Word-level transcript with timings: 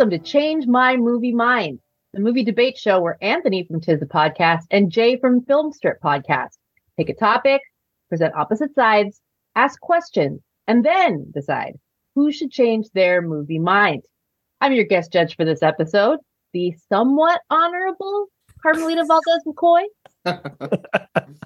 Welcome 0.00 0.18
to 0.18 0.30
Change 0.30 0.66
My 0.66 0.96
Movie 0.96 1.34
Mind, 1.34 1.78
the 2.14 2.20
movie 2.20 2.42
debate 2.42 2.78
show 2.78 3.02
where 3.02 3.18
Anthony 3.20 3.64
from 3.64 3.82
Tis 3.82 4.00
the 4.00 4.06
Podcast 4.06 4.62
and 4.70 4.90
Jay 4.90 5.18
from 5.18 5.44
Film 5.44 5.74
Strip 5.74 6.00
Podcast 6.00 6.56
take 6.96 7.10
a 7.10 7.14
topic, 7.14 7.60
present 8.08 8.34
opposite 8.34 8.74
sides, 8.74 9.20
ask 9.56 9.78
questions, 9.78 10.40
and 10.66 10.86
then 10.86 11.30
decide 11.34 11.74
who 12.14 12.32
should 12.32 12.50
change 12.50 12.86
their 12.94 13.20
movie 13.20 13.58
mind. 13.58 14.04
I'm 14.62 14.72
your 14.72 14.86
guest 14.86 15.12
judge 15.12 15.36
for 15.36 15.44
this 15.44 15.62
episode, 15.62 16.20
the 16.54 16.74
somewhat 16.88 17.42
honorable 17.50 18.28
Carmelita 18.62 19.04
Valdez 19.04 19.42
McCoy, 19.46 19.82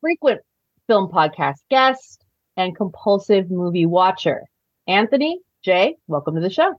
frequent 0.00 0.40
film 0.86 1.12
podcast 1.12 1.58
guest, 1.68 2.24
and 2.56 2.74
compulsive 2.74 3.50
movie 3.50 3.84
watcher. 3.84 4.44
Anthony, 4.86 5.40
Jay, 5.62 5.96
welcome 6.06 6.36
to 6.36 6.40
the 6.40 6.48
show. 6.48 6.72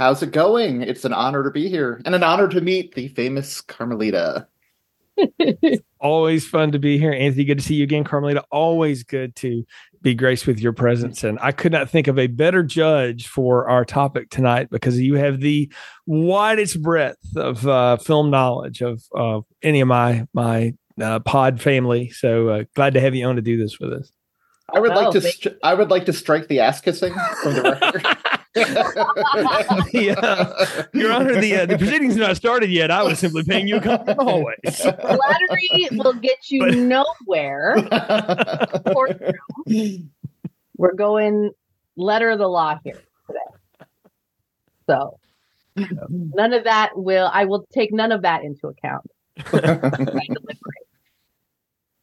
How's 0.00 0.22
it 0.22 0.32
going? 0.32 0.80
It's 0.80 1.04
an 1.04 1.12
honor 1.12 1.42
to 1.42 1.50
be 1.50 1.68
here 1.68 2.00
and 2.06 2.14
an 2.14 2.22
honor 2.22 2.48
to 2.48 2.62
meet 2.62 2.94
the 2.94 3.08
famous 3.08 3.60
Carmelita. 3.60 4.48
Always 6.00 6.48
fun 6.48 6.72
to 6.72 6.78
be 6.78 6.96
here. 6.96 7.12
Anthony, 7.12 7.44
good 7.44 7.58
to 7.58 7.64
see 7.64 7.74
you 7.74 7.84
again. 7.84 8.04
Carmelita, 8.04 8.42
always 8.50 9.04
good 9.04 9.36
to 9.36 9.66
be 10.00 10.14
graced 10.14 10.46
with 10.46 10.58
your 10.58 10.72
presence. 10.72 11.22
And 11.22 11.38
I 11.42 11.52
could 11.52 11.70
not 11.70 11.90
think 11.90 12.06
of 12.06 12.18
a 12.18 12.28
better 12.28 12.62
judge 12.62 13.28
for 13.28 13.68
our 13.68 13.84
topic 13.84 14.30
tonight 14.30 14.70
because 14.70 14.98
you 14.98 15.16
have 15.16 15.40
the 15.40 15.70
widest 16.06 16.80
breadth 16.80 17.36
of 17.36 17.68
uh, 17.68 17.98
film 17.98 18.30
knowledge 18.30 18.80
of 18.80 19.02
uh, 19.14 19.42
any 19.62 19.82
of 19.82 19.88
my 19.88 20.26
my 20.32 20.72
uh, 20.98 21.18
pod 21.18 21.60
family. 21.60 22.08
So 22.08 22.48
uh, 22.48 22.64
glad 22.74 22.94
to 22.94 23.02
have 23.02 23.14
you 23.14 23.26
on 23.26 23.36
to 23.36 23.42
do 23.42 23.58
this 23.58 23.78
with 23.78 23.92
us. 23.92 24.10
I 24.74 24.80
would 24.80 24.92
oh, 24.92 24.94
like 24.94 25.12
to. 25.12 25.20
Stri- 25.20 25.58
I 25.62 25.74
would 25.74 25.90
like 25.90 26.06
to 26.06 26.14
strike 26.14 26.48
the 26.48 26.60
ass 26.60 26.80
kissing 26.80 27.12
from 27.42 27.52
the 27.52 27.62
record. 27.62 28.06
yeah, 28.56 28.64
Your 30.92 31.12
Honor, 31.12 31.40
the 31.40 31.60
uh, 31.62 31.66
the 31.66 31.78
proceedings 31.78 32.16
not 32.16 32.36
started 32.36 32.68
yet. 32.70 32.90
I 32.90 33.04
was 33.04 33.20
simply 33.20 33.44
paying 33.44 33.68
you 33.68 33.76
a 33.76 33.80
compliment 33.80 34.18
always. 34.18 34.56
Flattery 34.74 35.88
will 35.92 36.14
get 36.14 36.50
you 36.50 36.66
but... 36.66 36.74
nowhere. 36.74 37.76
We're 40.76 40.94
going 40.94 41.52
letter 41.96 42.30
of 42.30 42.38
the 42.38 42.48
law 42.48 42.76
here 42.82 43.00
today. 43.26 43.38
So 44.86 45.20
none 46.08 46.52
of 46.52 46.64
that 46.64 46.90
will. 46.96 47.30
I 47.32 47.44
will 47.44 47.64
take 47.72 47.92
none 47.92 48.10
of 48.10 48.22
that 48.22 48.42
into 48.42 48.66
account. 48.66 49.08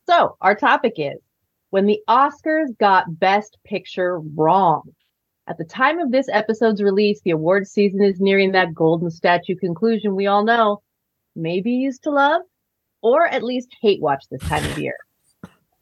so 0.08 0.38
our 0.39 0.56
topic 0.56 0.94
is 0.95 1.17
when 1.72 1.86
the 1.86 2.00
Oscars 2.08 2.78
got 2.78 3.20
Best 3.20 3.58
Picture 3.66 4.20
wrong. 4.20 4.94
At 5.50 5.58
the 5.58 5.64
time 5.64 6.00
of 6.00 6.12
this 6.12 6.28
episode's 6.30 6.84
release, 6.84 7.22
the 7.22 7.31
awards 7.31 7.72
season 7.72 8.03
is 8.03 8.20
nearing 8.20 8.52
that 8.52 8.73
golden 8.73 9.09
statue 9.09 9.56
conclusion 9.56 10.14
we 10.14 10.28
all 10.28 10.44
know. 10.44 10.81
Maybe 11.38 11.72
used 11.72 12.04
to 12.04 12.12
love, 12.12 12.42
or 13.02 13.26
at 13.26 13.44
least 13.44 13.70
hate 13.81 14.02
watch 14.02 14.26
this 14.30 14.42
time 14.42 14.66
of 14.66 14.78
year. 14.78 14.98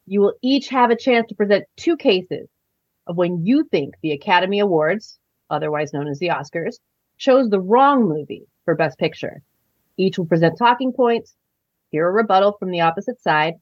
You 0.05 0.22
will 0.22 0.33
each 0.44 0.69
have 0.69 0.91
a 0.91 0.95
chance 0.95 1.27
to 1.30 1.35
present 1.35 1.66
two 1.77 1.97
cases 1.97 2.47
of 3.07 3.17
when 3.17 3.44
you 3.44 3.63
think 3.63 3.95
the 4.03 4.11
Academy 4.11 4.59
Awards, 4.59 5.17
otherwise 5.49 5.94
known 5.94 6.07
as 6.07 6.19
the 6.19 6.29
Oscars, 6.29 6.75
chose 7.17 7.50
the 7.50 7.59
wrong 7.59 8.07
movie 8.07 8.45
for 8.66 8.75
Best 8.75 9.00
Picture. 9.00 9.41
Each 9.97 10.19
will 10.19 10.28
present 10.28 10.59
talking 10.59 10.94
points, 10.94 11.35
hear 11.90 12.07
a 12.07 12.11
rebuttal 12.11 12.56
from 12.59 12.69
the 12.69 12.81
opposite 12.81 13.19
side, 13.19 13.56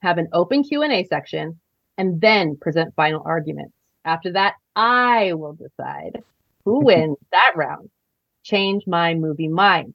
have 0.00 0.16
an 0.16 0.28
open 0.32 0.62
Q&A 0.62 1.04
section, 1.04 1.60
and 1.98 2.22
then 2.22 2.56
present 2.58 2.94
final 2.94 3.22
arguments. 3.26 3.74
After 4.04 4.32
that, 4.32 4.54
I 4.76 5.32
will 5.34 5.54
decide 5.54 6.22
who 6.64 6.80
wins 6.84 7.16
that 7.32 7.52
round. 7.56 7.90
Change 8.42 8.86
my 8.86 9.14
movie 9.14 9.48
mind. 9.48 9.94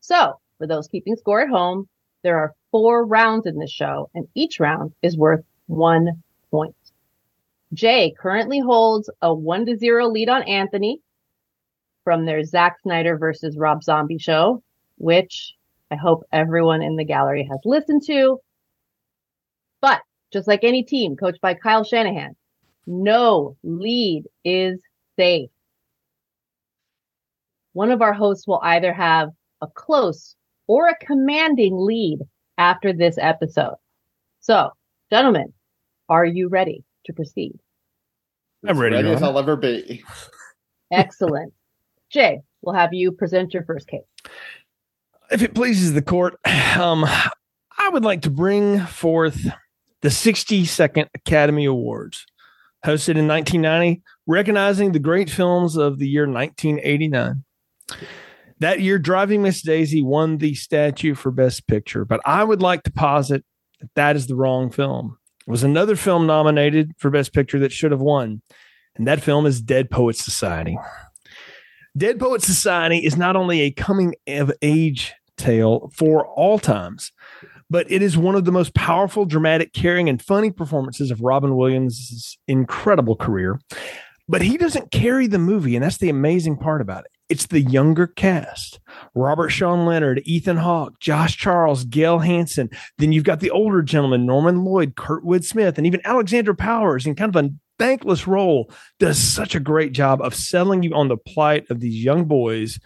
So 0.00 0.40
for 0.58 0.66
those 0.66 0.88
keeping 0.88 1.16
score 1.16 1.42
at 1.42 1.48
home, 1.48 1.88
there 2.22 2.38
are 2.38 2.54
four 2.70 3.06
rounds 3.06 3.46
in 3.46 3.58
this 3.58 3.70
show 3.70 4.10
and 4.14 4.26
each 4.34 4.58
round 4.58 4.92
is 5.02 5.16
worth 5.16 5.44
one 5.66 6.22
point. 6.50 6.74
Jay 7.72 8.14
currently 8.18 8.60
holds 8.60 9.10
a 9.22 9.32
one 9.34 9.66
to 9.66 9.76
zero 9.76 10.08
lead 10.08 10.28
on 10.28 10.42
Anthony 10.44 11.00
from 12.04 12.24
their 12.24 12.44
Zack 12.44 12.80
Snyder 12.82 13.18
versus 13.18 13.56
Rob 13.56 13.82
Zombie 13.82 14.18
show, 14.18 14.62
which 14.98 15.54
I 15.90 15.96
hope 15.96 16.24
everyone 16.32 16.82
in 16.82 16.96
the 16.96 17.04
gallery 17.04 17.46
has 17.50 17.58
listened 17.64 18.02
to. 18.06 18.40
But 19.80 20.00
just 20.32 20.48
like 20.48 20.64
any 20.64 20.84
team 20.84 21.16
coached 21.16 21.40
by 21.40 21.54
Kyle 21.54 21.84
Shanahan, 21.84 22.36
no 22.86 23.56
lead 23.62 24.24
is 24.44 24.80
safe. 25.18 25.50
One 27.72 27.90
of 27.90 28.02
our 28.02 28.12
hosts 28.12 28.46
will 28.46 28.60
either 28.62 28.92
have 28.92 29.30
a 29.60 29.66
close 29.66 30.34
or 30.66 30.88
a 30.88 31.04
commanding 31.04 31.76
lead 31.78 32.20
after 32.58 32.92
this 32.92 33.18
episode. 33.18 33.76
So, 34.40 34.70
gentlemen, 35.10 35.52
are 36.08 36.24
you 36.24 36.48
ready 36.48 36.84
to 37.04 37.12
proceed? 37.12 37.58
I'm 38.66 38.78
ready. 38.78 38.96
Ready 38.96 39.10
as 39.10 39.22
I'll 39.22 39.38
ever 39.38 39.56
be. 39.56 40.02
Excellent. 40.90 41.52
Jay, 42.10 42.40
we'll 42.62 42.74
have 42.74 42.94
you 42.94 43.12
present 43.12 43.52
your 43.52 43.64
first 43.64 43.88
case. 43.88 44.04
If 45.30 45.42
it 45.42 45.54
pleases 45.54 45.92
the 45.92 46.02
court, 46.02 46.34
um, 46.44 47.04
I 47.04 47.88
would 47.90 48.04
like 48.04 48.22
to 48.22 48.30
bring 48.30 48.80
forth 48.80 49.46
the 50.02 50.08
62nd 50.08 51.08
Academy 51.14 51.64
Awards, 51.64 52.26
hosted 52.84 53.16
in 53.16 53.26
1990, 53.26 54.02
recognizing 54.26 54.92
the 54.92 54.98
great 54.98 55.30
films 55.30 55.76
of 55.76 55.98
the 55.98 56.08
year 56.08 56.26
1989. 56.26 57.44
That 58.58 58.80
year, 58.80 58.98
Driving 58.98 59.42
Miss 59.42 59.60
Daisy 59.60 60.02
won 60.02 60.38
the 60.38 60.54
statue 60.54 61.14
for 61.14 61.30
Best 61.30 61.66
Picture, 61.66 62.04
but 62.04 62.20
I 62.24 62.42
would 62.42 62.62
like 62.62 62.82
to 62.84 62.92
posit 62.92 63.44
that 63.80 63.94
that 63.94 64.16
is 64.16 64.26
the 64.26 64.36
wrong 64.36 64.70
film. 64.70 65.18
It 65.46 65.50
was 65.50 65.62
another 65.62 65.94
film 65.94 66.26
nominated 66.26 66.92
for 66.98 67.10
Best 67.10 67.32
Picture 67.32 67.58
that 67.60 67.72
should 67.72 67.90
have 67.90 68.00
won, 68.00 68.40
and 68.96 69.06
that 69.06 69.22
film 69.22 69.46
is 69.46 69.60
Dead 69.60 69.90
Poets 69.90 70.24
Society. 70.24 70.78
Dead 71.96 72.18
Poets 72.18 72.46
Society 72.46 72.98
is 72.98 73.16
not 73.16 73.36
only 73.36 73.60
a 73.60 73.70
coming 73.70 74.14
of 74.26 74.52
age 74.62 75.14
tale 75.36 75.90
for 75.94 76.26
all 76.26 76.58
times, 76.58 77.12
but 77.70 77.90
it 77.90 78.02
is 78.02 78.16
one 78.16 78.34
of 78.34 78.44
the 78.44 78.52
most 78.52 78.74
powerful, 78.74 79.24
dramatic, 79.24 79.72
caring, 79.72 80.08
and 80.08 80.22
funny 80.22 80.50
performances 80.50 81.10
of 81.10 81.20
Robin 81.20 81.56
Williams' 81.56 82.38
incredible 82.46 83.16
career. 83.16 83.58
But 84.28 84.42
he 84.42 84.56
doesn't 84.56 84.90
carry 84.90 85.28
the 85.28 85.38
movie, 85.38 85.76
and 85.76 85.84
that's 85.84 85.98
the 85.98 86.08
amazing 86.08 86.56
part 86.56 86.80
about 86.80 87.04
it. 87.04 87.12
It's 87.28 87.46
the 87.46 87.60
younger 87.60 88.06
cast 88.06 88.78
Robert 89.14 89.50
Sean 89.50 89.86
Leonard, 89.86 90.22
Ethan 90.24 90.56
Hawke, 90.56 90.98
Josh 91.00 91.36
Charles, 91.36 91.84
Gale 91.84 92.20
Hansen. 92.20 92.70
Then 92.98 93.12
you've 93.12 93.24
got 93.24 93.40
the 93.40 93.50
older 93.50 93.82
gentleman, 93.82 94.26
Norman 94.26 94.64
Lloyd, 94.64 94.94
Kurtwood 94.94 95.44
Smith, 95.44 95.76
and 95.76 95.86
even 95.86 96.00
Alexandra 96.04 96.54
Powers 96.54 97.06
in 97.06 97.14
kind 97.14 97.34
of 97.34 97.44
a 97.44 97.50
thankless 97.78 98.26
role 98.26 98.70
does 98.98 99.18
such 99.18 99.54
a 99.54 99.60
great 99.60 99.92
job 99.92 100.20
of 100.22 100.34
selling 100.34 100.82
you 100.82 100.94
on 100.94 101.08
the 101.08 101.16
plight 101.16 101.68
of 101.70 101.80
these 101.80 102.02
young 102.02 102.24
boys 102.24 102.78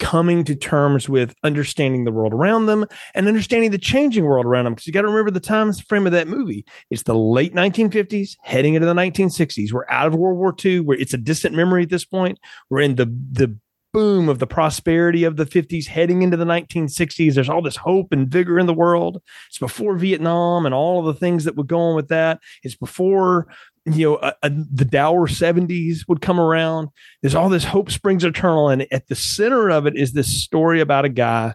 coming 0.00 0.42
to 0.44 0.56
terms 0.56 1.08
with 1.08 1.34
understanding 1.44 2.04
the 2.04 2.10
world 2.10 2.32
around 2.32 2.66
them 2.66 2.86
and 3.14 3.28
understanding 3.28 3.70
the 3.70 3.78
changing 3.78 4.24
world 4.24 4.46
around 4.46 4.64
them. 4.64 4.74
Because 4.74 4.86
you 4.86 4.92
got 4.92 5.02
to 5.02 5.08
remember 5.08 5.30
the 5.30 5.38
time 5.38 5.72
frame 5.72 6.06
of 6.06 6.12
that 6.12 6.26
movie. 6.26 6.64
It's 6.90 7.04
the 7.04 7.14
late 7.14 7.54
1950s, 7.54 8.36
heading 8.42 8.74
into 8.74 8.86
the 8.86 8.94
1960s. 8.94 9.72
We're 9.72 9.88
out 9.88 10.08
of 10.08 10.14
World 10.14 10.38
War 10.38 10.54
II, 10.64 10.80
where 10.80 10.98
it's 10.98 11.14
a 11.14 11.18
distant 11.18 11.54
memory 11.54 11.84
at 11.84 11.90
this 11.90 12.04
point. 12.04 12.38
We're 12.68 12.80
in 12.80 12.96
the 12.96 13.06
the 13.06 13.56
boom 13.92 14.28
of 14.28 14.38
the 14.38 14.46
prosperity 14.46 15.24
of 15.24 15.36
the 15.36 15.44
50s 15.44 15.86
heading 15.86 16.22
into 16.22 16.36
the 16.36 16.44
1960s 16.44 17.34
there's 17.34 17.48
all 17.48 17.60
this 17.60 17.76
hope 17.76 18.12
and 18.12 18.28
vigor 18.28 18.58
in 18.58 18.66
the 18.66 18.74
world 18.74 19.20
it's 19.48 19.58
before 19.58 19.96
vietnam 19.96 20.64
and 20.64 20.72
all 20.72 21.00
of 21.00 21.06
the 21.06 21.18
things 21.18 21.42
that 21.42 21.56
would 21.56 21.66
go 21.66 21.80
on 21.80 21.96
with 21.96 22.06
that 22.06 22.38
it's 22.62 22.76
before 22.76 23.48
you 23.86 24.10
know, 24.10 24.18
a, 24.18 24.34
a, 24.42 24.50
the 24.50 24.84
dour 24.84 25.26
70s 25.26 26.06
would 26.08 26.20
come 26.20 26.38
around. 26.38 26.88
There's 27.22 27.34
all 27.34 27.48
this 27.48 27.64
hope 27.64 27.90
springs 27.90 28.24
eternal. 28.24 28.68
And 28.68 28.86
at 28.92 29.08
the 29.08 29.14
center 29.14 29.70
of 29.70 29.86
it 29.86 29.96
is 29.96 30.12
this 30.12 30.42
story 30.42 30.80
about 30.80 31.04
a 31.04 31.08
guy 31.08 31.54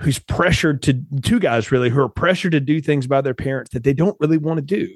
who's 0.00 0.18
pressured 0.18 0.82
to, 0.82 1.00
two 1.22 1.38
guys 1.38 1.70
really, 1.70 1.90
who 1.90 2.00
are 2.00 2.08
pressured 2.08 2.52
to 2.52 2.60
do 2.60 2.80
things 2.80 3.06
by 3.06 3.20
their 3.20 3.34
parents 3.34 3.70
that 3.72 3.84
they 3.84 3.92
don't 3.92 4.16
really 4.18 4.38
want 4.38 4.58
to 4.58 4.62
do. 4.62 4.88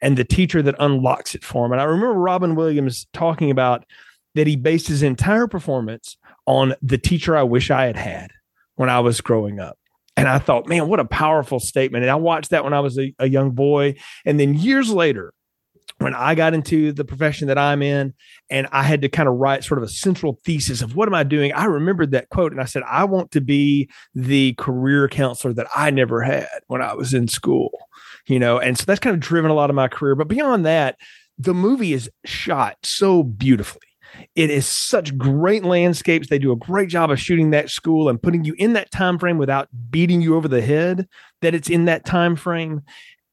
And 0.00 0.16
the 0.16 0.24
teacher 0.24 0.62
that 0.62 0.76
unlocks 0.78 1.34
it 1.34 1.44
for 1.44 1.66
him. 1.66 1.72
And 1.72 1.80
I 1.80 1.84
remember 1.84 2.14
Robin 2.14 2.54
Williams 2.54 3.06
talking 3.12 3.50
about 3.50 3.84
that 4.34 4.46
he 4.46 4.56
based 4.56 4.88
his 4.88 5.02
entire 5.02 5.46
performance 5.46 6.16
on 6.46 6.74
the 6.80 6.98
teacher 6.98 7.36
I 7.36 7.42
wish 7.42 7.70
I 7.70 7.84
had 7.84 7.96
had 7.96 8.30
when 8.76 8.88
I 8.88 9.00
was 9.00 9.20
growing 9.20 9.60
up. 9.60 9.78
And 10.16 10.28
I 10.28 10.38
thought, 10.38 10.68
man, 10.68 10.88
what 10.88 11.00
a 11.00 11.04
powerful 11.04 11.58
statement. 11.58 12.04
And 12.04 12.10
I 12.10 12.16
watched 12.16 12.50
that 12.50 12.64
when 12.64 12.72
I 12.72 12.80
was 12.80 12.98
a, 12.98 13.12
a 13.18 13.28
young 13.28 13.50
boy. 13.50 13.96
And 14.24 14.38
then 14.38 14.54
years 14.54 14.90
later, 14.90 15.34
when 16.04 16.14
I 16.14 16.34
got 16.34 16.52
into 16.52 16.92
the 16.92 17.02
profession 17.02 17.48
that 17.48 17.56
I'm 17.56 17.80
in 17.80 18.12
and 18.50 18.68
I 18.72 18.82
had 18.82 19.00
to 19.02 19.08
kind 19.08 19.26
of 19.26 19.36
write 19.36 19.64
sort 19.64 19.78
of 19.78 19.84
a 19.84 19.88
central 19.88 20.38
thesis 20.44 20.82
of 20.82 20.94
what 20.94 21.08
am 21.08 21.14
I 21.14 21.22
doing, 21.22 21.50
I 21.54 21.64
remembered 21.64 22.10
that 22.10 22.28
quote 22.28 22.52
and 22.52 22.60
I 22.60 22.66
said, 22.66 22.82
I 22.86 23.04
want 23.04 23.30
to 23.30 23.40
be 23.40 23.88
the 24.14 24.52
career 24.58 25.08
counselor 25.08 25.54
that 25.54 25.66
I 25.74 25.90
never 25.90 26.20
had 26.20 26.46
when 26.66 26.82
I 26.82 26.92
was 26.92 27.14
in 27.14 27.26
school, 27.26 27.70
you 28.26 28.38
know, 28.38 28.58
and 28.58 28.76
so 28.76 28.84
that's 28.84 29.00
kind 29.00 29.14
of 29.14 29.20
driven 29.20 29.50
a 29.50 29.54
lot 29.54 29.70
of 29.70 29.76
my 29.76 29.88
career. 29.88 30.14
But 30.14 30.28
beyond 30.28 30.66
that, 30.66 30.98
the 31.38 31.54
movie 31.54 31.94
is 31.94 32.10
shot 32.26 32.76
so 32.82 33.22
beautifully. 33.22 33.80
It 34.34 34.50
is 34.50 34.66
such 34.66 35.16
great 35.16 35.64
landscapes. 35.64 36.28
They 36.28 36.38
do 36.38 36.52
a 36.52 36.56
great 36.56 36.90
job 36.90 37.10
of 37.10 37.18
shooting 37.18 37.50
that 37.52 37.70
school 37.70 38.10
and 38.10 38.22
putting 38.22 38.44
you 38.44 38.54
in 38.58 38.74
that 38.74 38.90
time 38.90 39.18
frame 39.18 39.38
without 39.38 39.70
beating 39.90 40.20
you 40.20 40.36
over 40.36 40.48
the 40.48 40.60
head 40.60 41.08
that 41.40 41.54
it's 41.54 41.70
in 41.70 41.86
that 41.86 42.04
time 42.04 42.36
frame. 42.36 42.82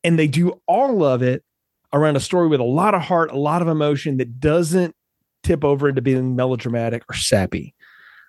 And 0.06 0.18
they 0.18 0.28
do 0.28 0.62
all 0.68 1.04
of 1.04 1.22
it 1.22 1.44
around 1.94 2.16
a 2.16 2.20
story 2.20 2.48
with 2.48 2.60
a 2.60 2.66
lot 2.66 2.96
of 2.96 3.02
heart, 3.02 3.32
a 3.32 3.38
lot 3.38 3.62
of 3.62 3.68
emotion 3.68 4.18
that 4.18 4.40
doesn't 4.40 4.96
tip 5.44 5.64
over 5.64 5.90
into 5.90 6.02
being 6.02 6.36
melodramatic 6.36 7.04
or 7.10 7.16
sappy. 7.16 7.74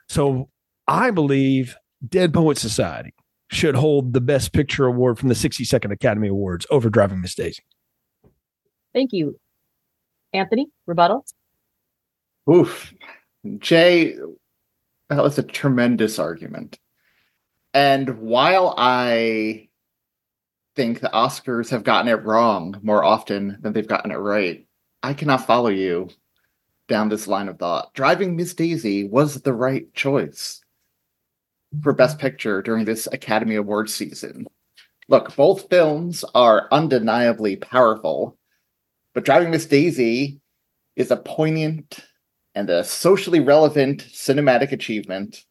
So 0.09 0.49
I 0.89 1.11
believe 1.11 1.77
Dead 2.07 2.35
Poet 2.35 2.59
Society 2.59 3.15
should 3.51 3.75
hold 3.75 4.13
the 4.13 4.21
Best 4.21 4.53
Picture 4.53 4.87
award 4.87 5.19
from 5.19 5.29
the 5.29 5.35
62nd 5.35 5.93
Academy 5.93 6.29
Awards 6.29 6.67
over 6.71 6.89
Driving 6.89 7.21
Miss 7.21 7.35
Daisy. 7.35 7.63
Thank 8.95 9.13
you. 9.13 9.39
Anthony, 10.33 10.69
rebuttal? 10.87 11.25
Oof. 12.51 12.95
Jay, 13.59 14.17
that 15.09 15.23
was 15.23 15.39
a 15.39 15.43
tremendous 15.43 16.19
argument. 16.19 16.79
And 17.75 18.19
while 18.19 18.75
I 18.77 19.69
think 20.75 21.01
the 21.01 21.11
Oscars 21.13 21.71
have 21.71 21.85
gotten 21.85 22.09
it 22.09 22.25
wrong 22.25 22.79
more 22.83 23.05
often 23.05 23.59
than 23.61 23.73
they've 23.73 23.87
gotten 23.87 24.11
it 24.11 24.17
right, 24.17 24.67
I 25.03 25.15
cannot 25.15 25.47
follow 25.47 25.69
you 25.69 26.09
down 26.89 27.09
this 27.09 27.27
line 27.27 27.49
of 27.49 27.59
thought. 27.59 27.93
Driving 27.95 28.37
Miss 28.37 28.55
Daisy 28.55 29.05
was 29.05 29.43
the 29.43 29.53
right 29.53 29.93
choice 29.95 30.63
for 31.83 31.93
Best 31.93 32.19
Picture 32.19 32.63
during 32.63 32.85
this 32.85 33.07
Academy 33.13 33.57
Awards 33.57 33.95
season. 33.95 34.47
Look, 35.09 35.35
both 35.37 35.69
films 35.69 36.25
are 36.35 36.69
undeniably 36.71 37.57
powerful, 37.57 38.37
but 39.15 39.25
Driving 39.25 39.51
Miss 39.51 39.67
Daisy 39.67 40.41
is 40.97 41.11
a 41.11 41.17
poignant 41.17 42.01
and 42.55 42.69
a 42.69 42.85
socially 42.85 43.41
relevant 43.41 44.05
cinematic 44.05 44.73
achievement 44.73 45.45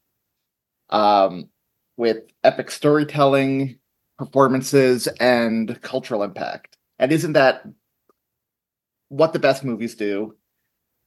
um, 0.89 1.50
with 1.97 2.24
epic 2.44 2.71
storytelling, 2.71 3.79
performances, 4.25 5.07
and 5.19 5.81
cultural 5.81 6.23
impact. 6.23 6.77
And 7.00 7.12
isn't 7.12 7.33
that 7.33 7.63
what 9.09 9.33
the 9.33 9.39
best 9.39 9.63
movies 9.63 9.95
do? 9.95 10.35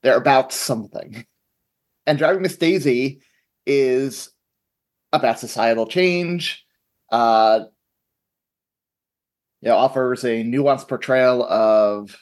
They're 0.03 0.17
about 0.17 0.53
something. 0.53 1.25
And 2.07 2.19
Driving 2.19 2.43
Miss 2.43 2.57
Daisy 2.57 3.21
is 3.67 4.31
about 5.13 5.39
societal 5.39 5.87
change. 5.87 6.67
Uh, 7.11 7.61
know, 9.65 9.77
offers 9.77 10.25
a 10.25 10.45
nuanced 10.45 10.89
portrayal 10.89 11.43
of 11.45 12.17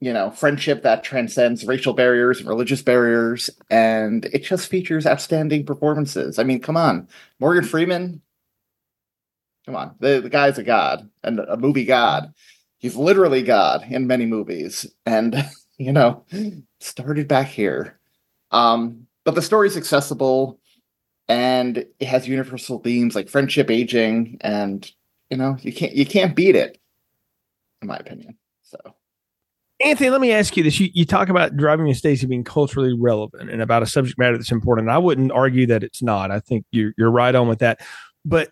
you 0.00 0.12
know 0.12 0.30
friendship 0.30 0.82
that 0.82 1.04
transcends 1.04 1.64
racial 1.64 1.94
barriers 1.94 2.38
and 2.38 2.48
religious 2.48 2.82
barriers, 2.82 3.50
and 3.70 4.26
it 4.26 4.44
just 4.44 4.68
features 4.68 5.06
outstanding 5.06 5.64
performances. 5.64 6.38
I 6.38 6.44
mean, 6.44 6.60
come 6.60 6.76
on, 6.76 7.08
Morgan 7.40 7.64
Freeman. 7.64 8.20
Come 9.66 9.76
on, 9.76 9.94
the, 10.00 10.20
the 10.20 10.28
guy's 10.28 10.58
a 10.58 10.62
god 10.62 11.08
and 11.22 11.40
a 11.40 11.56
movie 11.56 11.84
god. 11.84 12.32
He's 12.78 12.96
literally 12.96 13.42
God 13.42 13.84
in 13.88 14.06
many 14.06 14.26
movies, 14.26 14.86
and 15.06 15.42
you 15.78 15.92
know, 15.92 16.24
started 16.80 17.28
back 17.28 17.48
here. 17.48 17.98
Um, 18.50 19.06
but 19.24 19.34
the 19.34 19.42
story's 19.42 19.76
accessible 19.76 20.60
and 21.28 21.78
it 21.78 22.06
has 22.06 22.28
universal 22.28 22.78
themes 22.80 23.14
like 23.14 23.28
friendship, 23.28 23.70
aging, 23.70 24.36
and 24.42 24.90
you 25.30 25.36
know, 25.36 25.56
you 25.62 25.72
can't 25.72 25.94
you 25.94 26.04
can't 26.04 26.36
beat 26.36 26.56
it, 26.56 26.78
in 27.80 27.88
my 27.88 27.96
opinion. 27.96 28.36
So 28.62 28.78
Anthony, 29.80 30.10
let 30.10 30.20
me 30.20 30.32
ask 30.32 30.56
you 30.56 30.62
this. 30.62 30.78
You, 30.78 30.90
you 30.92 31.04
talk 31.04 31.28
about 31.28 31.56
driving 31.56 31.86
Miss 31.86 32.00
Daisy 32.00 32.26
being 32.26 32.44
culturally 32.44 32.94
relevant 32.98 33.50
and 33.50 33.62
about 33.62 33.82
a 33.82 33.86
subject 33.86 34.18
matter 34.18 34.36
that's 34.36 34.52
important. 34.52 34.88
I 34.88 34.98
wouldn't 34.98 35.32
argue 35.32 35.66
that 35.66 35.82
it's 35.82 36.02
not. 36.02 36.30
I 36.30 36.40
think 36.40 36.64
you're, 36.70 36.92
you're 36.96 37.10
right 37.10 37.34
on 37.34 37.48
with 37.48 37.58
that. 37.60 37.80
But 38.24 38.50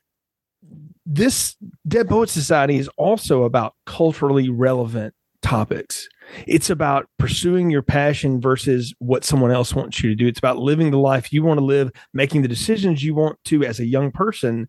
this 1.06 1.56
Dead 1.86 2.08
Poet 2.08 2.28
Society 2.28 2.76
is 2.76 2.88
also 2.96 3.44
about 3.44 3.74
culturally 3.86 4.48
relevant 4.48 5.14
topics. 5.42 6.08
It's 6.46 6.70
about 6.70 7.08
pursuing 7.18 7.70
your 7.70 7.82
passion 7.82 8.40
versus 8.40 8.94
what 8.98 9.24
someone 9.24 9.50
else 9.50 9.74
wants 9.74 10.02
you 10.02 10.10
to 10.10 10.16
do. 10.16 10.26
It's 10.26 10.38
about 10.38 10.58
living 10.58 10.90
the 10.90 10.98
life 10.98 11.32
you 11.32 11.42
want 11.42 11.58
to 11.58 11.64
live, 11.64 11.90
making 12.14 12.42
the 12.42 12.48
decisions 12.48 13.02
you 13.02 13.14
want 13.14 13.38
to 13.46 13.64
as 13.64 13.80
a 13.80 13.86
young 13.86 14.12
person. 14.12 14.68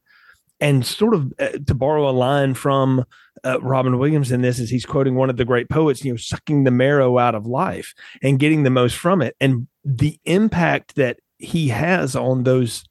And 0.59 0.85
sort 0.85 1.13
of 1.13 1.33
uh, 1.39 1.57
to 1.67 1.75
borrow 1.75 2.09
a 2.09 2.11
line 2.11 2.53
from 2.53 3.03
uh, 3.43 3.59
Robin 3.59 3.99
Williams 3.99 4.31
in 4.31 4.41
this, 4.41 4.59
as 4.59 4.69
he's 4.69 4.85
quoting 4.85 5.15
one 5.15 5.29
of 5.29 5.35
the 5.35 5.43
great 5.43 5.69
poets, 5.69 6.05
you 6.05 6.13
know, 6.13 6.17
sucking 6.17 6.63
the 6.63 6.71
marrow 6.71 7.17
out 7.17 7.35
of 7.35 7.45
life 7.45 7.93
and 8.21 8.39
getting 8.39 8.63
the 8.63 8.69
most 8.69 8.95
from 8.95 9.21
it. 9.21 9.35
And 9.41 9.67
the 9.83 10.17
impact 10.23 10.95
that 10.95 11.19
he 11.37 11.67
has 11.67 12.15
on 12.15 12.43
those 12.43 12.85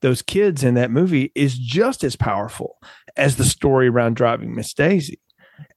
those 0.00 0.22
kids 0.22 0.64
in 0.64 0.74
that 0.74 0.90
movie 0.90 1.32
is 1.34 1.58
just 1.58 2.04
as 2.04 2.16
powerful 2.16 2.78
as 3.16 3.36
the 3.36 3.44
story 3.44 3.88
around 3.88 4.16
driving 4.16 4.54
Miss 4.54 4.72
Daisy. 4.72 5.20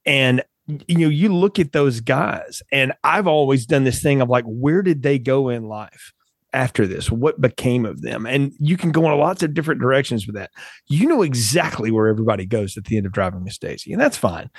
And 0.06 0.42
you 0.86 0.98
know, 0.98 1.08
you 1.08 1.34
look 1.34 1.58
at 1.58 1.72
those 1.72 2.00
guys, 2.00 2.62
and 2.70 2.92
I've 3.02 3.26
always 3.26 3.66
done 3.66 3.84
this 3.84 4.00
thing 4.00 4.20
of 4.20 4.28
like, 4.28 4.44
where 4.46 4.82
did 4.82 5.02
they 5.02 5.18
go 5.18 5.48
in 5.48 5.64
life 5.64 6.12
after 6.52 6.86
this? 6.86 7.10
What 7.10 7.40
became 7.40 7.84
of 7.84 8.02
them? 8.02 8.26
And 8.26 8.52
you 8.58 8.76
can 8.76 8.92
go 8.92 9.10
in 9.10 9.18
lots 9.18 9.42
of 9.42 9.54
different 9.54 9.80
directions 9.80 10.26
with 10.26 10.36
that. 10.36 10.50
You 10.86 11.08
know 11.08 11.22
exactly 11.22 11.90
where 11.90 12.06
everybody 12.06 12.46
goes 12.46 12.76
at 12.76 12.84
the 12.84 12.96
end 12.96 13.06
of 13.06 13.12
Driving 13.12 13.42
Miss 13.42 13.58
Daisy, 13.58 13.92
and 13.92 14.00
that's 14.00 14.16
fine. 14.16 14.50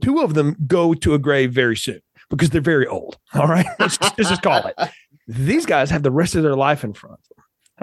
Two 0.00 0.20
of 0.20 0.34
them 0.34 0.56
go 0.66 0.94
to 0.94 1.14
a 1.14 1.18
grave 1.18 1.52
very 1.52 1.76
soon 1.76 2.00
because 2.30 2.50
they're 2.50 2.60
very 2.60 2.86
old. 2.86 3.18
All 3.34 3.48
right, 3.48 3.66
let's, 3.80 3.98
just 3.98 4.42
call 4.42 4.66
it. 4.66 4.76
These 5.26 5.66
guys 5.66 5.90
have 5.90 6.04
the 6.04 6.10
rest 6.12 6.36
of 6.36 6.44
their 6.44 6.56
life 6.56 6.84
in 6.84 6.92
front 6.92 7.20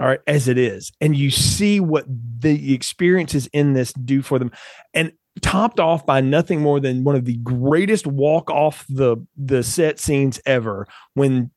all 0.00 0.06
right 0.06 0.20
as 0.26 0.48
it 0.48 0.56
is. 0.56 0.90
And 1.00 1.16
you 1.16 1.30
see 1.30 1.78
what 1.78 2.06
the 2.08 2.74
experiences 2.74 3.48
in 3.52 3.74
this 3.74 3.92
do 3.92 4.22
for 4.22 4.38
them. 4.38 4.50
And 4.94 5.12
topped 5.42 5.78
off 5.78 6.04
by 6.04 6.20
nothing 6.20 6.60
more 6.60 6.80
than 6.80 7.04
one 7.04 7.14
of 7.14 7.24
the 7.24 7.36
greatest 7.38 8.06
walk 8.06 8.50
off 8.50 8.84
the 8.88 9.16
the 9.36 9.62
set 9.62 10.00
scenes 10.00 10.40
ever 10.44 10.86
when 11.14 11.50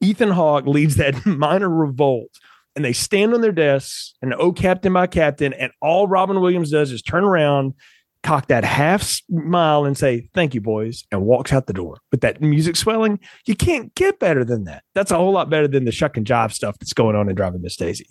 Ethan 0.00 0.30
Hawke 0.30 0.66
leads 0.66 0.96
that 0.96 1.24
minor 1.26 1.68
revolt 1.68 2.30
and 2.74 2.84
they 2.84 2.92
stand 2.92 3.32
on 3.32 3.40
their 3.40 3.52
desks 3.52 4.14
and 4.20 4.34
oh 4.34 4.52
captain 4.52 4.92
my 4.92 5.06
captain 5.06 5.52
and 5.52 5.70
all 5.80 6.08
Robin 6.08 6.40
Williams 6.40 6.70
does 6.70 6.90
is 6.90 7.02
turn 7.02 7.24
around 7.24 7.74
cock 8.22 8.48
that 8.48 8.64
half 8.64 9.02
smile 9.02 9.84
and 9.84 9.96
say 9.96 10.28
thank 10.34 10.54
you 10.54 10.60
boys 10.60 11.04
and 11.10 11.22
walks 11.22 11.52
out 11.52 11.66
the 11.66 11.72
door. 11.72 11.98
With 12.10 12.20
that 12.20 12.40
music 12.40 12.76
swelling 12.76 13.18
you 13.46 13.56
can't 13.56 13.94
get 13.94 14.18
better 14.18 14.44
than 14.44 14.64
that. 14.64 14.82
That's 14.94 15.10
a 15.10 15.16
whole 15.16 15.32
lot 15.32 15.50
better 15.50 15.68
than 15.68 15.84
the 15.84 15.92
shuck 15.92 16.16
and 16.16 16.26
jive 16.26 16.52
stuff 16.52 16.78
that's 16.78 16.92
going 16.92 17.16
on 17.16 17.28
in 17.28 17.34
driving 17.34 17.62
miss 17.62 17.76
daisy. 17.76 18.06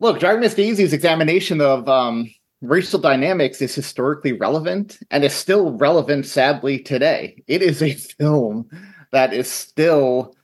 Look 0.00 0.20
driving 0.20 0.40
miss 0.40 0.54
daisy's 0.54 0.92
examination 0.92 1.60
of 1.60 1.88
um 1.88 2.30
racial 2.62 2.98
dynamics 2.98 3.60
is 3.60 3.74
historically 3.74 4.32
relevant 4.32 4.98
and 5.10 5.24
is 5.24 5.34
still 5.34 5.72
relevant, 5.72 6.26
sadly, 6.26 6.78
today. 6.78 7.42
It 7.46 7.62
is 7.62 7.82
a 7.82 7.92
film 7.92 8.68
that 9.12 9.32
is 9.32 9.50
still 9.50 10.34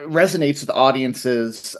resonates 0.00 0.60
with 0.60 0.70
audiences 0.70 1.76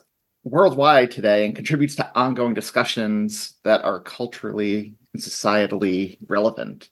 worldwide 0.46 1.10
today 1.10 1.44
and 1.44 1.56
contributes 1.56 1.96
to 1.96 2.16
ongoing 2.16 2.54
discussions 2.54 3.54
that 3.64 3.82
are 3.82 4.00
culturally 4.00 4.94
and 5.12 5.22
societally 5.22 6.18
relevant. 6.28 6.88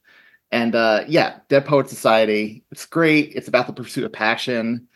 And 0.51 0.75
uh, 0.75 1.05
yeah, 1.07 1.39
Dead 1.49 1.65
Poet 1.65 1.89
Society, 1.89 2.65
it's 2.73 2.85
great. 2.85 3.33
It's 3.35 3.47
about 3.47 3.69
the 3.69 3.73
pursuit 3.73 4.05
of 4.05 4.13
passion, 4.13 4.89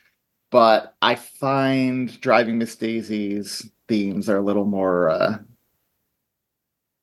but 0.50 0.96
I 1.00 1.14
find 1.14 2.20
Driving 2.20 2.58
Miss 2.58 2.74
Daisy's 2.74 3.70
themes 3.86 4.28
are 4.28 4.38
a 4.38 4.44
little 4.44 4.64
more 4.64 5.08
uh, 5.08 5.38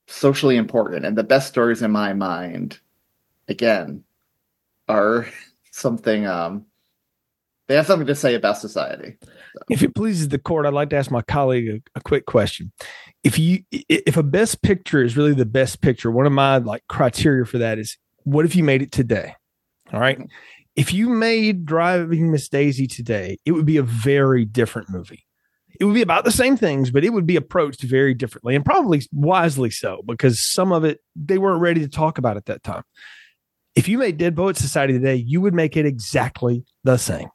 socially 0.08 0.58
important 0.58 1.06
and 1.06 1.18
the 1.18 1.24
best 1.24 1.48
stories 1.48 1.82
in 1.82 1.92
my 1.92 2.14
mind 2.14 2.80
again 3.48 4.04
are 4.88 5.28
something 5.72 6.26
um 6.28 6.66
they 7.68 7.76
have 7.76 7.88
something 7.88 8.08
to 8.08 8.16
say 8.16 8.36
about 8.36 8.58
society 8.58 9.18
so. 9.22 9.30
If 9.70 9.84
it 9.84 9.96
pleases 9.96 10.30
the 10.30 10.40
court 10.40 10.66
i'd 10.66 10.74
like 10.74 10.90
to 10.90 10.96
ask 10.96 11.12
my 11.12 11.22
colleague 11.22 11.82
a, 11.96 12.00
a, 12.00 12.02
quick 12.02 12.26
question 12.26 12.72
if 13.24 13.38
you 13.38 13.60
if 13.72 14.18
a 14.18 14.24
best 14.24 14.62
picture 14.62 15.04
is 15.04 15.18
really 15.18 15.34
the 15.34 15.46
best 15.46 15.82
picture 15.82 16.12
one 16.12 16.26
of 16.26 16.32
my 16.32 16.58
like 16.58 16.84
criteria 16.88 17.46
for 17.46 17.58
that 17.58 17.80
is 17.80 17.98
what 18.24 18.46
if 18.46 18.56
you 18.56 18.64
made 18.64 18.82
it 18.82 18.92
today 18.92 19.36
all 19.94 20.00
right 20.00 20.20
if 20.76 20.94
you 20.94 21.10
made 21.10 21.66
driving 21.66 22.32
miss 22.32 22.50
daisy 22.50 22.88
today 22.88 23.38
it 23.46 23.52
would 23.52 23.66
be 23.66 23.78
a 23.78 23.84
very 23.84 24.46
different 24.46 24.90
movie 24.90 25.26
it 25.80 25.86
would 25.86 25.94
be 25.94 26.02
about 26.02 26.26
the 26.26 26.32
same 26.32 26.58
things, 26.58 26.92
but 26.92 27.04
it 27.04 27.12
would 27.12 27.26
be 27.26 27.36
approached 27.36 27.84
very 27.84 28.14
differently 28.14 28.56
and 28.56 28.64
probably 28.64 29.02
wisely 29.12 29.70
so 29.70 30.02
because 30.06 30.40
some 30.40 30.72
of 30.72 30.84
it 30.84 31.00
they 31.16 31.38
weren't 31.38 31.62
ready 31.62 31.82
to 31.82 31.88
talk 31.88 32.18
about 32.18 32.38
at 32.38 32.46
that 32.46 32.64
time. 32.64 32.84
If 33.76 33.90
you 33.90 33.98
made 33.98 34.18
Dead 34.18 34.36
Poet 34.36 34.56
Society 34.56 34.94
today, 34.94 35.16
you 35.16 35.42
would 35.42 35.54
make 35.54 35.76
it 35.76 35.86
exactly 35.86 36.64
the 36.84 36.98
same. 36.98 37.28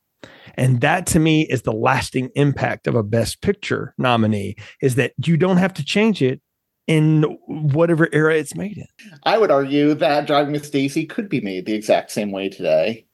And 0.61 0.83
that 0.83 1.07
to 1.07 1.19
me 1.19 1.47
is 1.47 1.63
the 1.63 1.73
lasting 1.73 2.31
impact 2.35 2.87
of 2.87 2.95
a 2.95 3.03
best 3.03 3.41
picture 3.41 3.95
nominee 3.97 4.57
is 4.83 4.95
that 4.97 5.15
you 5.17 5.39
don't 5.39 5.57
have 5.57 5.73
to 5.75 5.85
change 5.85 6.21
it 6.21 6.43
in 6.87 7.23
whatever 7.47 8.11
era 8.13 8.37
it's 8.37 8.55
made 8.55 8.77
in. 8.77 8.87
I 9.23 9.39
would 9.39 9.51
argue 9.51 9.95
that 9.95 10.27
Driving 10.27 10.53
Miss 10.53 10.69
Daisy 10.69 11.07
could 11.07 11.31
be 11.31 11.41
made 11.41 11.65
the 11.65 11.73
exact 11.73 12.11
same 12.11 12.31
way 12.31 12.51
today. 12.51 13.07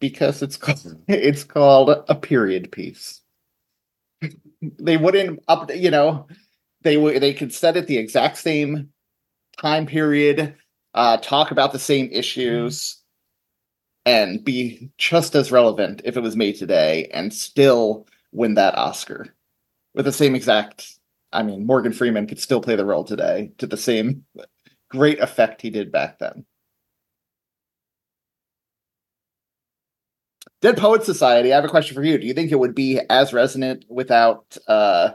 because 0.00 0.42
it's 0.42 0.56
called 0.58 0.96
it's 1.06 1.44
called 1.44 1.90
a 2.08 2.14
period 2.14 2.72
piece. 2.72 3.20
they 4.60 4.96
wouldn't 4.96 5.40
up, 5.46 5.70
you 5.72 5.90
know, 5.92 6.26
they 6.82 6.96
would 6.96 7.22
they 7.22 7.32
could 7.34 7.54
set 7.54 7.76
it 7.76 7.86
the 7.86 7.98
exact 7.98 8.38
same 8.38 8.88
time 9.60 9.86
period, 9.86 10.56
uh, 10.94 11.18
talk 11.18 11.52
about 11.52 11.72
the 11.72 11.78
same 11.78 12.08
issues, 12.10 12.99
and 14.10 14.44
be 14.44 14.90
just 14.98 15.36
as 15.36 15.52
relevant 15.52 16.02
if 16.04 16.16
it 16.16 16.20
was 16.20 16.34
made 16.34 16.56
today, 16.56 17.08
and 17.14 17.32
still 17.32 18.08
win 18.32 18.54
that 18.54 18.76
Oscar 18.76 19.32
with 19.94 20.04
the 20.04 20.12
same 20.12 20.34
exact. 20.34 20.96
I 21.32 21.44
mean, 21.44 21.64
Morgan 21.64 21.92
Freeman 21.92 22.26
could 22.26 22.40
still 22.40 22.60
play 22.60 22.74
the 22.74 22.84
role 22.84 23.04
today 23.04 23.52
to 23.58 23.68
the 23.68 23.76
same 23.76 24.24
great 24.88 25.20
effect 25.20 25.62
he 25.62 25.70
did 25.70 25.92
back 25.92 26.18
then. 26.18 26.44
Dead 30.60 30.76
Poet 30.76 31.04
Society, 31.04 31.52
I 31.52 31.54
have 31.54 31.64
a 31.64 31.68
question 31.68 31.94
for 31.94 32.02
you. 32.02 32.18
Do 32.18 32.26
you 32.26 32.34
think 32.34 32.50
it 32.50 32.58
would 32.58 32.74
be 32.74 33.00
as 33.08 33.32
resonant 33.32 33.84
without 33.88 34.56
uh, 34.66 35.10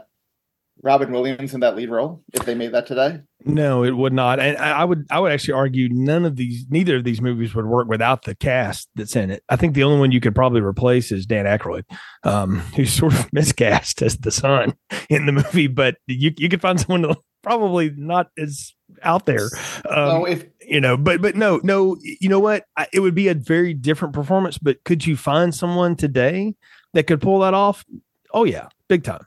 Robin 0.82 1.10
Williams 1.10 1.54
in 1.54 1.60
that 1.60 1.76
lead 1.76 1.90
role 1.90 2.22
if 2.32 2.44
they 2.44 2.54
made 2.54 2.72
that 2.72 2.86
today? 2.86 3.20
No, 3.44 3.84
it 3.84 3.92
would 3.92 4.12
not. 4.12 4.40
And 4.40 4.56
I 4.58 4.84
would 4.84 5.06
I 5.10 5.20
would 5.20 5.32
actually 5.32 5.54
argue 5.54 5.88
none 5.90 6.24
of 6.24 6.36
these 6.36 6.66
neither 6.68 6.96
of 6.96 7.04
these 7.04 7.20
movies 7.20 7.54
would 7.54 7.66
work 7.66 7.88
without 7.88 8.24
the 8.24 8.34
cast 8.34 8.88
that's 8.94 9.16
in 9.16 9.30
it. 9.30 9.42
I 9.48 9.56
think 9.56 9.74
the 9.74 9.84
only 9.84 9.98
one 9.98 10.12
you 10.12 10.20
could 10.20 10.34
probably 10.34 10.60
replace 10.60 11.12
is 11.12 11.26
Dan 11.26 11.44
Aykroyd, 11.44 11.84
um, 12.24 12.58
who's 12.76 12.92
sort 12.92 13.14
of 13.14 13.32
miscast 13.32 14.02
as 14.02 14.18
the 14.18 14.30
son 14.30 14.76
in 15.08 15.26
the 15.26 15.32
movie, 15.32 15.68
but 15.68 15.96
you 16.06 16.32
you 16.36 16.48
could 16.48 16.60
find 16.60 16.80
someone 16.80 17.14
probably 17.42 17.90
not 17.96 18.28
as 18.38 18.74
out 19.02 19.26
there. 19.26 19.48
Um, 19.88 20.26
if 20.26 20.44
you 20.66 20.80
know, 20.80 20.96
but 20.96 21.22
but 21.22 21.36
no, 21.36 21.60
no, 21.62 21.96
you 22.02 22.28
know 22.28 22.40
what? 22.40 22.64
I, 22.76 22.88
it 22.92 23.00
would 23.00 23.14
be 23.14 23.28
a 23.28 23.34
very 23.34 23.72
different 23.72 24.14
performance. 24.14 24.58
But 24.58 24.82
could 24.84 25.06
you 25.06 25.16
find 25.16 25.54
someone 25.54 25.96
today 25.96 26.54
that 26.92 27.06
could 27.06 27.20
pull 27.20 27.40
that 27.40 27.54
off? 27.54 27.84
Oh 28.32 28.44
yeah, 28.44 28.68
big 28.88 29.04
time. 29.04 29.26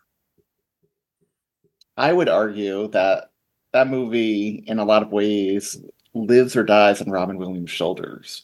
I 1.99 2.13
would 2.13 2.29
argue 2.29 2.87
that 2.87 3.31
that 3.73 3.89
movie, 3.89 4.63
in 4.65 4.79
a 4.79 4.85
lot 4.85 5.03
of 5.03 5.11
ways, 5.11 5.77
lives 6.13 6.55
or 6.55 6.63
dies 6.63 7.01
on 7.01 7.11
Robin 7.11 7.37
Williams' 7.37 7.69
shoulders. 7.69 8.43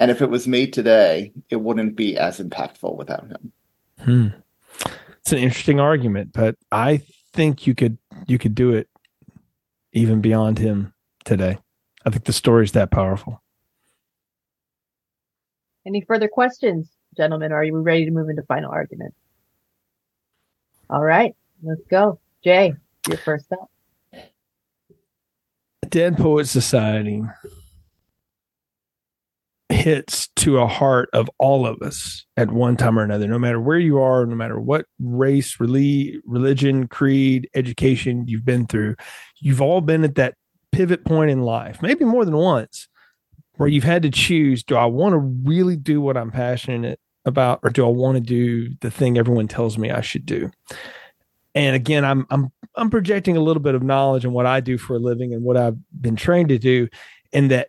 And 0.00 0.10
if 0.10 0.22
it 0.22 0.30
was 0.30 0.48
made 0.48 0.72
today, 0.72 1.30
it 1.50 1.56
wouldn't 1.56 1.94
be 1.94 2.16
as 2.16 2.40
impactful 2.40 2.96
without 2.96 3.28
him. 3.28 3.52
Hmm. 4.00 4.28
It's 5.20 5.32
an 5.32 5.38
interesting 5.38 5.78
argument, 5.78 6.32
but 6.32 6.56
I 6.72 7.02
think 7.34 7.66
you 7.66 7.74
could 7.74 7.98
you 8.26 8.38
could 8.38 8.54
do 8.54 8.72
it 8.72 8.88
even 9.92 10.22
beyond 10.22 10.58
him 10.58 10.94
today. 11.26 11.58
I 12.06 12.10
think 12.10 12.24
the 12.24 12.32
story 12.32 12.64
is 12.64 12.72
that 12.72 12.90
powerful. 12.90 13.42
Any 15.86 16.00
further 16.00 16.28
questions, 16.28 16.88
gentlemen? 17.14 17.52
Are 17.52 17.62
you 17.62 17.76
ready 17.78 18.06
to 18.06 18.10
move 18.10 18.30
into 18.30 18.42
final 18.42 18.70
argument? 18.70 19.14
All 20.88 21.04
right, 21.04 21.36
let's 21.62 21.84
go. 21.90 22.18
Jay, 22.48 22.72
your 23.06 23.18
first 23.18 23.52
up. 23.52 23.70
Dead 25.90 26.16
Poet 26.16 26.46
Society 26.46 27.22
hits 29.68 30.28
to 30.36 30.56
a 30.58 30.66
heart 30.66 31.10
of 31.12 31.28
all 31.38 31.66
of 31.66 31.82
us 31.82 32.24
at 32.38 32.50
one 32.50 32.74
time 32.78 32.98
or 32.98 33.02
another, 33.02 33.28
no 33.28 33.38
matter 33.38 33.60
where 33.60 33.78
you 33.78 34.00
are, 34.00 34.24
no 34.24 34.34
matter 34.34 34.58
what 34.58 34.86
race, 34.98 35.60
religion, 35.60 36.88
creed, 36.88 37.50
education 37.54 38.26
you've 38.26 38.46
been 38.46 38.66
through. 38.66 38.96
You've 39.42 39.60
all 39.60 39.82
been 39.82 40.02
at 40.02 40.14
that 40.14 40.34
pivot 40.72 41.04
point 41.04 41.30
in 41.30 41.42
life, 41.42 41.82
maybe 41.82 42.06
more 42.06 42.24
than 42.24 42.38
once, 42.38 42.88
where 43.56 43.68
you've 43.68 43.84
had 43.84 44.00
to 44.04 44.10
choose 44.10 44.64
do 44.64 44.74
I 44.74 44.86
want 44.86 45.12
to 45.12 45.18
really 45.18 45.76
do 45.76 46.00
what 46.00 46.16
I'm 46.16 46.30
passionate 46.30 46.98
about, 47.26 47.60
or 47.62 47.68
do 47.68 47.84
I 47.84 47.90
want 47.90 48.14
to 48.16 48.22
do 48.22 48.74
the 48.80 48.90
thing 48.90 49.18
everyone 49.18 49.48
tells 49.48 49.76
me 49.76 49.90
I 49.90 50.00
should 50.00 50.24
do? 50.24 50.50
And 51.54 51.74
again, 51.74 52.04
I'm 52.04 52.26
I'm 52.30 52.50
I'm 52.76 52.90
projecting 52.90 53.36
a 53.36 53.40
little 53.40 53.62
bit 53.62 53.74
of 53.74 53.82
knowledge 53.82 54.24
in 54.24 54.32
what 54.32 54.46
I 54.46 54.60
do 54.60 54.78
for 54.78 54.96
a 54.96 54.98
living 54.98 55.32
and 55.32 55.42
what 55.42 55.56
I've 55.56 55.76
been 56.00 56.16
trained 56.16 56.50
to 56.50 56.58
do, 56.58 56.88
and 57.32 57.50
that 57.50 57.68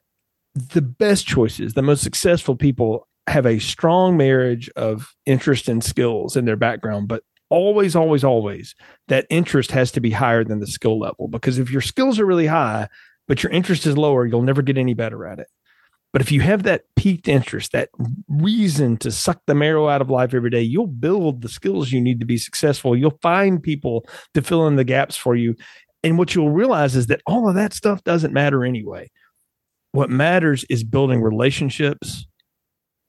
the 0.55 0.81
best 0.81 1.25
choices, 1.25 1.73
the 1.73 1.81
most 1.81 2.03
successful 2.03 2.55
people 2.55 3.07
have 3.27 3.45
a 3.45 3.59
strong 3.59 4.17
marriage 4.17 4.69
of 4.75 5.13
interest 5.25 5.69
and 5.69 5.83
skills 5.83 6.35
in 6.35 6.45
their 6.45 6.55
background, 6.55 7.07
but 7.07 7.23
always, 7.49 7.95
always, 7.95 8.23
always 8.23 8.75
that 9.07 9.27
interest 9.29 9.71
has 9.71 9.91
to 9.91 10.01
be 10.01 10.11
higher 10.11 10.43
than 10.43 10.59
the 10.59 10.67
skill 10.67 10.99
level. 10.99 11.27
Because 11.27 11.59
if 11.59 11.71
your 11.71 11.81
skills 11.81 12.19
are 12.19 12.25
really 12.25 12.47
high, 12.47 12.87
but 13.27 13.43
your 13.43 13.51
interest 13.51 13.85
is 13.85 13.97
lower, 13.97 14.25
you'll 14.25 14.41
never 14.41 14.61
get 14.61 14.77
any 14.77 14.93
better 14.93 15.25
at 15.25 15.39
it. 15.39 15.47
But 16.11 16.21
if 16.21 16.31
you 16.31 16.41
have 16.41 16.63
that 16.63 16.83
peaked 16.95 17.27
interest, 17.27 17.71
that 17.71 17.89
reason 18.27 18.97
to 18.97 19.11
suck 19.11 19.41
the 19.45 19.53
marrow 19.53 19.87
out 19.87 20.01
of 20.01 20.09
life 20.09 20.33
every 20.33 20.49
day, 20.49 20.61
you'll 20.61 20.87
build 20.87 21.41
the 21.41 21.49
skills 21.49 21.91
you 21.91 22.01
need 22.01 22.19
to 22.19 22.25
be 22.25 22.37
successful. 22.37 22.97
You'll 22.97 23.19
find 23.21 23.61
people 23.61 24.07
to 24.33 24.41
fill 24.41 24.67
in 24.67 24.75
the 24.75 24.83
gaps 24.83 25.15
for 25.15 25.35
you. 25.35 25.55
And 26.03 26.17
what 26.17 26.33
you'll 26.33 26.49
realize 26.49 26.95
is 26.95 27.07
that 27.07 27.21
all 27.27 27.47
of 27.47 27.55
that 27.55 27.73
stuff 27.73 28.03
doesn't 28.03 28.33
matter 28.33 28.65
anyway. 28.65 29.11
What 29.91 30.09
matters 30.09 30.65
is 30.69 30.83
building 30.83 31.21
relationships 31.21 32.25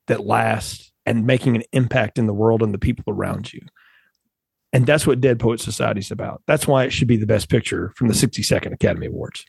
that 0.07 0.27
last 0.27 0.93
and 1.07 1.27
making 1.27 1.57
an 1.57 1.63
impact 1.73 2.19
in 2.19 2.27
the 2.27 2.35
world 2.35 2.63
and 2.63 2.75
the 2.75 2.79
people 2.79 3.05
around 3.09 3.53
you. 3.53 3.61
And 4.73 4.87
that's 4.87 5.07
what 5.07 5.21
Dead 5.21 5.41
Poet 5.41 5.61
Society 5.61 6.01
is 6.01 6.11
about. 6.11 6.43
That's 6.47 6.67
why 6.67 6.85
it 6.85 6.91
should 6.93 7.09
be 7.09 7.17
the 7.17 7.27
best 7.27 7.49
picture 7.49 7.93
from 7.97 8.09
the 8.09 8.15
62nd 8.15 8.73
Academy 8.73 9.07
Awards. 9.07 9.45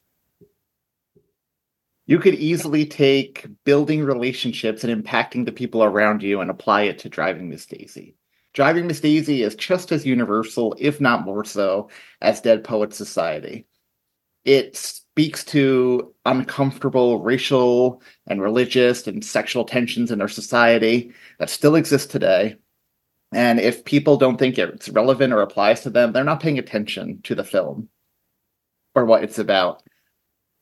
You 2.12 2.20
could 2.20 2.36
easily 2.36 2.86
take 2.86 3.48
building 3.64 4.04
relationships 4.04 4.84
and 4.84 4.92
impacting 5.02 5.46
the 5.46 5.52
people 5.54 5.82
around 5.82 6.22
you 6.22 6.42
and 6.42 6.52
apply 6.52 6.82
it 6.82 7.00
to 7.00 7.10
Driving 7.10 7.48
Miss 7.48 7.66
Daisy. 7.66 8.18
Driving 8.52 8.86
Miss 8.86 9.00
Daisy 9.00 9.44
is 9.44 9.56
just 9.56 9.94
as 9.94 10.06
universal, 10.06 10.76
if 10.78 11.00
not 11.00 11.24
more 11.24 11.46
so, 11.46 11.90
as 12.20 12.42
Dead 12.42 12.66
Poet 12.66 12.94
Society. 12.94 13.66
It 14.44 14.76
speaks 14.76 15.46
to 15.46 16.14
uncomfortable 16.26 17.22
racial 17.22 18.02
and 18.28 18.42
religious 18.42 19.08
and 19.08 19.24
sexual 19.24 19.64
tensions 19.64 20.12
in 20.12 20.20
our 20.20 20.28
society 20.28 21.14
that 21.40 21.50
still 21.50 21.78
exist 21.78 22.12
today 22.12 22.58
and 23.32 23.58
if 23.58 23.86
people 23.86 24.18
don't 24.18 24.38
think 24.38 24.60
it's 24.60 24.90
relevant 24.90 25.32
or 25.32 25.42
applies 25.42 25.80
to 25.84 25.90
them, 25.90 26.12
they're 26.12 26.26
not 26.26 26.42
paying 26.42 26.60
attention 26.60 27.22
to 27.24 27.36
the 27.36 27.46
film 27.46 27.88
or 28.96 29.06
what 29.06 29.24
it's 29.24 29.40
about. 29.40 29.82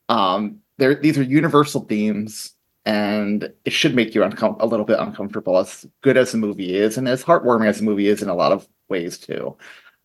Um, 0.10 0.60
these 0.80 1.18
are 1.18 1.24
universal 1.24 1.82
themes, 1.82 2.54
and 2.86 3.52
it 3.66 3.72
should 3.72 3.96
make 3.96 4.16
you 4.16 4.22
uncom- 4.22 4.60
a 4.60 4.66
little 4.66 4.86
bit 4.86 5.00
uncomfortable. 5.00 5.58
As 5.58 5.86
good 6.02 6.18
as 6.18 6.32
the 6.32 6.38
movie 6.38 6.76
is, 6.76 6.98
and 6.98 7.08
as 7.08 7.24
heartwarming 7.24 7.68
as 7.68 7.80
the 7.80 7.86
movie 7.86 8.08
is 8.08 8.22
in 8.22 8.30
a 8.30 8.36
lot 8.36 8.52
of 8.52 8.68
ways 8.88 9.18
too, 9.18 9.58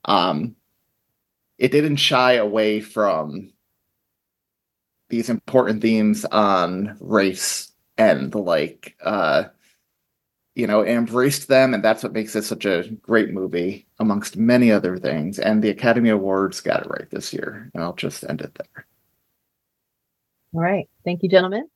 um, 0.05 0.57
it 1.59 1.73
didn't 1.73 1.97
shy 1.97 2.35
away 2.35 2.81
from 2.81 3.53
these 5.09 5.31
important 5.31 5.83
themes 5.83 6.25
on 6.27 6.97
race 7.01 7.73
and 7.97 8.33
the 8.33 8.39
like. 8.39 8.97
Uh, 9.03 9.45
you 10.55 10.67
know, 10.69 10.85
embraced 10.85 11.49
them, 11.49 11.75
and 11.75 11.83
that's 11.83 12.03
what 12.03 12.13
makes 12.13 12.37
it 12.37 12.45
such 12.45 12.65
a 12.65 12.89
great 13.03 13.31
movie, 13.31 13.87
amongst 13.99 14.37
many 14.37 14.71
other 14.71 14.97
things. 14.97 15.39
And 15.39 15.63
the 15.63 15.71
Academy 15.71 16.11
Awards 16.11 16.61
got 16.61 16.85
it 16.85 16.91
right 16.91 17.11
this 17.11 17.33
year, 17.33 17.71
and 17.75 17.83
I'll 17.83 17.95
just 17.95 18.25
end 18.25 18.41
it 18.41 18.55
there. 18.55 18.87
All 20.55 20.61
right. 20.61 20.89
Thank 21.05 21.25
you, 21.25 21.29
gentlemen. 21.29 21.67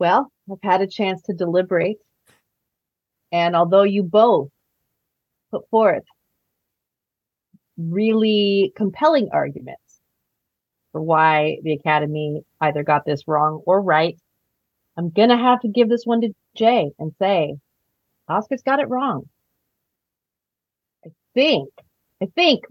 Well, 0.00 0.32
I've 0.50 0.58
had 0.62 0.80
a 0.80 0.86
chance 0.88 1.22
to 1.22 1.32
deliberate. 1.32 1.98
And 3.30 3.54
although 3.54 3.84
you 3.84 4.02
both 4.02 4.48
put 5.52 5.68
forth 5.70 6.02
really 7.78 8.72
compelling 8.76 9.28
arguments 9.32 10.00
for 10.90 11.00
why 11.00 11.58
the 11.62 11.72
Academy 11.72 12.42
either 12.60 12.82
got 12.82 13.04
this 13.04 13.28
wrong 13.28 13.62
or 13.64 13.80
right, 13.80 14.16
I'm 14.96 15.10
going 15.10 15.28
to 15.28 15.36
have 15.36 15.60
to 15.60 15.68
give 15.68 15.88
this 15.88 16.04
one 16.04 16.20
to 16.22 16.34
Jay 16.56 16.90
and 16.98 17.12
say, 17.18 17.54
Oscar's 18.28 18.62
got 18.62 18.80
it 18.80 18.88
wrong. 18.88 19.28
I 21.06 21.10
think, 21.34 21.68
I 22.20 22.26
think 22.34 22.64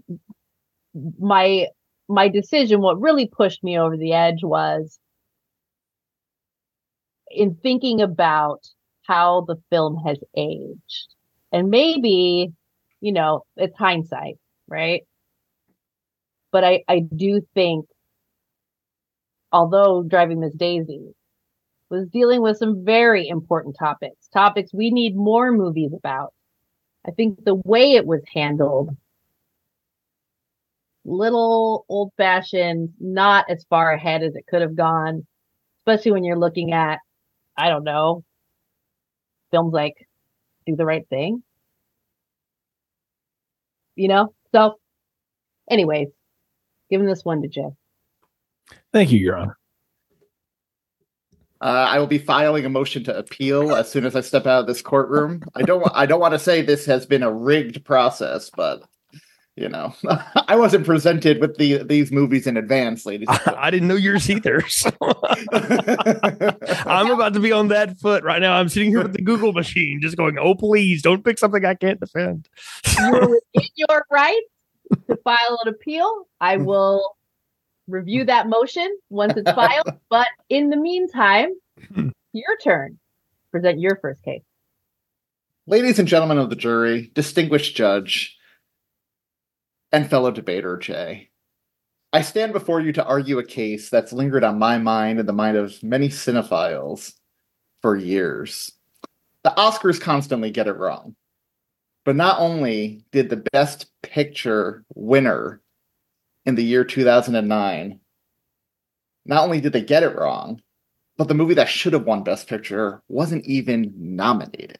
my, 1.18 1.68
my 2.12 2.28
decision, 2.28 2.80
what 2.80 3.00
really 3.00 3.26
pushed 3.26 3.64
me 3.64 3.78
over 3.78 3.96
the 3.96 4.12
edge 4.12 4.42
was 4.42 4.98
in 7.30 7.54
thinking 7.56 8.02
about 8.02 8.60
how 9.02 9.40
the 9.48 9.56
film 9.70 9.96
has 10.06 10.18
aged 10.36 11.14
and 11.50 11.70
maybe, 11.70 12.52
you 13.00 13.12
know, 13.12 13.44
it's 13.56 13.76
hindsight, 13.76 14.38
right? 14.68 15.02
But 16.50 16.64
I, 16.64 16.84
I 16.86 17.00
do 17.00 17.40
think, 17.54 17.86
although 19.50 20.02
driving 20.02 20.40
Miss 20.40 20.54
Daisy 20.54 21.14
was 21.88 22.08
dealing 22.08 22.42
with 22.42 22.58
some 22.58 22.84
very 22.84 23.26
important 23.26 23.76
topics, 23.78 24.28
topics 24.28 24.72
we 24.72 24.90
need 24.90 25.16
more 25.16 25.50
movies 25.50 25.92
about. 25.96 26.34
I 27.06 27.10
think 27.10 27.44
the 27.44 27.60
way 27.64 27.92
it 27.92 28.06
was 28.06 28.20
handled, 28.32 28.96
little 31.04 31.84
old 31.88 32.12
fashioned, 32.16 32.90
not 33.00 33.46
as 33.48 33.64
far 33.68 33.92
ahead 33.92 34.22
as 34.22 34.34
it 34.34 34.46
could 34.48 34.62
have 34.62 34.76
gone, 34.76 35.26
especially 35.80 36.12
when 36.12 36.24
you're 36.24 36.38
looking 36.38 36.72
at, 36.72 36.98
I 37.56 37.68
don't 37.68 37.84
know, 37.84 38.24
films 39.50 39.72
like 39.72 39.94
Do 40.66 40.76
the 40.76 40.86
Right 40.86 41.06
Thing. 41.08 41.42
You 43.96 44.08
know? 44.08 44.34
So, 44.54 44.78
anyways, 45.70 46.08
giving 46.90 47.06
this 47.06 47.24
one 47.24 47.42
to 47.42 47.48
Jay. 47.48 47.68
Thank 48.92 49.10
you, 49.10 49.18
Your 49.18 49.36
Honor. 49.36 49.58
Uh, 51.60 51.86
I 51.88 51.98
will 52.00 52.08
be 52.08 52.18
filing 52.18 52.64
a 52.64 52.68
motion 52.68 53.04
to 53.04 53.16
appeal 53.16 53.76
as 53.76 53.88
soon 53.88 54.04
as 54.04 54.16
I 54.16 54.20
step 54.20 54.46
out 54.46 54.62
of 54.62 54.66
this 54.66 54.82
courtroom. 54.82 55.44
I 55.54 55.62
don't. 55.62 55.86
I 55.94 56.06
don't 56.06 56.18
want 56.18 56.34
to 56.34 56.38
say 56.38 56.60
this 56.60 56.84
has 56.86 57.06
been 57.06 57.22
a 57.22 57.32
rigged 57.32 57.84
process, 57.84 58.50
but 58.50 58.82
you 59.56 59.68
know, 59.68 59.94
I 60.48 60.56
wasn't 60.56 60.86
presented 60.86 61.40
with 61.40 61.56
the 61.56 61.82
these 61.82 62.10
movies 62.10 62.46
in 62.46 62.56
advance, 62.56 63.04
ladies. 63.04 63.28
I, 63.28 63.54
I 63.58 63.70
didn't 63.70 63.88
know 63.88 63.96
yours 63.96 64.28
either. 64.30 64.62
So. 64.72 64.90
I'm 66.86 67.10
about 67.10 67.34
to 67.34 67.40
be 67.40 67.52
on 67.52 67.68
that 67.68 67.98
foot 67.98 68.24
right 68.24 68.40
now. 68.40 68.54
I'm 68.54 68.68
sitting 68.68 68.90
here 68.90 69.02
with 69.02 69.12
the 69.12 69.22
Google 69.22 69.52
machine, 69.52 70.00
just 70.00 70.16
going, 70.16 70.38
"Oh, 70.38 70.54
please, 70.54 71.02
don't 71.02 71.24
pick 71.24 71.38
something 71.38 71.64
I 71.64 71.74
can't 71.74 72.00
defend." 72.00 72.48
You're 72.98 73.20
within 73.20 73.68
your 73.76 74.06
right 74.10 74.42
to 75.08 75.16
file 75.16 75.58
an 75.64 75.68
appeal. 75.68 76.26
I 76.40 76.56
will 76.56 77.16
review 77.86 78.24
that 78.24 78.48
motion 78.48 78.88
once 79.10 79.34
it's 79.36 79.50
filed. 79.52 79.88
but 80.08 80.28
in 80.48 80.70
the 80.70 80.76
meantime, 80.76 81.50
your 82.32 82.56
turn. 82.62 82.98
Present 83.50 83.80
your 83.80 83.96
first 83.96 84.22
case. 84.22 84.42
Ladies 85.66 85.98
and 85.98 86.08
gentlemen 86.08 86.38
of 86.38 86.50
the 86.50 86.56
jury, 86.56 87.10
distinguished 87.14 87.76
judge, 87.76 88.36
and 89.92 90.08
fellow 90.08 90.30
debater 90.30 90.76
Jay, 90.78 91.30
I 92.12 92.22
stand 92.22 92.52
before 92.52 92.80
you 92.80 92.92
to 92.92 93.04
argue 93.04 93.38
a 93.38 93.44
case 93.44 93.88
that's 93.88 94.12
lingered 94.12 94.44
on 94.44 94.58
my 94.58 94.78
mind 94.78 95.18
and 95.18 95.28
the 95.28 95.32
mind 95.32 95.56
of 95.56 95.82
many 95.82 96.08
cinephiles 96.08 97.14
for 97.80 97.96
years. 97.96 98.72
The 99.44 99.50
Oscars 99.56 100.00
constantly 100.00 100.50
get 100.50 100.68
it 100.68 100.76
wrong. 100.76 101.16
But 102.04 102.16
not 102.16 102.40
only 102.40 103.04
did 103.12 103.28
the 103.28 103.44
Best 103.52 103.86
Picture 104.02 104.84
winner 104.94 105.60
in 106.44 106.56
the 106.56 106.64
year 106.64 106.84
2009, 106.84 108.00
not 109.24 109.44
only 109.44 109.60
did 109.60 109.72
they 109.72 109.82
get 109.82 110.02
it 110.02 110.16
wrong, 110.16 110.60
but 111.16 111.28
the 111.28 111.34
movie 111.34 111.54
that 111.54 111.68
should 111.68 111.92
have 111.92 112.04
won 112.04 112.24
Best 112.24 112.48
Picture 112.48 113.02
wasn't 113.08 113.46
even 113.46 113.94
nominated. 113.96 114.78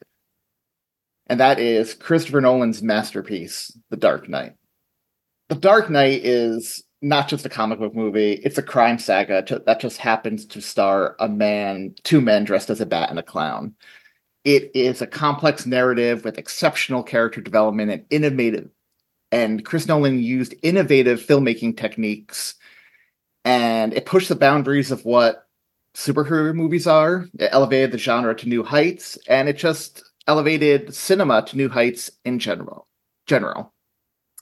And 1.27 1.39
that 1.39 1.59
is 1.59 1.93
Christopher 1.93 2.41
Nolan's 2.41 2.83
masterpiece, 2.83 3.71
The 3.89 3.97
Dark 3.97 4.27
Knight. 4.27 4.55
The 5.49 5.55
Dark 5.55 5.89
Knight 5.89 6.21
is 6.23 6.83
not 7.01 7.27
just 7.27 7.45
a 7.45 7.49
comic 7.49 7.79
book 7.79 7.93
movie, 7.93 8.33
it's 8.33 8.57
a 8.57 8.63
crime 8.63 8.97
saga 8.97 9.43
that 9.65 9.79
just 9.79 9.97
happens 9.97 10.45
to 10.47 10.61
star 10.61 11.15
a 11.19 11.27
man, 11.27 11.93
two 12.03 12.21
men 12.21 12.45
dressed 12.45 12.69
as 12.69 12.79
a 12.81 12.85
bat 12.85 13.09
and 13.09 13.19
a 13.19 13.23
clown. 13.23 13.75
It 14.45 14.71
is 14.73 15.01
a 15.01 15.07
complex 15.07 15.65
narrative 15.65 16.23
with 16.23 16.37
exceptional 16.37 17.03
character 17.03 17.41
development 17.41 17.91
and 17.91 18.05
innovative 18.09 18.69
and 19.33 19.65
Chris 19.65 19.87
Nolan 19.87 20.21
used 20.21 20.53
innovative 20.61 21.19
filmmaking 21.19 21.75
techniques 21.75 22.53
and 23.43 23.91
it 23.95 24.05
pushed 24.05 24.29
the 24.29 24.35
boundaries 24.35 24.91
of 24.91 25.03
what 25.05 25.47
superhero 25.95 26.53
movies 26.53 26.85
are. 26.85 27.27
It 27.39 27.49
elevated 27.51 27.91
the 27.91 27.97
genre 27.97 28.35
to 28.35 28.47
new 28.47 28.63
heights 28.63 29.17
and 29.27 29.49
it 29.49 29.57
just 29.57 30.03
elevated 30.27 30.93
cinema 30.93 31.43
to 31.47 31.57
new 31.57 31.67
heights 31.67 32.11
in 32.23 32.37
general. 32.37 32.87
General. 33.25 33.72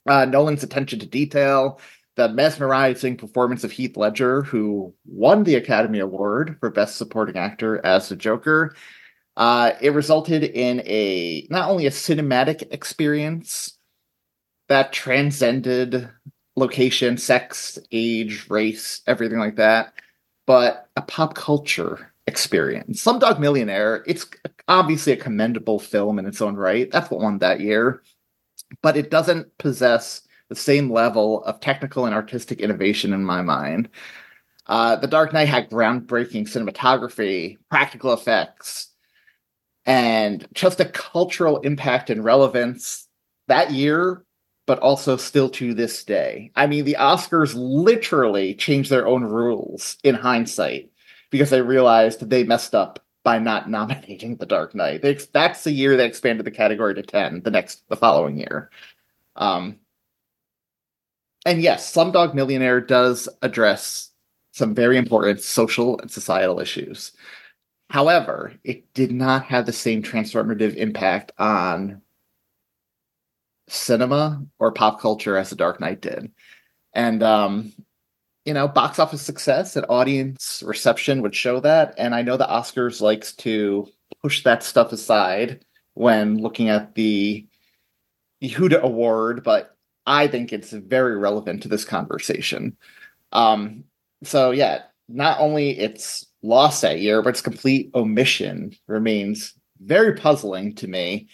Uh, 0.06 0.24
Nolan's 0.24 0.62
attention 0.62 0.98
to 0.98 1.06
detail, 1.06 1.80
the 2.16 2.28
mesmerizing 2.28 3.16
performance 3.16 3.64
of 3.64 3.72
Heath 3.72 3.96
Ledger, 3.96 4.42
who 4.42 4.94
won 5.06 5.44
the 5.44 5.54
Academy 5.54 6.00
Award 6.00 6.56
for 6.60 6.70
Best 6.70 6.96
Supporting 6.96 7.36
Actor 7.36 7.84
as 7.84 8.08
the 8.08 8.16
Joker. 8.16 8.74
Uh, 9.36 9.72
it 9.80 9.90
resulted 9.90 10.44
in 10.44 10.80
a 10.84 11.46
not 11.50 11.70
only 11.70 11.86
a 11.86 11.90
cinematic 11.90 12.70
experience 12.72 13.78
that 14.68 14.92
transcended 14.92 16.08
location, 16.56 17.16
sex, 17.16 17.78
age, 17.92 18.46
race, 18.50 19.00
everything 19.06 19.38
like 19.38 19.56
that, 19.56 19.94
but 20.46 20.88
a 20.96 21.02
pop 21.02 21.34
culture 21.34 22.12
experience. 22.26 23.04
Slumdog 23.04 23.38
Millionaire, 23.38 24.04
it's 24.06 24.26
obviously 24.68 25.12
a 25.12 25.16
commendable 25.16 25.78
film 25.78 26.18
in 26.18 26.26
its 26.26 26.42
own 26.42 26.56
right. 26.56 26.90
That's 26.90 27.10
what 27.10 27.20
won 27.20 27.38
that 27.38 27.60
year. 27.60 28.02
But 28.80 28.96
it 28.96 29.10
doesn't 29.10 29.58
possess 29.58 30.22
the 30.48 30.54
same 30.56 30.90
level 30.90 31.44
of 31.44 31.60
technical 31.60 32.06
and 32.06 32.14
artistic 32.14 32.60
innovation 32.60 33.12
in 33.12 33.24
my 33.24 33.42
mind. 33.42 33.88
Uh, 34.66 34.96
the 34.96 35.06
Dark 35.06 35.32
Knight 35.32 35.48
had 35.48 35.70
groundbreaking 35.70 36.48
cinematography, 36.48 37.58
practical 37.68 38.12
effects, 38.12 38.88
and 39.84 40.46
just 40.54 40.80
a 40.80 40.84
cultural 40.86 41.58
impact 41.60 42.10
and 42.10 42.24
relevance 42.24 43.08
that 43.48 43.72
year 43.72 44.24
but 44.66 44.78
also 44.78 45.16
still 45.16 45.50
to 45.50 45.74
this 45.74 46.04
day. 46.04 46.50
I 46.54 46.66
mean, 46.66 46.84
the 46.84 46.96
Oscars 46.98 47.52
literally 47.54 48.54
changed 48.54 48.90
their 48.90 49.06
own 49.06 49.24
rules 49.24 49.96
in 50.04 50.14
hindsight 50.14 50.90
because 51.30 51.50
they 51.50 51.62
realized 51.62 52.28
they 52.28 52.44
messed 52.44 52.74
up 52.74 53.04
by 53.24 53.38
not 53.38 53.70
nominating 53.70 54.36
The 54.36 54.46
Dark 54.46 54.74
Knight. 54.74 55.02
That's 55.32 55.64
the 55.64 55.72
year 55.72 55.96
they 55.96 56.06
expanded 56.06 56.46
the 56.46 56.50
category 56.50 56.94
to 56.94 57.02
10, 57.02 57.42
the 57.42 57.50
next, 57.50 57.88
the 57.88 57.96
following 57.96 58.36
year. 58.36 58.70
Um, 59.36 59.78
and 61.44 61.60
yes, 61.60 61.92
Slumdog 61.92 62.34
Millionaire 62.34 62.80
does 62.80 63.28
address 63.42 64.10
some 64.52 64.74
very 64.74 64.96
important 64.96 65.40
social 65.40 65.98
and 65.98 66.10
societal 66.10 66.60
issues. 66.60 67.12
However, 67.90 68.54
it 68.64 68.92
did 68.94 69.12
not 69.12 69.44
have 69.44 69.66
the 69.66 69.72
same 69.72 70.02
transformative 70.02 70.76
impact 70.76 71.32
on 71.38 72.02
cinema 73.68 74.44
or 74.58 74.72
pop 74.72 75.00
culture 75.00 75.36
as 75.36 75.50
The 75.50 75.56
Dark 75.56 75.80
Knight 75.80 76.00
did. 76.00 76.30
And 76.94 77.22
um, 77.22 77.72
you 78.44 78.54
know, 78.54 78.66
box 78.66 78.98
office 78.98 79.22
success 79.22 79.76
and 79.76 79.86
audience 79.88 80.62
reception 80.66 81.22
would 81.22 81.34
show 81.34 81.60
that. 81.60 81.94
And 81.96 82.14
I 82.14 82.22
know 82.22 82.36
the 82.36 82.46
Oscars 82.46 83.00
likes 83.00 83.34
to 83.36 83.88
push 84.22 84.42
that 84.42 84.62
stuff 84.62 84.92
aside 84.92 85.64
when 85.94 86.38
looking 86.38 86.68
at 86.68 86.94
the 86.94 87.46
Yehuda 88.42 88.80
Award, 88.80 89.44
but 89.44 89.76
I 90.06 90.26
think 90.26 90.52
it's 90.52 90.72
very 90.72 91.16
relevant 91.16 91.62
to 91.62 91.68
this 91.68 91.84
conversation. 91.84 92.76
Um, 93.30 93.84
so 94.24 94.50
yeah, 94.50 94.82
not 95.08 95.38
only 95.40 95.78
its 95.78 96.26
lost 96.42 96.82
that 96.82 97.00
year, 97.00 97.22
but 97.22 97.30
its 97.30 97.40
complete 97.40 97.90
omission 97.94 98.74
remains 98.88 99.54
very 99.80 100.14
puzzling 100.14 100.74
to 100.76 100.88
me. 100.88 101.28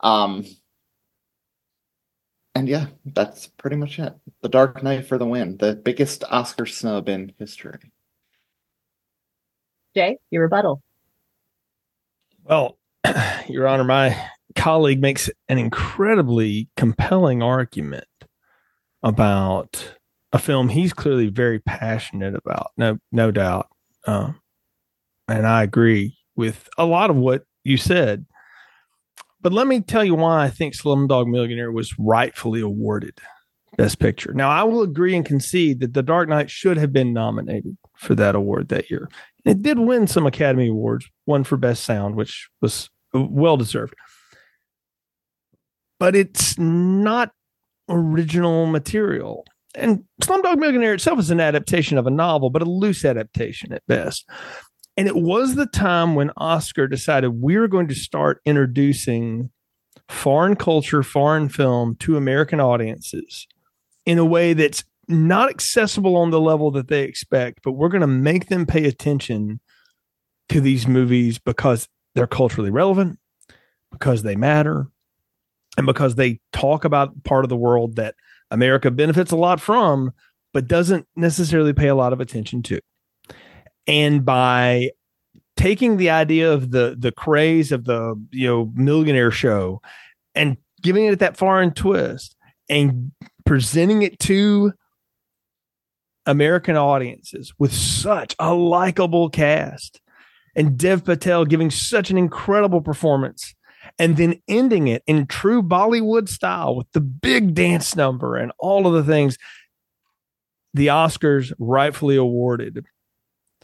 Um, 0.00 0.44
and 2.56 2.70
yeah, 2.70 2.86
that's 3.04 3.48
pretty 3.48 3.76
much 3.76 3.98
it. 3.98 4.14
The 4.40 4.48
Dark 4.48 4.82
Knight 4.82 5.06
for 5.06 5.18
the 5.18 5.26
win, 5.26 5.58
the 5.58 5.74
biggest 5.74 6.24
Oscar 6.30 6.64
snub 6.64 7.06
in 7.06 7.34
history. 7.38 7.92
Jay, 9.94 10.16
your 10.30 10.44
rebuttal. 10.44 10.82
Well, 12.44 12.78
Your 13.48 13.68
Honor, 13.68 13.84
my 13.84 14.16
colleague 14.54 15.02
makes 15.02 15.28
an 15.50 15.58
incredibly 15.58 16.70
compelling 16.78 17.42
argument 17.42 18.06
about 19.02 19.94
a 20.32 20.38
film 20.38 20.70
he's 20.70 20.94
clearly 20.94 21.28
very 21.28 21.58
passionate 21.58 22.34
about. 22.34 22.70
No, 22.78 22.98
no 23.12 23.30
doubt. 23.30 23.68
Um, 24.06 24.40
and 25.28 25.46
I 25.46 25.62
agree 25.62 26.16
with 26.36 26.70
a 26.78 26.86
lot 26.86 27.10
of 27.10 27.16
what 27.16 27.44
you 27.64 27.76
said. 27.76 28.24
But 29.46 29.52
let 29.52 29.68
me 29.68 29.80
tell 29.80 30.04
you 30.04 30.16
why 30.16 30.42
I 30.42 30.50
think 30.50 30.74
Slumdog 30.74 31.28
Millionaire 31.28 31.70
was 31.70 31.96
rightfully 32.00 32.60
awarded 32.60 33.20
Best 33.76 34.00
Picture. 34.00 34.34
Now, 34.34 34.50
I 34.50 34.64
will 34.64 34.82
agree 34.82 35.14
and 35.14 35.24
concede 35.24 35.78
that 35.78 35.94
The 35.94 36.02
Dark 36.02 36.28
Knight 36.28 36.50
should 36.50 36.76
have 36.78 36.92
been 36.92 37.12
nominated 37.12 37.78
for 37.96 38.16
that 38.16 38.34
award 38.34 38.70
that 38.70 38.90
year. 38.90 39.08
It 39.44 39.62
did 39.62 39.78
win 39.78 40.08
some 40.08 40.26
Academy 40.26 40.66
Awards, 40.66 41.08
one 41.26 41.44
for 41.44 41.56
Best 41.56 41.84
Sound, 41.84 42.16
which 42.16 42.48
was 42.60 42.90
well 43.14 43.56
deserved. 43.56 43.94
But 46.00 46.16
it's 46.16 46.58
not 46.58 47.30
original 47.88 48.66
material. 48.66 49.44
And 49.76 50.02
Slumdog 50.22 50.58
Millionaire 50.58 50.94
itself 50.94 51.20
is 51.20 51.30
an 51.30 51.38
adaptation 51.38 51.98
of 51.98 52.08
a 52.08 52.10
novel, 52.10 52.50
but 52.50 52.62
a 52.62 52.64
loose 52.68 53.04
adaptation 53.04 53.72
at 53.72 53.86
best. 53.86 54.28
And 54.96 55.06
it 55.06 55.16
was 55.16 55.54
the 55.54 55.66
time 55.66 56.14
when 56.14 56.30
Oscar 56.36 56.88
decided 56.88 57.42
we 57.42 57.58
were 57.58 57.68
going 57.68 57.88
to 57.88 57.94
start 57.94 58.40
introducing 58.44 59.50
foreign 60.08 60.56
culture, 60.56 61.02
foreign 61.02 61.48
film 61.48 61.96
to 61.96 62.16
American 62.16 62.60
audiences 62.60 63.46
in 64.06 64.18
a 64.18 64.24
way 64.24 64.52
that's 64.52 64.84
not 65.08 65.50
accessible 65.50 66.16
on 66.16 66.30
the 66.30 66.40
level 66.40 66.70
that 66.72 66.88
they 66.88 67.02
expect, 67.02 67.60
but 67.62 67.72
we're 67.72 67.88
going 67.88 68.00
to 68.00 68.06
make 68.06 68.48
them 68.48 68.66
pay 68.66 68.86
attention 68.86 69.60
to 70.48 70.60
these 70.60 70.86
movies 70.86 71.38
because 71.38 71.88
they're 72.14 72.26
culturally 72.26 72.70
relevant, 72.70 73.18
because 73.92 74.22
they 74.22 74.36
matter, 74.36 74.88
and 75.76 75.86
because 75.86 76.14
they 76.14 76.40
talk 76.52 76.84
about 76.84 77.22
part 77.24 77.44
of 77.44 77.48
the 77.48 77.56
world 77.56 77.96
that 77.96 78.14
America 78.50 78.90
benefits 78.90 79.32
a 79.32 79.36
lot 79.36 79.60
from, 79.60 80.12
but 80.52 80.66
doesn't 80.68 81.06
necessarily 81.16 81.72
pay 81.72 81.88
a 81.88 81.94
lot 81.94 82.12
of 82.12 82.20
attention 82.20 82.62
to. 82.62 82.80
And 83.86 84.24
by 84.24 84.90
taking 85.56 85.96
the 85.96 86.10
idea 86.10 86.52
of 86.52 86.70
the 86.70 86.96
the 86.98 87.12
craze 87.12 87.72
of 87.72 87.84
the 87.84 88.14
you 88.30 88.46
know 88.46 88.72
millionaire 88.74 89.30
show 89.30 89.80
and 90.34 90.56
giving 90.82 91.06
it 91.06 91.18
that 91.18 91.36
foreign 91.36 91.72
twist 91.72 92.36
and 92.68 93.12
presenting 93.44 94.02
it 94.02 94.18
to 94.18 94.72
American 96.26 96.76
audiences 96.76 97.54
with 97.58 97.72
such 97.72 98.34
a 98.38 98.52
likable 98.52 99.30
cast 99.30 100.00
and 100.54 100.78
Dev 100.78 101.04
Patel 101.04 101.44
giving 101.44 101.70
such 101.70 102.10
an 102.10 102.18
incredible 102.18 102.80
performance 102.80 103.54
and 103.98 104.16
then 104.16 104.40
ending 104.48 104.88
it 104.88 105.02
in 105.06 105.26
true 105.26 105.62
Bollywood 105.62 106.28
style 106.28 106.74
with 106.74 106.90
the 106.92 107.00
big 107.00 107.54
dance 107.54 107.94
number 107.94 108.36
and 108.36 108.50
all 108.58 108.86
of 108.86 108.94
the 108.94 109.04
things. 109.04 109.38
The 110.74 110.88
Oscars 110.88 111.52
rightfully 111.58 112.16
awarded 112.16 112.84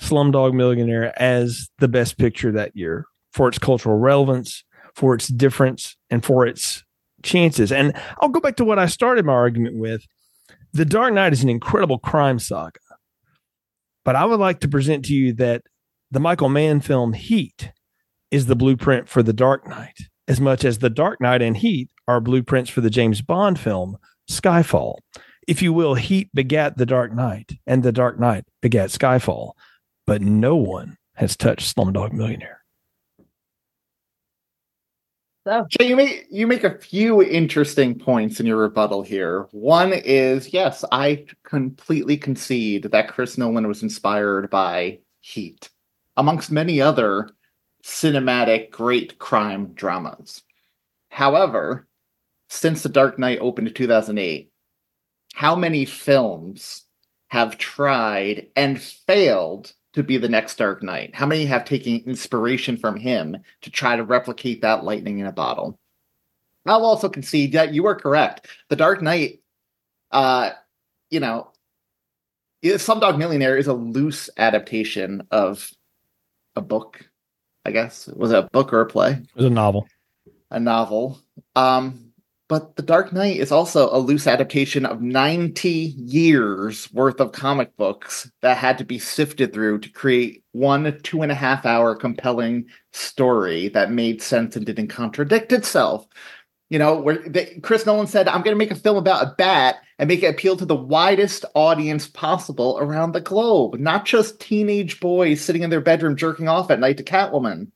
Slumdog 0.02 0.52
Millionaire 0.52 1.12
as 1.20 1.68
the 1.78 1.88
best 1.88 2.18
picture 2.18 2.52
that 2.52 2.76
year 2.76 3.06
for 3.32 3.48
its 3.48 3.58
cultural 3.58 3.98
relevance, 3.98 4.64
for 4.94 5.14
its 5.14 5.28
difference, 5.28 5.96
and 6.10 6.24
for 6.24 6.46
its 6.46 6.82
chances. 7.22 7.70
And 7.72 7.94
I'll 8.20 8.28
go 8.28 8.40
back 8.40 8.56
to 8.56 8.64
what 8.64 8.78
I 8.78 8.86
started 8.86 9.24
my 9.24 9.32
argument 9.32 9.76
with. 9.76 10.04
The 10.72 10.84
Dark 10.84 11.14
Knight 11.14 11.32
is 11.32 11.42
an 11.42 11.48
incredible 11.48 11.98
crime 11.98 12.38
saga. 12.38 12.80
But 14.04 14.16
I 14.16 14.24
would 14.24 14.40
like 14.40 14.60
to 14.60 14.68
present 14.68 15.04
to 15.06 15.14
you 15.14 15.32
that 15.34 15.62
the 16.10 16.20
Michael 16.20 16.48
Mann 16.48 16.80
film 16.80 17.12
Heat 17.12 17.72
is 18.30 18.46
the 18.46 18.56
blueprint 18.56 19.08
for 19.08 19.22
The 19.22 19.32
Dark 19.32 19.68
Knight, 19.68 19.98
as 20.26 20.40
much 20.40 20.64
as 20.64 20.78
The 20.78 20.90
Dark 20.90 21.20
Knight 21.20 21.42
and 21.42 21.56
Heat 21.56 21.90
are 22.08 22.20
blueprints 22.20 22.70
for 22.70 22.80
the 22.80 22.90
James 22.90 23.22
Bond 23.22 23.58
film 23.58 23.96
Skyfall. 24.28 24.96
If 25.46 25.62
you 25.62 25.72
will, 25.72 25.94
Heat 25.94 26.30
begat 26.34 26.76
The 26.76 26.86
Dark 26.86 27.14
Knight, 27.14 27.52
and 27.66 27.82
The 27.82 27.92
Dark 27.92 28.18
Knight 28.18 28.44
begat 28.60 28.90
Skyfall 28.90 29.52
but 30.06 30.22
no 30.22 30.56
one 30.56 30.96
has 31.14 31.36
touched 31.36 31.74
Slumdog 31.74 32.12
Millionaire. 32.12 32.62
So 35.44 35.66
Jay, 35.68 35.88
you 35.88 35.96
make 35.96 36.26
you 36.30 36.46
make 36.46 36.62
a 36.62 36.78
few 36.78 37.20
interesting 37.20 37.98
points 37.98 38.38
in 38.38 38.46
your 38.46 38.58
rebuttal 38.58 39.02
here. 39.02 39.48
One 39.50 39.92
is 39.92 40.52
yes, 40.52 40.84
I 40.92 41.26
completely 41.44 42.16
concede 42.16 42.84
that 42.84 43.08
Chris 43.08 43.36
Nolan 43.36 43.66
was 43.66 43.82
inspired 43.82 44.50
by 44.50 45.00
Heat, 45.20 45.68
amongst 46.16 46.52
many 46.52 46.80
other 46.80 47.28
cinematic 47.82 48.70
great 48.70 49.18
crime 49.18 49.72
dramas. 49.74 50.42
However, 51.08 51.88
since 52.48 52.82
The 52.82 52.88
Dark 52.88 53.18
Knight 53.18 53.38
opened 53.40 53.68
in 53.68 53.74
2008, 53.74 54.52
how 55.34 55.56
many 55.56 55.84
films 55.84 56.84
have 57.28 57.58
tried 57.58 58.46
and 58.54 58.80
failed 58.80 59.72
to 59.92 60.02
be 60.02 60.16
the 60.16 60.28
next 60.28 60.56
Dark 60.56 60.82
Knight? 60.82 61.14
How 61.14 61.26
many 61.26 61.44
have 61.46 61.64
taken 61.64 62.02
inspiration 62.06 62.76
from 62.76 62.96
him 62.96 63.36
to 63.62 63.70
try 63.70 63.96
to 63.96 64.04
replicate 64.04 64.62
that 64.62 64.84
lightning 64.84 65.18
in 65.18 65.26
a 65.26 65.32
bottle? 65.32 65.78
I'll 66.66 66.84
also 66.84 67.08
concede 67.08 67.52
that 67.52 67.74
you 67.74 67.86
are 67.86 67.94
correct. 67.94 68.46
The 68.68 68.76
Dark 68.76 69.02
Knight, 69.02 69.40
uh, 70.10 70.50
you 71.10 71.20
know, 71.20 71.48
Slumdog 72.62 73.18
Millionaire 73.18 73.56
is 73.56 73.66
a 73.66 73.74
loose 73.74 74.30
adaptation 74.36 75.26
of 75.30 75.70
a 76.54 76.60
book. 76.60 77.08
I 77.64 77.70
guess 77.70 78.06
was 78.08 78.32
it 78.32 78.38
a 78.38 78.48
book 78.50 78.72
or 78.72 78.80
a 78.80 78.86
play? 78.86 79.12
It 79.12 79.36
was 79.36 79.44
a 79.44 79.50
novel. 79.50 79.88
A 80.50 80.60
novel. 80.60 81.18
Um, 81.56 82.11
but 82.52 82.76
The 82.76 82.82
Dark 82.82 83.14
Knight 83.14 83.38
is 83.38 83.50
also 83.50 83.88
a 83.90 83.96
loose 83.96 84.26
adaptation 84.26 84.84
of 84.84 85.00
90 85.00 85.70
years 85.70 86.92
worth 86.92 87.18
of 87.18 87.32
comic 87.32 87.74
books 87.78 88.30
that 88.42 88.58
had 88.58 88.76
to 88.76 88.84
be 88.84 88.98
sifted 88.98 89.54
through 89.54 89.78
to 89.78 89.88
create 89.88 90.44
one 90.52 91.00
two 91.02 91.22
and 91.22 91.32
a 91.32 91.34
half 91.34 91.64
hour 91.64 91.96
compelling 91.96 92.66
story 92.92 93.68
that 93.68 93.90
made 93.90 94.20
sense 94.20 94.54
and 94.54 94.66
didn't 94.66 94.88
contradict 94.88 95.50
itself. 95.50 96.06
You 96.68 96.78
know, 96.78 97.00
where 97.00 97.24
Chris 97.62 97.86
Nolan 97.86 98.06
said, 98.06 98.28
I'm 98.28 98.42
going 98.42 98.54
to 98.54 98.62
make 98.62 98.70
a 98.70 98.74
film 98.74 98.98
about 98.98 99.26
a 99.26 99.34
bat 99.38 99.76
and 99.98 100.06
make 100.06 100.22
it 100.22 100.26
appeal 100.26 100.58
to 100.58 100.66
the 100.66 100.76
widest 100.76 101.46
audience 101.54 102.06
possible 102.06 102.76
around 102.78 103.12
the 103.12 103.22
globe, 103.22 103.80
not 103.80 104.04
just 104.04 104.40
teenage 104.40 105.00
boys 105.00 105.40
sitting 105.40 105.62
in 105.62 105.70
their 105.70 105.80
bedroom 105.80 106.16
jerking 106.16 106.48
off 106.48 106.70
at 106.70 106.80
night 106.80 106.98
to 106.98 107.02
Catwoman. 107.02 107.68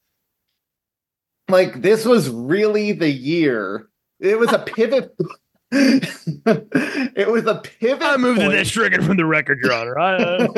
Like, 1.48 1.80
this 1.80 2.04
was 2.04 2.28
really 2.28 2.92
the 2.92 3.10
year 3.10 3.88
it 4.20 4.38
was 4.38 4.52
a 4.52 4.58
pivot. 4.58 5.14
it 5.72 7.30
was 7.30 7.46
a 7.46 7.56
pivot. 7.56 8.02
I 8.02 8.16
moved 8.16 8.40
point. 8.40 8.52
that 8.52 8.66
stricken 8.66 9.02
from 9.02 9.16
the 9.16 9.26
record, 9.26 9.58
Your 9.62 9.72
Honor. 9.72 9.98
I, 9.98 10.16
uh... 10.16 10.48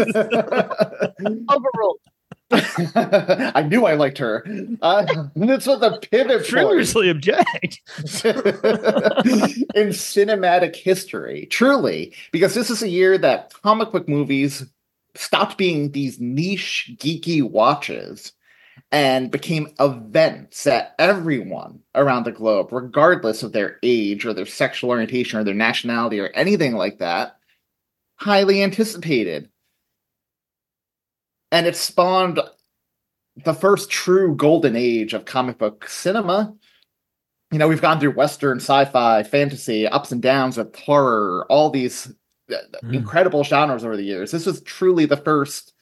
Overruled. 1.50 2.00
I 2.50 3.62
knew 3.68 3.84
I 3.84 3.94
liked 3.94 4.16
her. 4.18 4.42
Uh, 4.80 5.04
this 5.36 5.66
was 5.66 5.82
a 5.82 5.98
pivot 5.98 6.46
Seriously 6.46 7.10
object 7.10 7.80
in 9.74 9.90
cinematic 9.90 10.74
history, 10.74 11.46
truly, 11.50 12.14
because 12.32 12.54
this 12.54 12.70
is 12.70 12.82
a 12.82 12.88
year 12.88 13.18
that 13.18 13.52
comic 13.62 13.92
book 13.92 14.08
movies 14.08 14.64
stopped 15.14 15.58
being 15.58 15.92
these 15.92 16.18
niche, 16.20 16.90
geeky 16.96 17.42
watches 17.42 18.32
and 18.90 19.30
became 19.30 19.68
events 19.78 20.64
that 20.64 20.94
everyone 20.98 21.80
around 21.94 22.24
the 22.24 22.32
globe, 22.32 22.72
regardless 22.72 23.42
of 23.42 23.52
their 23.52 23.78
age 23.82 24.24
or 24.24 24.32
their 24.32 24.46
sexual 24.46 24.90
orientation 24.90 25.38
or 25.38 25.44
their 25.44 25.54
nationality 25.54 26.18
or 26.18 26.28
anything 26.28 26.74
like 26.74 26.98
that, 26.98 27.36
highly 28.16 28.62
anticipated. 28.62 29.50
And 31.52 31.66
it 31.66 31.76
spawned 31.76 32.40
the 33.44 33.54
first 33.54 33.90
true 33.90 34.34
golden 34.34 34.74
age 34.74 35.12
of 35.12 35.24
comic 35.24 35.58
book 35.58 35.88
cinema. 35.88 36.54
You 37.50 37.58
know, 37.58 37.68
we've 37.68 37.82
gone 37.82 38.00
through 38.00 38.12
Western, 38.12 38.58
sci 38.58 38.86
fi, 38.86 39.22
fantasy, 39.22 39.86
ups 39.86 40.12
and 40.12 40.20
downs 40.20 40.56
with 40.56 40.74
horror, 40.76 41.46
all 41.48 41.70
these 41.70 42.12
mm. 42.50 42.94
incredible 42.94 43.44
genres 43.44 43.84
over 43.84 43.96
the 43.96 44.02
years. 44.02 44.30
This 44.30 44.46
was 44.46 44.60
truly 44.62 45.06
the 45.06 45.16
first 45.16 45.74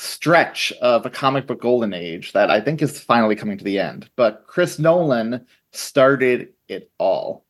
stretch 0.00 0.72
of 0.80 1.04
a 1.04 1.10
comic 1.10 1.46
book 1.46 1.60
golden 1.60 1.92
age 1.92 2.32
that 2.32 2.50
I 2.50 2.60
think 2.60 2.80
is 2.80 2.98
finally 2.98 3.36
coming 3.36 3.58
to 3.58 3.64
the 3.64 3.78
end. 3.78 4.08
But 4.16 4.44
Chris 4.46 4.78
Nolan 4.78 5.44
started 5.72 6.48
it 6.68 6.90
all. 6.98 7.44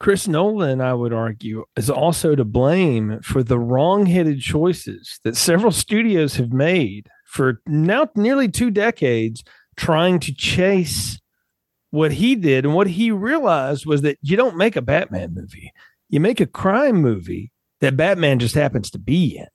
Chris 0.00 0.26
Nolan, 0.26 0.80
I 0.80 0.92
would 0.92 1.12
argue, 1.12 1.64
is 1.76 1.88
also 1.88 2.34
to 2.34 2.44
blame 2.44 3.20
for 3.22 3.44
the 3.44 3.60
wrong 3.60 4.06
headed 4.06 4.40
choices 4.40 5.20
that 5.22 5.36
several 5.36 5.70
studios 5.70 6.34
have 6.34 6.52
made 6.52 7.08
for 7.26 7.62
now 7.64 8.08
nearly 8.16 8.48
two 8.48 8.72
decades 8.72 9.44
trying 9.76 10.18
to 10.18 10.34
chase 10.34 11.20
what 11.90 12.12
he 12.12 12.34
did. 12.34 12.64
And 12.64 12.74
what 12.74 12.88
he 12.88 13.12
realized 13.12 13.86
was 13.86 14.02
that 14.02 14.18
you 14.20 14.36
don't 14.36 14.56
make 14.56 14.74
a 14.74 14.82
Batman 14.82 15.32
movie, 15.32 15.72
you 16.08 16.18
make 16.18 16.40
a 16.40 16.46
crime 16.46 16.96
movie 16.96 17.52
that 17.80 17.96
Batman 17.96 18.40
just 18.40 18.56
happens 18.56 18.90
to 18.90 18.98
be 18.98 19.36
in. 19.38 19.46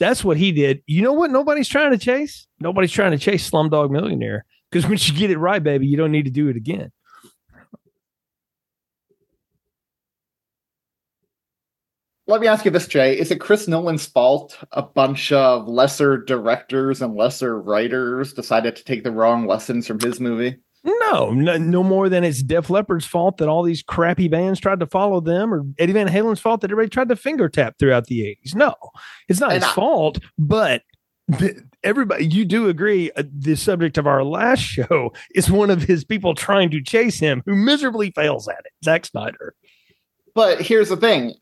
That's 0.00 0.24
what 0.24 0.38
he 0.38 0.50
did. 0.50 0.82
You 0.86 1.02
know 1.02 1.12
what? 1.12 1.30
Nobody's 1.30 1.68
trying 1.68 1.92
to 1.92 1.98
chase. 1.98 2.48
Nobody's 2.58 2.90
trying 2.90 3.12
to 3.12 3.18
chase 3.18 3.48
Slumdog 3.48 3.90
Millionaire 3.90 4.46
because 4.70 4.88
once 4.88 5.06
you 5.06 5.14
get 5.14 5.30
it 5.30 5.38
right, 5.38 5.62
baby, 5.62 5.86
you 5.86 5.96
don't 5.98 6.10
need 6.10 6.24
to 6.24 6.30
do 6.30 6.48
it 6.48 6.56
again. 6.56 6.90
Let 12.26 12.40
me 12.40 12.46
ask 12.46 12.64
you 12.64 12.70
this, 12.70 12.86
Jay. 12.86 13.18
Is 13.18 13.32
it 13.32 13.40
Chris 13.40 13.66
Nolan's 13.66 14.06
fault 14.06 14.56
a 14.70 14.82
bunch 14.82 15.32
of 15.32 15.66
lesser 15.66 16.16
directors 16.16 17.02
and 17.02 17.16
lesser 17.16 17.60
writers 17.60 18.32
decided 18.32 18.76
to 18.76 18.84
take 18.84 19.02
the 19.02 19.10
wrong 19.10 19.48
lessons 19.48 19.86
from 19.86 19.98
his 19.98 20.20
movie? 20.20 20.56
No, 20.82 21.30
no, 21.30 21.58
no, 21.58 21.82
more 21.82 22.08
than 22.08 22.24
it's 22.24 22.42
Def 22.42 22.70
Leppard's 22.70 23.04
fault 23.04 23.36
that 23.36 23.48
all 23.48 23.62
these 23.62 23.82
crappy 23.82 24.28
bands 24.28 24.58
tried 24.60 24.80
to 24.80 24.86
follow 24.86 25.20
them, 25.20 25.52
or 25.52 25.64
Eddie 25.78 25.92
Van 25.92 26.08
Halen's 26.08 26.40
fault 26.40 26.62
that 26.62 26.70
everybody 26.70 26.88
tried 26.88 27.10
to 27.10 27.16
finger 27.16 27.50
tap 27.50 27.78
throughout 27.78 28.06
the 28.06 28.22
'80s. 28.22 28.54
No, 28.54 28.74
it's 29.28 29.40
not 29.40 29.52
and 29.52 29.62
his 29.62 29.70
I, 29.70 29.74
fault, 29.74 30.20
but 30.38 30.82
everybody, 31.84 32.26
you 32.26 32.46
do 32.46 32.68
agree. 32.68 33.10
Uh, 33.14 33.24
the 33.30 33.56
subject 33.56 33.98
of 33.98 34.06
our 34.06 34.24
last 34.24 34.60
show 34.60 35.12
is 35.34 35.50
one 35.50 35.68
of 35.68 35.82
his 35.82 36.02
people 36.02 36.34
trying 36.34 36.70
to 36.70 36.82
chase 36.82 37.18
him, 37.18 37.42
who 37.44 37.54
miserably 37.54 38.10
fails 38.12 38.48
at 38.48 38.60
it. 38.60 38.72
Zack 38.82 39.04
Snyder. 39.04 39.54
But 40.34 40.62
here's 40.62 40.88
the 40.88 40.96
thing: 40.96 41.34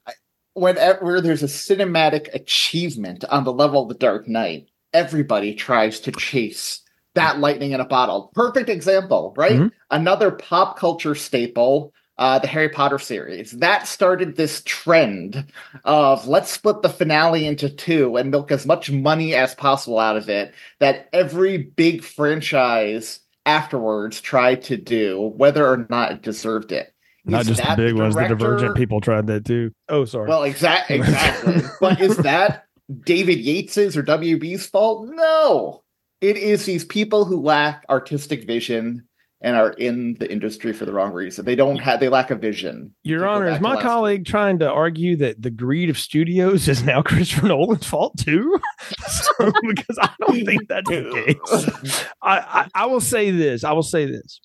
whenever 0.54 1.20
there's 1.20 1.44
a 1.44 1.46
cinematic 1.46 2.34
achievement 2.34 3.24
on 3.26 3.44
the 3.44 3.52
level 3.52 3.82
of 3.82 3.88
the 3.88 3.94
Dark 3.94 4.26
Knight, 4.26 4.68
everybody 4.92 5.54
tries 5.54 6.00
to 6.00 6.10
chase 6.12 6.80
that 7.18 7.40
lightning 7.40 7.72
in 7.72 7.80
a 7.80 7.84
bottle. 7.84 8.30
Perfect 8.34 8.68
example, 8.68 9.34
right? 9.36 9.52
Mm-hmm. 9.52 9.66
Another 9.90 10.30
pop 10.30 10.78
culture 10.78 11.16
staple, 11.16 11.92
uh, 12.16 12.38
the 12.38 12.46
Harry 12.46 12.68
Potter 12.68 12.98
series. 12.98 13.50
That 13.52 13.88
started 13.88 14.36
this 14.36 14.62
trend 14.64 15.44
of 15.84 16.28
let's 16.28 16.50
split 16.50 16.82
the 16.82 16.88
finale 16.88 17.44
into 17.44 17.68
two 17.68 18.16
and 18.16 18.30
milk 18.30 18.52
as 18.52 18.66
much 18.66 18.90
money 18.90 19.34
as 19.34 19.54
possible 19.54 19.98
out 19.98 20.16
of 20.16 20.28
it 20.28 20.54
that 20.78 21.08
every 21.12 21.58
big 21.58 22.04
franchise 22.04 23.20
afterwards 23.44 24.20
tried 24.20 24.62
to 24.62 24.76
do, 24.76 25.32
whether 25.36 25.66
or 25.66 25.86
not 25.90 26.12
it 26.12 26.22
deserved 26.22 26.70
it. 26.70 26.94
Not 27.24 27.42
is 27.42 27.48
just 27.48 27.62
the 27.62 27.76
big 27.76 27.96
the 27.96 28.02
ones, 28.02 28.14
the 28.14 28.28
Divergent 28.28 28.76
people 28.76 29.00
tried 29.00 29.26
that 29.26 29.44
too. 29.44 29.72
Oh, 29.88 30.04
sorry. 30.04 30.28
Well, 30.28 30.44
exactly, 30.44 30.96
exactly. 30.96 31.62
but 31.80 32.00
is 32.00 32.16
that 32.18 32.64
David 33.04 33.38
Yates's 33.44 33.96
or 33.96 34.02
WB's 34.02 34.66
fault? 34.66 35.08
No 35.08 35.82
It 36.20 36.36
is 36.36 36.64
these 36.64 36.84
people 36.84 37.24
who 37.24 37.40
lack 37.40 37.84
artistic 37.88 38.46
vision 38.46 39.08
and 39.40 39.54
are 39.56 39.70
in 39.70 40.14
the 40.14 40.30
industry 40.30 40.72
for 40.72 40.84
the 40.84 40.92
wrong 40.92 41.12
reason. 41.12 41.44
They 41.44 41.54
don't 41.54 41.78
have 41.78 42.00
they 42.00 42.08
lack 42.08 42.30
a 42.30 42.34
vision. 42.34 42.94
Your 43.04 43.26
Honor, 43.26 43.48
is 43.48 43.60
my 43.60 43.80
colleague 43.80 44.20
week. 44.20 44.26
trying 44.26 44.58
to 44.58 44.70
argue 44.70 45.16
that 45.16 45.40
the 45.40 45.50
greed 45.50 45.90
of 45.90 45.98
studios 45.98 46.68
is 46.68 46.82
now 46.82 47.02
Christopher 47.02 47.48
Nolan's 47.48 47.86
fault 47.86 48.18
too? 48.18 48.58
so, 49.08 49.52
because 49.68 49.98
I 50.00 50.10
don't 50.20 50.44
think 50.44 50.68
that's 50.68 50.88
the 50.88 51.38
case. 51.40 52.04
I, 52.22 52.38
I, 52.38 52.68
I, 52.74 52.86
will 52.86 53.00
say 53.00 53.30
this. 53.30 53.62
I 53.62 53.72
will 53.72 53.82
say 53.82 54.06
this. 54.06 54.40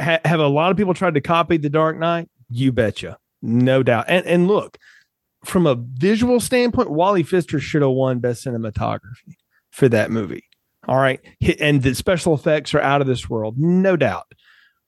Ha, 0.00 0.18
have 0.24 0.40
a 0.40 0.46
lot 0.46 0.70
of 0.70 0.76
people 0.76 0.94
tried 0.94 1.14
to 1.14 1.20
copy 1.20 1.56
The 1.56 1.70
Dark 1.70 1.98
Knight? 1.98 2.28
You 2.48 2.70
betcha. 2.72 3.18
No 3.40 3.82
doubt. 3.82 4.04
And 4.06 4.24
and 4.26 4.46
look, 4.46 4.78
from 5.44 5.66
a 5.66 5.74
visual 5.74 6.38
standpoint, 6.38 6.90
Wally 6.90 7.24
Pfister 7.24 7.58
should 7.58 7.82
have 7.82 7.90
won 7.90 8.20
Best 8.20 8.44
Cinematography 8.44 9.34
for 9.72 9.88
that 9.88 10.12
movie. 10.12 10.44
All 10.88 10.96
right. 10.98 11.20
And 11.60 11.82
the 11.82 11.94
special 11.94 12.34
effects 12.34 12.74
are 12.74 12.80
out 12.80 13.00
of 13.00 13.06
this 13.06 13.28
world, 13.30 13.56
no 13.58 13.96
doubt. 13.96 14.32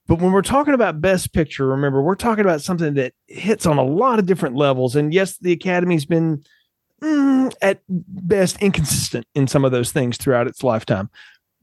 But 0.07 0.19
when 0.19 0.31
we're 0.31 0.43
talking 0.43 0.73
about 0.73 1.01
best 1.01 1.33
picture, 1.33 1.67
remember, 1.67 2.01
we're 2.01 2.15
talking 2.15 2.43
about 2.43 2.61
something 2.61 2.93
that 2.95 3.13
hits 3.27 3.65
on 3.65 3.77
a 3.77 3.83
lot 3.83 4.19
of 4.19 4.25
different 4.25 4.55
levels. 4.55 4.95
And 4.95 5.13
yes, 5.13 5.37
the 5.37 5.51
Academy's 5.51 6.05
been 6.05 6.43
mm, 7.01 7.51
at 7.61 7.81
best 7.87 8.61
inconsistent 8.61 9.25
in 9.33 9.47
some 9.47 9.65
of 9.65 9.71
those 9.71 9.91
things 9.91 10.17
throughout 10.17 10.47
its 10.47 10.63
lifetime. 10.63 11.09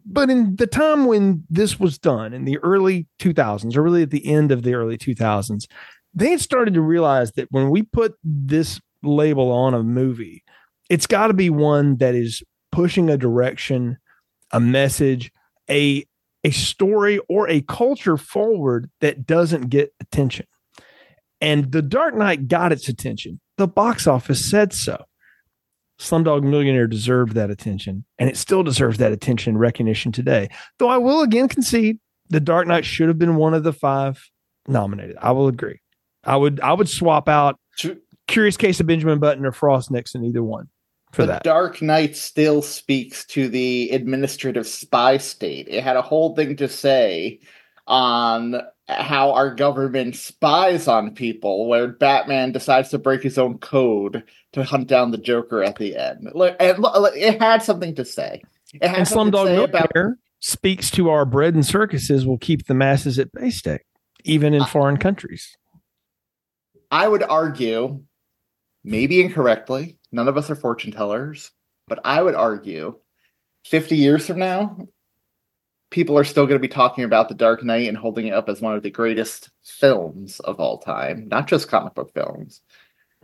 But 0.05 0.31
in 0.31 0.57
the 0.57 0.67
time 0.67 1.07
when 1.07 1.45
this 1.49 1.79
was 1.79 1.99
done 1.99 2.33
in 2.33 2.45
the 2.45 2.59
early 2.59 3.07
2000s, 3.21 3.77
or 3.77 3.83
really 3.83 4.03
at 4.03 4.11
the 4.11 4.27
end 4.27 4.51
of 4.51 4.65
the 4.65 4.75
early 4.75 4.99
2000s, 4.99 5.67
they 6.13 6.31
had 6.31 6.41
started 6.41 6.75
to 6.75 6.81
realize 6.81 7.33
that 7.33 7.47
when 7.53 7.71
we 7.71 7.83
put 7.83 8.15
this 8.25 8.81
label 9.05 9.53
on 9.53 9.75
a 9.75 9.83
movie, 9.85 10.43
it's 10.91 11.07
got 11.07 11.29
to 11.29 11.35
be 11.35 11.51
one 11.51 11.97
that 11.99 12.17
is 12.17 12.43
pushing 12.73 13.09
a 13.09 13.17
direction 13.17 13.99
a 14.53 14.61
message, 14.61 15.33
a 15.71 16.05
a 16.45 16.51
story 16.51 17.21
or 17.29 17.49
a 17.49 17.61
culture 17.63 18.17
forward 18.17 18.91
that 19.01 19.27
doesn't 19.27 19.69
get 19.69 19.95
attention. 20.01 20.47
And 21.41 21.71
The 21.71 21.83
Dark 21.83 22.17
Knight 22.17 22.49
got 22.49 22.73
its 22.73 22.89
attention. 22.89 23.41
The 23.59 23.69
box 23.69 24.07
office 24.07 24.49
said 24.49 24.73
so. 24.73 25.05
Slumdog 26.01 26.43
Millionaire 26.43 26.89
deserved 26.89 27.35
that 27.35 27.51
attention, 27.51 28.05
and 28.19 28.29
it 28.29 28.37
still 28.37 28.65
deserves 28.65 28.99
that 28.99 29.13
attention 29.13 29.51
and 29.51 29.61
recognition 29.61 30.11
today. 30.11 30.49
Though 30.79 30.89
I 30.89 30.97
will 30.99 31.23
again 31.23 31.49
concede 31.49 31.99
The 32.29 32.41
Dark 32.41 32.67
Knight 32.67 32.85
should 32.85 33.09
have 33.09 33.19
been 33.19 33.37
one 33.37 33.55
of 33.55 33.63
the 33.63 33.73
five 33.73 34.21
nominated. 34.67 35.17
I 35.21 35.31
will 35.33 35.49
agree. 35.49 35.81
I 36.25 36.37
would 36.37 36.61
I 36.61 36.73
would 36.73 36.89
swap 36.89 37.29
out 37.29 37.59
Curious 38.27 38.57
Case 38.57 38.81
of 38.81 38.87
Benjamin 38.87 39.19
Button 39.19 39.45
or 39.45 39.53
Frost 39.53 39.91
Nixon, 39.91 40.25
either 40.25 40.43
one 40.43 40.69
for 41.13 41.23
the 41.23 41.33
that. 41.33 41.43
Dark 41.45 41.81
Knight 41.83 42.17
still 42.17 42.63
speaks 42.63 43.25
to 43.27 43.49
the 43.49 43.91
administrative 43.91 44.67
spy 44.67 45.19
state. 45.19 45.69
It 45.69 45.85
had 45.85 45.97
a 45.97 46.03
whole 46.03 46.35
thing 46.35 46.57
to 46.57 46.69
say 46.69 47.41
on 47.87 48.61
how 48.89 49.33
our 49.33 49.55
government 49.55 50.17
spies 50.17 50.89
on 50.89 51.15
people, 51.15 51.69
where 51.69 51.89
Batman 51.89 52.53
decides 52.53 52.89
to 52.91 52.99
break 52.99 53.23
his 53.23 53.39
own 53.39 53.59
code 53.59 54.25
to 54.53 54.65
hunt 54.65 54.89
down 54.89 55.11
the 55.11 55.19
Joker 55.19 55.63
at 55.63 55.77
the 55.77 55.97
end. 55.97 56.31
It 56.35 57.41
had 57.41 57.63
something 57.63 57.95
to 57.95 58.05
say. 58.05 58.43
It 58.75 58.89
had 58.89 58.99
and 58.99 59.07
Slumdog 59.07 59.45
Millionaire 59.45 59.65
about- 59.65 60.17
speaks 60.41 60.91
to 60.91 61.09
our 61.09 61.25
bread 61.25 61.55
and 61.55 61.65
circuses 61.65 62.27
will 62.27 62.39
keep 62.39 62.67
the 62.67 62.75
masses 62.75 63.19
at 63.19 63.31
bay 63.33 63.51
state, 63.51 63.83
even 64.25 64.55
in 64.55 64.65
foreign 64.65 64.97
countries. 64.97 65.57
I 66.91 67.07
would 67.07 67.23
argue, 67.23 68.03
maybe 68.83 69.21
incorrectly, 69.21 69.99
None 70.13 70.29
of 70.29 70.37
us 70.37 70.51
are 70.51 70.55
fortune 70.55 70.93
tellers, 70.93 71.51
but 71.89 72.01
I 72.05 72.23
would 72.23 72.35
argue 72.35 72.99
50 73.67 73.97
years 73.97 74.27
from 74.27 74.39
now, 74.39 74.77
people 75.91 76.19
are 76.19 76.25
still 76.25 76.47
going 76.47 76.61
to 76.61 76.69
be 76.69 76.73
talking 76.73 77.05
about 77.05 77.29
The 77.29 77.35
Dark 77.35 77.63
Knight 77.65 77.89
and 77.89 77.97
holding 77.97 78.27
it 78.27 78.35
up 78.35 78.49
as 78.49 78.61
one 78.61 78.75
of 78.75 78.83
the 78.83 78.91
greatest 78.91 79.51
films 79.63 80.41
of 80.41 80.61
all 80.61 80.79
time, 80.79 81.29
not 81.29 81.47
just 81.47 81.69
comic 81.69 81.95
book 81.95 82.13
films. 82.13 82.61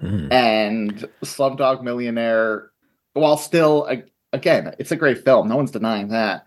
Mm. 0.02 0.32
And 0.32 1.08
Slumdog 1.22 1.82
Millionaire, 1.82 2.70
while 3.14 3.36
still, 3.36 3.88
again, 4.32 4.74
it's 4.78 4.92
a 4.92 4.96
great 4.96 5.24
film, 5.24 5.48
no 5.48 5.56
one's 5.56 5.72
denying 5.72 6.08
that, 6.08 6.46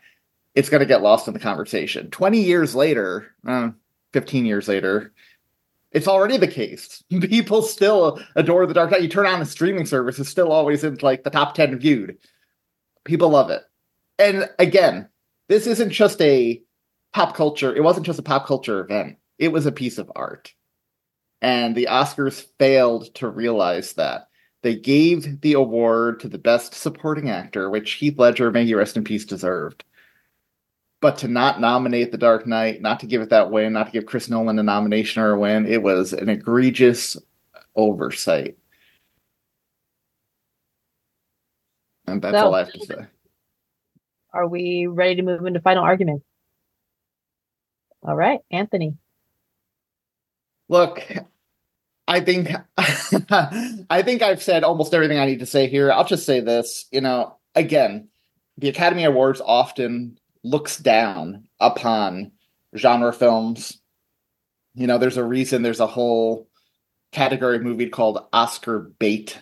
it's 0.56 0.70
going 0.70 0.80
to 0.80 0.86
get 0.86 1.02
lost 1.02 1.28
in 1.28 1.34
the 1.34 1.40
conversation. 1.40 2.10
20 2.12 2.42
years 2.42 2.76
later, 2.76 3.36
uh, 3.46 3.70
15 4.14 4.46
years 4.46 4.68
later, 4.68 5.14
it's 5.92 6.08
already 6.08 6.38
the 6.38 6.48
case. 6.48 7.04
People 7.10 7.62
still 7.62 8.20
adore 8.36 8.66
The 8.66 8.74
Dark 8.74 8.92
Knight. 8.92 9.02
You 9.02 9.10
turn 9.10 9.26
on 9.26 9.42
a 9.42 9.46
streaming 9.46 9.86
service, 9.86 10.20
it's 10.20 10.30
still 10.30 10.52
always 10.52 10.84
in 10.84 10.98
like 11.02 11.24
the 11.24 11.30
top 11.30 11.56
10 11.56 11.80
viewed. 11.80 12.18
People 13.04 13.30
love 13.30 13.50
it. 13.50 13.64
And 14.20 14.50
again, 14.60 15.10
this 15.50 15.68
isn't 15.68 15.90
just 15.90 16.22
a 16.22 16.62
pop 17.14 17.36
culture, 17.36 17.76
it 17.76 17.84
wasn't 17.84 18.06
just 18.06 18.20
a 18.20 18.24
pop 18.24 18.46
culture 18.46 18.80
event. 18.80 19.18
It 19.38 19.52
was 19.52 19.66
a 19.66 19.72
piece 19.72 19.98
of 19.98 20.12
art. 20.16 20.54
And 21.42 21.76
the 21.76 21.88
Oscars 21.90 22.46
failed 22.60 23.14
to 23.16 23.28
realize 23.28 23.94
that. 23.94 24.28
They 24.64 24.76
gave 24.76 25.42
the 25.42 25.54
award 25.54 26.20
to 26.20 26.30
the 26.30 26.38
best 26.38 26.76
supporting 26.76 27.32
actor, 27.32 27.68
which 27.72 27.94
Heath 27.94 28.20
Ledger, 28.20 28.52
may 28.52 28.64
he 28.64 28.76
rest 28.76 28.96
in 28.96 29.04
peace, 29.04 29.26
deserved 29.26 29.84
but 31.02 31.18
to 31.18 31.28
not 31.28 31.60
nominate 31.60 32.12
The 32.12 32.18
Dark 32.18 32.46
Knight, 32.46 32.82
not 32.82 33.00
to 33.00 33.08
give 33.08 33.22
it 33.22 33.30
that 33.30 33.52
win, 33.52 33.74
not 33.74 33.88
to 33.88 33.92
give 33.92 34.06
Chris 34.06 34.30
Nolan 34.30 34.60
a 34.60 34.64
nomination 34.64 35.22
or 35.22 35.32
a 35.32 35.40
win, 35.40 35.66
it 35.66 35.82
was 35.82 36.14
an 36.14 36.30
egregious 36.30 37.18
oversight. 37.76 38.56
And 42.06 42.22
that's 42.22 42.38
all 42.38 42.54
I 42.54 42.60
have 42.60 42.74
to 42.74 42.86
say. 42.86 43.08
Are 44.34 44.48
we 44.48 44.88
ready 44.88 45.16
to 45.16 45.24
move 45.24 45.46
into 45.46 45.60
final 45.60 45.84
argument? 45.84 46.24
All 48.04 48.16
right, 48.16 48.40
Anthony. 48.52 48.96
Look, 50.70 51.06
I 52.08 52.22
think 52.22 52.50
I 52.78 54.02
think 54.04 54.22
I've 54.22 54.42
said 54.42 54.64
almost 54.64 54.94
everything 54.94 55.20
I 55.20 55.26
need 55.26 55.40
to 55.40 55.46
say 55.46 55.68
here. 55.68 55.92
I'll 55.92 56.06
just 56.06 56.26
say 56.26 56.40
this, 56.40 56.86
you 56.92 57.02
know, 57.02 57.38
again, 57.56 58.10
the 58.58 58.70
Academy 58.70 59.04
Awards 59.04 59.42
often 59.44 60.18
looks 60.44 60.78
down 60.78 61.48
upon 61.60 62.32
genre 62.78 63.14
films. 63.14 63.80
You 64.76 64.88
know, 64.88 64.98
there's 64.98 65.18
a 65.18 65.24
reason 65.24 65.62
there's 65.62 65.80
a 65.80 65.88
whole 65.88 66.48
category 67.12 67.60
movie 67.60 67.90
called 67.90 68.26
Oscar 68.34 68.80
bait. 69.00 69.38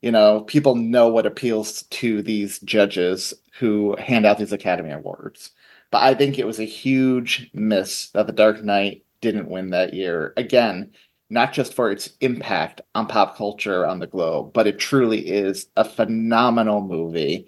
You 0.00 0.10
know, 0.10 0.42
people 0.42 0.74
know 0.74 1.08
what 1.08 1.26
appeals 1.26 1.82
to 1.82 2.22
these 2.22 2.58
judges 2.60 3.34
who 3.58 3.94
hand 3.98 4.24
out 4.24 4.38
these 4.38 4.52
Academy 4.52 4.90
Awards. 4.90 5.50
But 5.90 6.02
I 6.02 6.14
think 6.14 6.38
it 6.38 6.46
was 6.46 6.58
a 6.58 6.64
huge 6.64 7.50
miss 7.52 8.10
that 8.10 8.26
The 8.26 8.32
Dark 8.32 8.62
Knight 8.64 9.04
didn't 9.20 9.50
win 9.50 9.70
that 9.70 9.92
year. 9.92 10.32
Again, 10.36 10.92
not 11.28 11.52
just 11.52 11.74
for 11.74 11.90
its 11.90 12.10
impact 12.20 12.80
on 12.94 13.06
pop 13.06 13.36
culture 13.36 13.86
on 13.86 13.98
the 13.98 14.06
globe, 14.06 14.52
but 14.52 14.66
it 14.66 14.78
truly 14.78 15.28
is 15.28 15.66
a 15.76 15.84
phenomenal 15.84 16.80
movie 16.80 17.46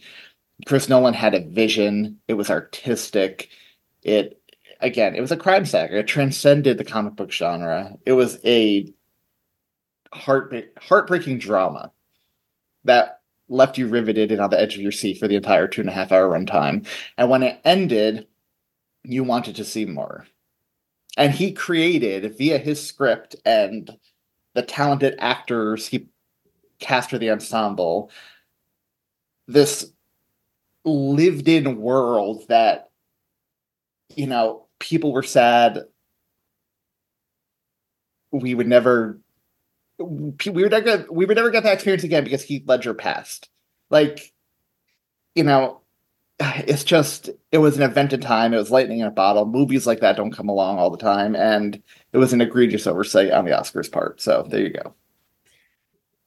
Chris 0.67 0.89
Nolan 0.89 1.15
had 1.15 1.35
a 1.35 1.41
vision. 1.41 2.19
It 2.29 2.35
was 2.35 2.51
artistic. 2.51 3.49
It 4.03 4.41
again, 4.81 5.15
it 5.15 5.21
was 5.21 5.33
a 5.33 5.37
crime 5.37 5.65
saga. 5.65 5.99
It 5.99 6.07
transcended 6.07 6.79
the 6.79 6.85
comic 6.85 7.17
book 7.17 7.33
genre. 7.33 7.97
It 8.05 8.13
was 8.13 8.39
a 8.45 8.93
heart 10.13 10.55
heartbreaking 10.79 11.39
drama 11.39 11.93
that 12.85 13.21
left 13.49 13.79
you 13.79 13.87
riveted 13.87 14.33
and 14.33 14.41
on 14.41 14.51
the 14.51 14.61
edge 14.61 14.75
of 14.75 14.81
your 14.81 14.93
seat 14.93 15.19
for 15.19 15.29
the 15.29 15.37
entire 15.37 15.69
two 15.69 15.81
and 15.81 15.91
a 15.91 15.93
half 15.93 16.13
hour 16.13 16.29
runtime. 16.29 16.87
And 17.19 17.31
when 17.31 17.43
it 17.43 17.61
ended, 17.65 18.27
you 19.05 19.25
wanted 19.25 19.57
to 19.57 19.65
see 19.65 19.85
more. 19.85 20.27
And 21.17 21.33
he 21.33 21.53
created 21.53 22.39
via 22.39 22.59
his 22.59 22.85
script 22.85 23.37
and 23.45 23.91
the 24.55 24.63
talented 24.63 25.17
actors 25.19 25.87
he 25.87 26.09
cast 26.79 27.11
for 27.11 27.19
the 27.19 27.31
ensemble 27.31 28.11
this 29.47 29.93
lived 30.85 31.49
in 31.49 31.81
world 31.81 32.45
that 32.49 32.91
you 34.17 34.27
know 34.27 34.67
people 34.79 35.13
were 35.13 35.23
sad 35.23 35.79
we 38.33 38.55
would 38.55 38.67
never 38.67 39.21
we 39.99 40.63
would 40.63 40.73
never 40.73 41.07
we 41.11 41.27
would 41.27 41.37
never 41.37 41.51
get 41.51 41.63
that 41.63 41.75
experience 41.75 42.03
again 42.03 42.25
because 42.25 42.43
Heath 42.43 42.65
Ledger 42.67 42.95
passed. 42.95 43.49
Like, 43.91 44.33
you 45.35 45.45
know, 45.45 45.81
it's 46.41 46.83
just 46.83 47.31
it 47.53 47.59
was 47.59 47.77
an 47.77 47.83
event 47.83 48.13
in 48.13 48.21
time. 48.21 48.55
It 48.55 48.59
was 48.59 48.71
lightning 48.71 49.01
in 49.01 49.07
a 49.07 49.13
bottle. 49.13 49.45
Movies 49.45 49.87
like 49.87 50.01
that 50.01 50.17
don't 50.17 50.33
come 50.33 50.49
along 50.49 50.79
all 50.79 50.91
the 50.91 50.97
time, 50.97 51.37
and 51.37 51.81
it 52.13 52.19
was 52.19 52.33
an 52.33 52.41
egregious 52.41 52.87
oversight 52.87 53.31
on 53.31 53.45
the 53.45 53.53
Oscars' 53.53 53.93
part. 53.93 54.21
So 54.21 54.47
there 54.49 54.63
you 54.63 54.71
go. 54.71 54.95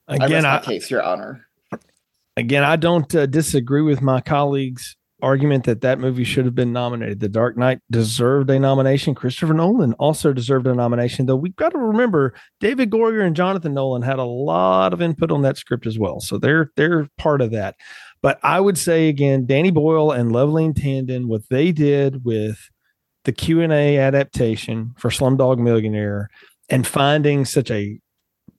Again, 0.08 0.46
I, 0.46 0.58
I 0.58 0.62
case, 0.62 0.90
Your 0.92 1.04
Honor 1.04 1.45
again, 2.38 2.64
I 2.64 2.76
don't 2.76 3.14
uh, 3.16 3.26
disagree 3.26 3.82
with 3.82 4.02
my 4.02 4.22
colleagues' 4.22 4.96
argument 5.22 5.64
that 5.64 5.82
that 5.82 6.00
movie 6.00 6.24
should 6.24 6.46
have 6.46 6.56
been 6.56 6.74
nominated. 6.74 7.20
The 7.20 7.30
Dark 7.30 7.58
Knight 7.58 7.80
deserved 7.90 8.50
a 8.50 8.60
nomination. 8.60 9.16
Christopher 9.16 9.54
Nolan 9.54 9.94
also 9.94 10.34
deserved 10.34 10.68
a 10.68 10.76
nomination, 10.76 11.26
though 11.26 11.36
we've 11.36 11.56
got 11.56 11.70
to 11.70 11.78
remember 11.78 12.34
David 12.60 12.92
Goyer 12.92 13.26
and 13.26 13.36
Jonathan 13.36 13.74
Nolan 13.74 14.02
had 14.02 14.20
a 14.20 14.24
lot 14.24 14.94
of 14.94 15.02
input 15.02 15.32
on 15.32 15.42
that 15.44 15.58
script 15.58 15.88
as 15.88 15.98
well. 15.98 16.20
So 16.20 16.38
they're 16.38 16.72
they're 16.76 17.08
part 17.18 17.42
of 17.42 17.52
that. 17.52 17.76
But 18.22 18.40
I 18.44 18.60
would 18.60 18.78
say 18.78 19.08
again, 19.08 19.46
Danny 19.46 19.72
Boyle 19.72 20.12
and 20.12 20.32
Loveleen 20.32 20.74
Tandan, 20.74 21.28
what 21.28 21.48
they 21.50 21.72
did 21.72 22.26
with 22.26 22.70
the 23.24 23.32
Q 23.32 23.62
and 23.62 23.74
A 23.74 23.98
adaptation 23.98 24.94
for 24.98 25.10
Slumdog 25.10 25.58
Millionaire, 25.58 26.30
and 26.70 26.86
finding 26.86 27.46
such 27.46 27.72
a 27.72 28.00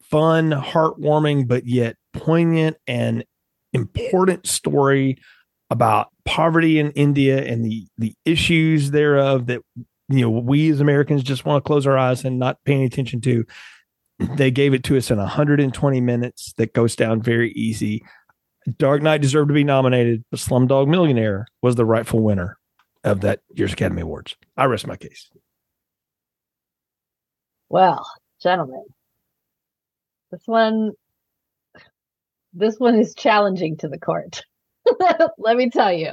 fun, 0.01 0.53
heartwarming, 0.53 1.47
but 1.47 1.67
yet 1.67 1.97
poignant 2.13 2.77
and 2.87 3.25
important 3.77 4.47
story 4.47 5.19
about 5.71 6.09
poverty 6.25 6.79
in 6.79 6.91
India 6.93 7.45
and 7.45 7.65
the 7.65 7.87
the 7.99 8.15
issues 8.25 8.91
thereof 8.91 9.47
that 9.47 9.61
you 10.09 10.21
know 10.21 10.31
we 10.31 10.71
as 10.71 10.81
Americans 10.81 11.23
just 11.23 11.45
want 11.45 11.63
to 11.63 11.67
close 11.67 11.87
our 11.87 11.99
eyes 11.99 12.25
and 12.25 12.39
not 12.39 12.59
paying 12.65 12.83
attention 12.83 13.21
to. 13.21 13.45
They 14.19 14.51
gave 14.51 14.73
it 14.73 14.83
to 14.85 14.97
us 14.97 15.11
in 15.11 15.19
120 15.19 16.01
minutes 16.01 16.55
that 16.57 16.73
goes 16.73 16.97
down 16.97 17.21
very 17.21 17.53
easy. 17.53 18.03
Dark 18.79 19.03
Knight 19.03 19.21
deserved 19.21 19.49
to 19.49 19.55
be 19.55 19.63
nominated, 19.63 20.25
but 20.31 20.41
Slumdog 20.41 20.89
Millionaire 20.89 21.47
was 21.63 21.77
the 21.77 21.85
rightful 21.85 22.21
winner 22.21 22.59
of 23.05 23.21
that 23.21 23.41
year's 23.55 23.75
Academy 23.75 24.01
Awards. 24.01 24.35
I 24.57 24.65
rest 24.65 24.87
my 24.87 24.97
case. 24.97 25.31
Well, 27.69 28.11
gentlemen, 28.43 28.85
this 30.31 30.43
one, 30.47 30.93
this 32.57 32.79
one 32.79 32.99
is 32.99 33.15
challenging 33.15 33.77
to 33.79 33.89
the 33.89 33.99
court. 33.99 34.45
Let 35.39 35.57
me 35.57 35.71
tell 35.71 35.93
you. 35.93 36.13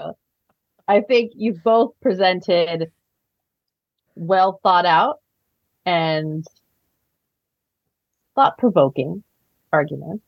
I 0.88 1.00
think 1.00 1.32
you've 1.36 1.64
both 1.64 1.94
presented 2.02 2.92
well 4.16 4.60
thought 4.62 4.86
out 4.86 5.20
and 5.86 6.46
thought 8.36 8.58
provoking 8.58 9.24
arguments. 9.72 10.26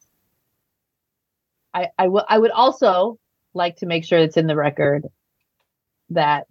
I, 1.74 1.90
I, 2.00 2.06
w- 2.06 2.24
I 2.28 2.38
would 2.38 2.52
also 2.52 3.20
like 3.54 3.78
to 3.78 3.86
make 3.86 4.06
sure 4.06 4.18
it's 4.18 4.38
in 4.38 4.48
the 4.48 4.56
record 4.56 5.06
that 6.12 6.48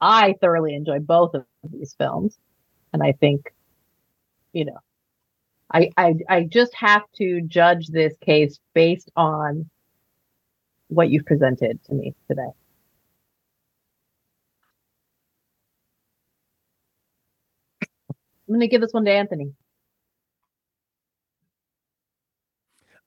I 0.00 0.34
thoroughly 0.40 0.74
enjoy 0.74 1.00
both 1.00 1.34
of 1.34 1.44
these 1.70 1.94
films. 1.98 2.38
And 2.94 3.02
I 3.02 3.12
think, 3.12 3.52
you 4.54 4.64
know, 4.64 4.78
I, 5.72 5.90
I, 5.96 6.14
I 6.28 6.42
just 6.44 6.74
have 6.74 7.02
to 7.16 7.40
judge 7.42 7.88
this 7.88 8.14
case 8.20 8.58
based 8.74 9.10
on 9.16 9.68
what 10.88 11.10
you've 11.10 11.26
presented 11.26 11.82
to 11.84 11.94
me 11.94 12.14
today. 12.28 12.50
I'm 18.48 18.54
going 18.54 18.60
to 18.60 18.68
give 18.68 18.80
this 18.80 18.92
one 18.92 19.04
to 19.06 19.10
Anthony. 19.10 19.52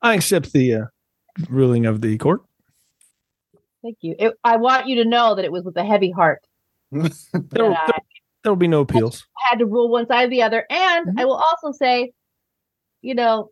I 0.02 0.14
accept 0.14 0.52
the 0.52 0.74
uh, 0.74 0.84
ruling 1.48 1.86
of 1.86 2.02
the 2.02 2.18
court. 2.18 2.42
Thank 3.82 3.98
you. 4.02 4.14
It, 4.18 4.34
I 4.44 4.56
want 4.56 4.86
you 4.86 4.96
to 5.02 5.08
know 5.08 5.34
that 5.34 5.44
it 5.44 5.52
was 5.52 5.64
with 5.64 5.76
a 5.76 5.84
heavy 5.84 6.10
heart. 6.10 6.42
There, 8.42 8.52
will 8.52 8.56
be 8.56 8.68
no 8.68 8.80
appeals. 8.80 9.26
I 9.44 9.50
had 9.50 9.58
to 9.58 9.66
rule 9.66 9.90
one 9.90 10.06
side 10.06 10.24
or 10.24 10.30
the 10.30 10.42
other. 10.42 10.64
And 10.70 11.08
Mhm. 11.08 11.20
I 11.20 11.26
will 11.26 11.36
also 11.36 11.72
say, 11.72 12.12
you 13.02 13.14
know, 13.14 13.50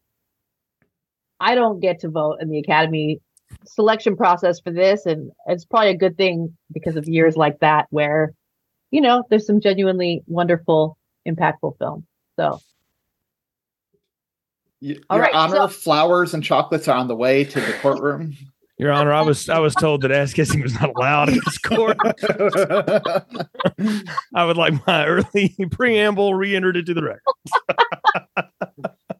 I 1.41 1.55
don't 1.55 1.81
get 1.81 2.01
to 2.01 2.09
vote 2.09 2.39
in 2.41 2.51
the 2.51 2.59
Academy 2.59 3.21
selection 3.65 4.17
process 4.17 4.61
for 4.61 4.71
this. 4.71 5.07
And 5.07 5.31
it's 5.47 5.65
probably 5.65 5.91
a 5.91 5.97
good 5.97 6.17
thing 6.17 6.57
because 6.73 6.97
of 6.97 7.09
years 7.09 7.37
like 7.37 7.61
that 7.61 7.87
where, 7.91 8.33
you 8.91 9.01
know, 9.01 9.25
there's 9.31 9.47
some 9.47 9.61
genuinely 9.61 10.23
wonderful, 10.27 10.99
impactful 11.27 11.79
films. 11.79 12.05
So 12.37 12.61
Y- 14.81 14.97
Your 15.11 15.21
right, 15.21 15.35
Honor, 15.35 15.57
so- 15.57 15.69
flowers 15.69 16.35
and 16.35 16.45
chocolates 16.45 16.87
are 16.89 16.97
on 16.97 17.09
the 17.09 17.17
way 17.17 17.45
to 17.45 17.61
the 17.61 17.73
courtroom. 17.81 18.35
Your 18.81 18.93
Honor, 18.93 19.13
I 19.13 19.23
was 19.23 19.49
I 19.49 19.59
was 19.59 19.75
told 19.75 20.03
that 20.03 20.13
ass 20.13 20.33
kissing 20.33 20.63
was 20.63 20.73
not 20.75 20.91
allowed 20.95 21.31
in 21.31 21.41
this 21.45 21.59
court. 21.59 21.97
I 24.37 24.45
would 24.45 24.57
like 24.57 24.75
my 24.87 25.05
early 25.05 25.57
preamble 25.73 26.35
re-entered 26.35 26.77
into 26.77 26.95
the 26.95 27.03
record. 27.03 27.21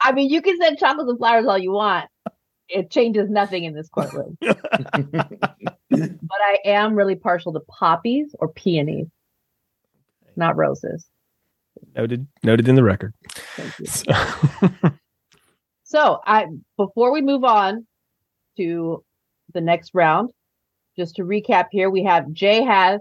I 0.09 0.13
mean, 0.13 0.31
you 0.31 0.41
can 0.41 0.59
send 0.59 0.79
chocolates 0.79 1.11
and 1.11 1.19
flowers 1.19 1.45
all 1.47 1.59
you 1.59 1.71
want. 1.73 2.09
It 2.71 2.91
changes 2.91 3.29
nothing 3.29 3.65
in 3.65 3.75
this 3.75 3.91
courtroom. 3.91 4.39
but 4.41 4.57
I 5.91 6.59
am 6.65 6.95
really 6.95 7.15
partial 7.15 7.53
to 7.53 7.61
poppies 7.61 8.35
or 8.39 8.49
peonies, 8.49 9.07
not 10.35 10.57
roses. 10.57 11.07
Noted 11.95 12.27
noted 12.43 12.69
in 12.69 12.75
the 12.75 12.83
record. 12.83 13.13
Thank 13.57 13.79
you. 13.81 13.87
So- 13.87 14.91
So, 15.85 16.21
I 16.27 16.47
before 16.77 17.13
we 17.13 17.21
move 17.23 17.45
on 17.45 17.87
to 18.59 19.03
the 19.55 19.61
next 19.63 19.91
round, 19.95 20.31
just 20.97 21.17
to 21.17 21.23
recap 21.23 21.67
here, 21.71 21.89
we 21.91 22.03
have 22.05 22.31
Jay 22.33 22.63
has 22.63 23.01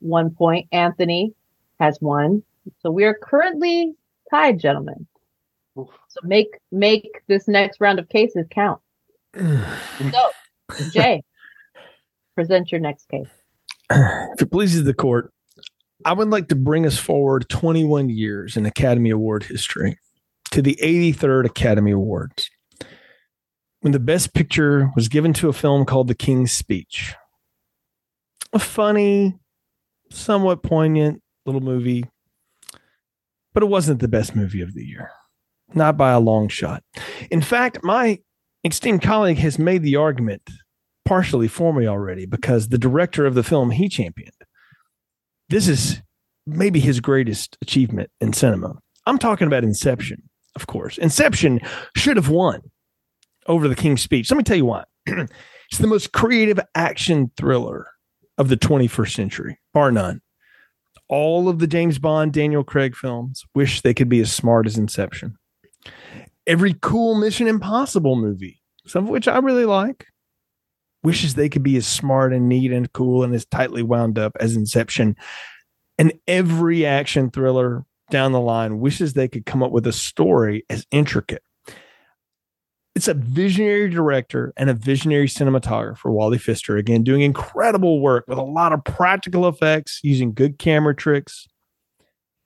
one 0.00 0.30
point, 0.30 0.68
Anthony 0.72 1.32
has 1.78 1.98
one. 2.00 2.42
So 2.80 2.90
we 2.90 3.04
are 3.04 3.14
currently 3.14 3.94
tied, 4.30 4.58
gentlemen. 4.60 5.06
Oof. 5.78 5.88
So 6.08 6.20
make 6.26 6.58
make 6.72 7.20
this 7.28 7.46
next 7.46 7.78
round 7.78 7.98
of 7.98 8.08
cases 8.08 8.46
count. 8.50 8.80
So, 10.72 10.90
Jay, 10.90 11.22
present 12.34 12.72
your 12.72 12.80
next 12.80 13.08
case. 13.08 13.28
if 13.90 14.42
it 14.42 14.50
pleases 14.50 14.84
the 14.84 14.94
court, 14.94 15.32
I 16.04 16.12
would 16.12 16.28
like 16.28 16.48
to 16.48 16.56
bring 16.56 16.86
us 16.86 16.98
forward 16.98 17.48
21 17.48 18.10
years 18.10 18.56
in 18.56 18.66
Academy 18.66 19.10
Award 19.10 19.44
history 19.44 19.98
to 20.50 20.62
the 20.62 20.78
83rd 20.82 21.46
Academy 21.46 21.92
Awards, 21.92 22.50
when 23.80 23.92
the 23.92 24.00
Best 24.00 24.34
Picture 24.34 24.90
was 24.96 25.08
given 25.08 25.32
to 25.34 25.48
a 25.48 25.52
film 25.52 25.84
called 25.84 26.08
The 26.08 26.14
King's 26.14 26.52
Speech. 26.52 27.14
A 28.52 28.58
funny, 28.58 29.38
somewhat 30.10 30.62
poignant 30.62 31.22
little 31.44 31.60
movie, 31.60 32.04
but 33.54 33.62
it 33.62 33.66
wasn't 33.66 34.00
the 34.00 34.08
best 34.08 34.36
movie 34.36 34.60
of 34.60 34.74
the 34.74 34.84
year, 34.84 35.10
not 35.74 35.96
by 35.96 36.12
a 36.12 36.20
long 36.20 36.48
shot. 36.48 36.82
In 37.30 37.40
fact, 37.40 37.82
my 37.82 38.20
esteemed 38.64 39.02
colleague 39.02 39.38
has 39.38 39.58
made 39.58 39.82
the 39.82 39.96
argument 39.96 40.42
partially 41.04 41.48
for 41.48 41.72
me 41.72 41.86
already 41.86 42.26
because 42.26 42.68
the 42.68 42.78
director 42.78 43.26
of 43.26 43.34
the 43.34 43.42
film 43.42 43.70
he 43.70 43.88
championed, 43.88 44.32
this 45.48 45.68
is 45.68 46.02
maybe 46.46 46.80
his 46.80 47.00
greatest 47.00 47.56
achievement 47.62 48.10
in 48.20 48.32
cinema. 48.32 48.74
I'm 49.06 49.18
talking 49.18 49.46
about 49.46 49.64
Inception, 49.64 50.22
of 50.54 50.66
course. 50.66 50.98
Inception 50.98 51.60
should 51.96 52.16
have 52.16 52.28
won 52.28 52.60
over 53.46 53.68
The 53.68 53.76
King's 53.76 54.02
Speech. 54.02 54.30
Let 54.30 54.36
me 54.36 54.42
tell 54.42 54.56
you 54.56 54.66
why. 54.66 54.84
it's 55.06 55.78
the 55.78 55.86
most 55.86 56.12
creative 56.12 56.58
action 56.74 57.30
thriller 57.36 57.86
of 58.38 58.48
the 58.48 58.56
21st 58.56 59.12
century, 59.12 59.58
bar 59.72 59.92
none. 59.92 60.20
All 61.08 61.48
of 61.48 61.60
the 61.60 61.68
James 61.68 62.00
Bond, 62.00 62.32
Daniel 62.32 62.64
Craig 62.64 62.96
films 62.96 63.44
wish 63.54 63.80
they 63.80 63.94
could 63.94 64.08
be 64.08 64.20
as 64.20 64.32
smart 64.32 64.66
as 64.66 64.76
Inception. 64.76 65.36
Every 66.46 66.74
cool 66.80 67.14
Mission 67.14 67.46
Impossible 67.46 68.16
movie, 68.16 68.60
some 68.86 69.04
of 69.04 69.10
which 69.10 69.26
I 69.28 69.38
really 69.38 69.64
like, 69.64 70.06
wishes 71.02 71.34
they 71.34 71.48
could 71.48 71.62
be 71.62 71.76
as 71.76 71.86
smart 71.86 72.32
and 72.32 72.48
neat 72.48 72.72
and 72.72 72.92
cool 72.92 73.22
and 73.22 73.34
as 73.34 73.46
tightly 73.46 73.82
wound 73.82 74.18
up 74.18 74.36
as 74.40 74.56
Inception. 74.56 75.16
And 75.98 76.12
every 76.26 76.84
action 76.84 77.30
thriller 77.30 77.84
down 78.10 78.32
the 78.32 78.40
line 78.40 78.80
wishes 78.80 79.12
they 79.12 79.28
could 79.28 79.46
come 79.46 79.62
up 79.62 79.72
with 79.72 79.86
a 79.86 79.92
story 79.92 80.64
as 80.70 80.86
intricate. 80.90 81.42
It's 82.94 83.08
a 83.08 83.14
visionary 83.14 83.90
director 83.90 84.54
and 84.56 84.70
a 84.70 84.74
visionary 84.74 85.28
cinematographer, 85.28 86.10
Wally 86.10 86.38
Pfister, 86.38 86.76
again, 86.76 87.02
doing 87.02 87.20
incredible 87.20 88.00
work 88.00 88.24
with 88.26 88.38
a 88.38 88.42
lot 88.42 88.72
of 88.72 88.82
practical 88.84 89.46
effects, 89.48 90.00
using 90.02 90.32
good 90.32 90.58
camera 90.58 90.96
tricks, 90.96 91.46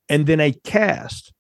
and 0.09 0.27
then 0.27 0.41
a 0.41 0.53
cast 0.65 1.33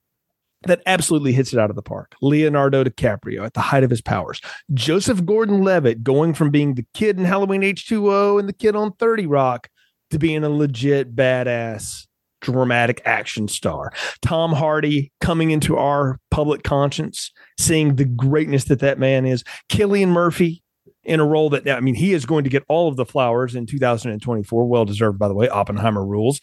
that 0.64 0.82
absolutely 0.86 1.32
hits 1.32 1.52
it 1.52 1.58
out 1.58 1.70
of 1.70 1.76
the 1.76 1.82
park. 1.82 2.14
Leonardo 2.20 2.84
DiCaprio 2.84 3.44
at 3.44 3.54
the 3.54 3.60
height 3.60 3.84
of 3.84 3.90
his 3.90 4.02
powers. 4.02 4.40
Joseph 4.74 5.24
Gordon 5.24 5.62
Levitt 5.62 6.02
going 6.02 6.34
from 6.34 6.50
being 6.50 6.74
the 6.74 6.86
kid 6.94 7.18
in 7.18 7.24
Halloween 7.24 7.62
H2O 7.62 8.38
and 8.38 8.48
the 8.48 8.52
kid 8.52 8.76
on 8.76 8.92
30 8.92 9.26
Rock 9.26 9.68
to 10.10 10.18
being 10.18 10.44
a 10.44 10.50
legit 10.50 11.14
badass 11.14 12.06
dramatic 12.40 13.00
action 13.04 13.48
star. 13.48 13.92
Tom 14.22 14.52
Hardy 14.52 15.12
coming 15.20 15.50
into 15.50 15.76
our 15.76 16.18
public 16.30 16.62
conscience, 16.62 17.30
seeing 17.58 17.96
the 17.96 18.04
greatness 18.04 18.64
that 18.64 18.80
that 18.80 18.98
man 18.98 19.26
is. 19.26 19.44
Cillian 19.70 20.08
Murphy 20.08 20.62
in 21.04 21.20
a 21.20 21.26
role 21.26 21.50
that, 21.50 21.68
I 21.68 21.80
mean, 21.80 21.94
he 21.94 22.12
is 22.12 22.26
going 22.26 22.44
to 22.44 22.50
get 22.50 22.64
all 22.68 22.88
of 22.88 22.96
the 22.96 23.06
flowers 23.06 23.54
in 23.54 23.66
2024. 23.66 24.66
Well 24.66 24.84
deserved, 24.84 25.18
by 25.18 25.28
the 25.28 25.34
way. 25.34 25.48
Oppenheimer 25.48 26.04
rules 26.04 26.40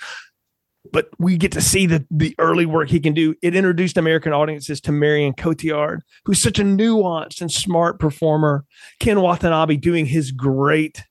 but 0.92 1.10
we 1.18 1.38
get 1.38 1.52
to 1.54 1.62
see 1.62 1.86
the 1.86 2.06
the 2.12 2.36
early 2.40 2.66
work 2.66 2.90
he 2.90 3.00
can 3.00 3.14
do. 3.14 3.36
It 3.42 3.56
introduced 3.56 3.98
American 3.98 4.34
audiences 4.34 4.82
to 4.82 4.92
Marion 4.92 5.34
Cotillard, 5.34 6.02
who's 6.26 6.42
such 6.42 6.60
a 6.60 6.64
nuanced 6.64 7.42
and 7.42 7.52
smart 7.52 8.00
performer. 8.00 8.66
Ken 9.00 9.22
Watanabe 9.22 9.78
doing 9.78 10.06
his 10.06 10.32
great 10.32 11.04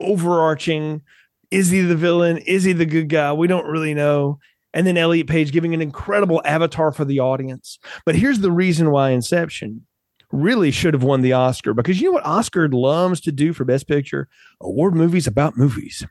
overarching 0.00 1.02
is 1.50 1.70
he 1.70 1.80
the 1.80 1.96
villain? 1.96 2.38
Is 2.38 2.64
he 2.64 2.72
the 2.72 2.86
good 2.86 3.08
guy? 3.08 3.32
We 3.32 3.46
don't 3.46 3.66
really 3.66 3.94
know. 3.94 4.38
And 4.74 4.86
then 4.86 4.96
Elliot 4.96 5.26
Page 5.26 5.52
giving 5.52 5.74
an 5.74 5.80
incredible 5.80 6.42
avatar 6.44 6.92
for 6.92 7.04
the 7.04 7.20
audience. 7.20 7.78
But 8.04 8.16
here's 8.16 8.40
the 8.40 8.50
reason 8.50 8.90
why 8.90 9.10
Inception 9.10 9.86
really 10.32 10.70
should 10.70 10.92
have 10.92 11.04
won 11.04 11.22
the 11.22 11.32
Oscar 11.32 11.72
because 11.72 12.00
you 12.00 12.08
know 12.08 12.12
what 12.12 12.26
Oscar 12.26 12.68
loves 12.68 13.20
to 13.22 13.32
do 13.32 13.52
for 13.52 13.64
Best 13.64 13.88
Picture? 13.88 14.28
Award 14.60 14.94
movies 14.94 15.26
about 15.26 15.56
movies. 15.56 16.04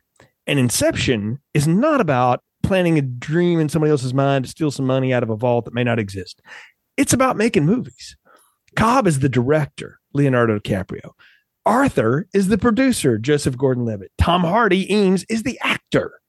And 0.47 0.59
Inception 0.59 1.39
is 1.53 1.67
not 1.67 2.01
about 2.01 2.41
planning 2.63 2.97
a 2.97 3.01
dream 3.01 3.59
in 3.59 3.69
somebody 3.69 3.91
else's 3.91 4.13
mind 4.13 4.45
to 4.45 4.51
steal 4.51 4.71
some 4.71 4.85
money 4.85 5.13
out 5.13 5.23
of 5.23 5.29
a 5.29 5.35
vault 5.35 5.65
that 5.65 5.73
may 5.73 5.83
not 5.83 5.99
exist. 5.99 6.41
It's 6.97 7.13
about 7.13 7.37
making 7.37 7.65
movies. 7.65 8.17
Cobb 8.75 9.07
is 9.07 9.19
the 9.19 9.29
director, 9.29 9.99
Leonardo 10.13 10.59
DiCaprio. 10.59 11.11
Arthur 11.65 12.27
is 12.33 12.47
the 12.47 12.57
producer, 12.57 13.17
Joseph 13.17 13.57
Gordon 13.57 13.85
Levitt. 13.85 14.11
Tom 14.17 14.43
Hardy, 14.43 14.91
Eames, 14.93 15.25
is 15.29 15.43
the 15.43 15.59
actor. 15.61 16.19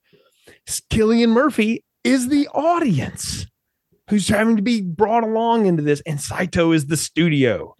Cillian 0.66 1.30
Murphy 1.30 1.84
is 2.04 2.28
the 2.28 2.48
audience 2.48 3.46
who's 4.08 4.28
having 4.28 4.56
to 4.56 4.62
be 4.62 4.80
brought 4.80 5.24
along 5.24 5.66
into 5.66 5.82
this. 5.82 6.00
And 6.06 6.20
Saito 6.20 6.72
is 6.72 6.86
the 6.86 6.96
studio. 6.96 7.76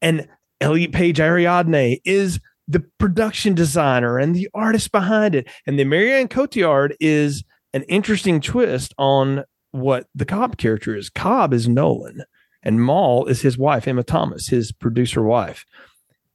And 0.00 0.28
Elliot 0.60 0.92
Page 0.92 1.20
Ariadne 1.20 2.00
is 2.04 2.40
the 2.70 2.80
production 2.98 3.54
designer 3.54 4.18
and 4.18 4.34
the 4.34 4.48
artist 4.54 4.92
behind 4.92 5.34
it. 5.34 5.48
And 5.66 5.78
the 5.78 5.84
Marianne 5.84 6.28
Cotillard 6.28 6.94
is 7.00 7.42
an 7.74 7.82
interesting 7.84 8.40
twist 8.40 8.94
on 8.96 9.44
what 9.72 10.06
the 10.14 10.24
Cobb 10.24 10.56
character 10.56 10.96
is. 10.96 11.10
Cobb 11.10 11.52
is 11.52 11.68
Nolan, 11.68 12.22
and 12.62 12.84
Mal 12.84 13.26
is 13.26 13.40
his 13.42 13.58
wife, 13.58 13.88
Emma 13.88 14.04
Thomas, 14.04 14.46
his 14.46 14.70
producer 14.72 15.22
wife. 15.22 15.64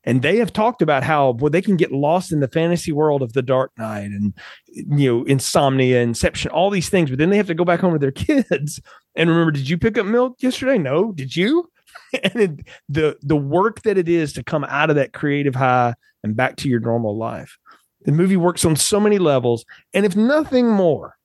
And 0.04 0.22
they 0.22 0.38
have 0.38 0.54
talked 0.54 0.82
about 0.82 1.04
how 1.04 1.32
well 1.32 1.50
they 1.50 1.64
can 1.64 1.78
get 1.78 1.92
lost 1.92 2.32
in 2.32 2.40
the 2.40 2.48
fantasy 2.48 2.92
world 2.92 3.24
of 3.24 3.34
the 3.34 3.42
Dark 3.42 3.72
Knight 3.78 4.12
and 4.12 4.34
you 4.68 5.20
know 5.20 5.24
Insomnia, 5.24 6.02
Inception, 6.02 6.52
all 6.52 6.70
these 6.70 6.90
things, 6.90 7.10
but 7.10 7.18
then 7.18 7.32
they 7.32 7.38
have 7.38 7.48
to 7.48 7.56
go 7.56 7.66
back 7.66 7.80
home 7.80 7.92
with 7.94 8.02
their 8.02 8.12
kids. 8.12 8.80
And 9.16 9.30
remember, 9.30 9.52
did 9.52 9.68
you 9.68 9.78
pick 9.78 9.98
up 9.98 10.06
milk 10.06 10.36
yesterday? 10.44 10.78
No, 10.78 11.12
did 11.12 11.36
you? 11.36 11.70
and 12.24 12.36
it, 12.36 12.68
the 12.90 13.18
the 13.22 13.36
work 13.36 13.82
that 13.84 13.98
it 13.98 14.10
is 14.10 14.34
to 14.34 14.44
come 14.44 14.64
out 14.64 14.90
of 14.90 14.96
that 14.96 15.14
creative 15.14 15.56
high 15.56 15.94
and 16.24 16.36
back 16.36 16.58
to 16.58 16.70
your 16.70 16.80
normal 16.80 17.18
life. 17.18 17.58
The 18.04 18.12
movie 18.12 18.38
works 18.38 18.66
on 18.66 18.76
so 18.76 19.00
many 19.00 19.18
levels, 19.18 19.66
and 19.94 20.06
if 20.06 20.16
nothing 20.16 20.70
more, 20.70 21.16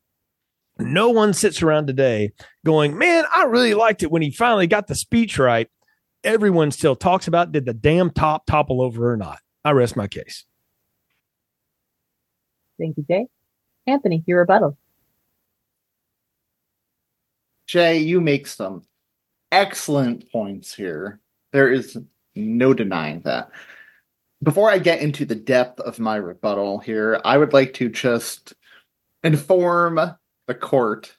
no 0.78 1.10
one 1.10 1.34
sits 1.34 1.62
around 1.62 1.86
today 1.86 2.32
going, 2.64 2.96
"Man, 2.96 3.24
I 3.32 3.44
really 3.44 3.74
liked 3.74 4.02
it 4.02 4.10
when 4.10 4.22
he 4.22 4.30
finally 4.30 4.66
got 4.66 4.86
the 4.86 4.94
speech 4.94 5.38
right." 5.38 5.68
Everyone 6.22 6.70
still 6.70 6.96
talks 6.96 7.28
about 7.28 7.52
did 7.52 7.64
the 7.64 7.72
damn 7.72 8.10
top 8.10 8.44
topple 8.46 8.82
over 8.82 9.10
or 9.10 9.16
not. 9.16 9.38
I 9.64 9.72
rest 9.72 9.96
my 9.96 10.06
case. 10.06 10.44
Thank 12.78 12.96
you, 12.96 13.04
Jay. 13.08 13.26
Anthony, 13.86 14.22
your 14.26 14.40
rebuttal. 14.40 14.76
Jay, 17.66 17.98
you 17.98 18.20
make 18.20 18.46
some 18.46 18.82
excellent 19.52 20.30
points 20.30 20.74
here. 20.74 21.20
There 21.52 21.72
is 21.72 21.98
no 22.34 22.74
denying 22.74 23.20
that. 23.22 23.50
Before 24.42 24.70
I 24.70 24.78
get 24.78 25.00
into 25.00 25.24
the 25.24 25.34
depth 25.34 25.80
of 25.80 25.98
my 25.98 26.16
rebuttal 26.16 26.78
here, 26.78 27.20
I 27.24 27.36
would 27.36 27.52
like 27.52 27.74
to 27.74 27.88
just 27.88 28.54
inform 29.22 30.00
the 30.46 30.54
court 30.54 31.16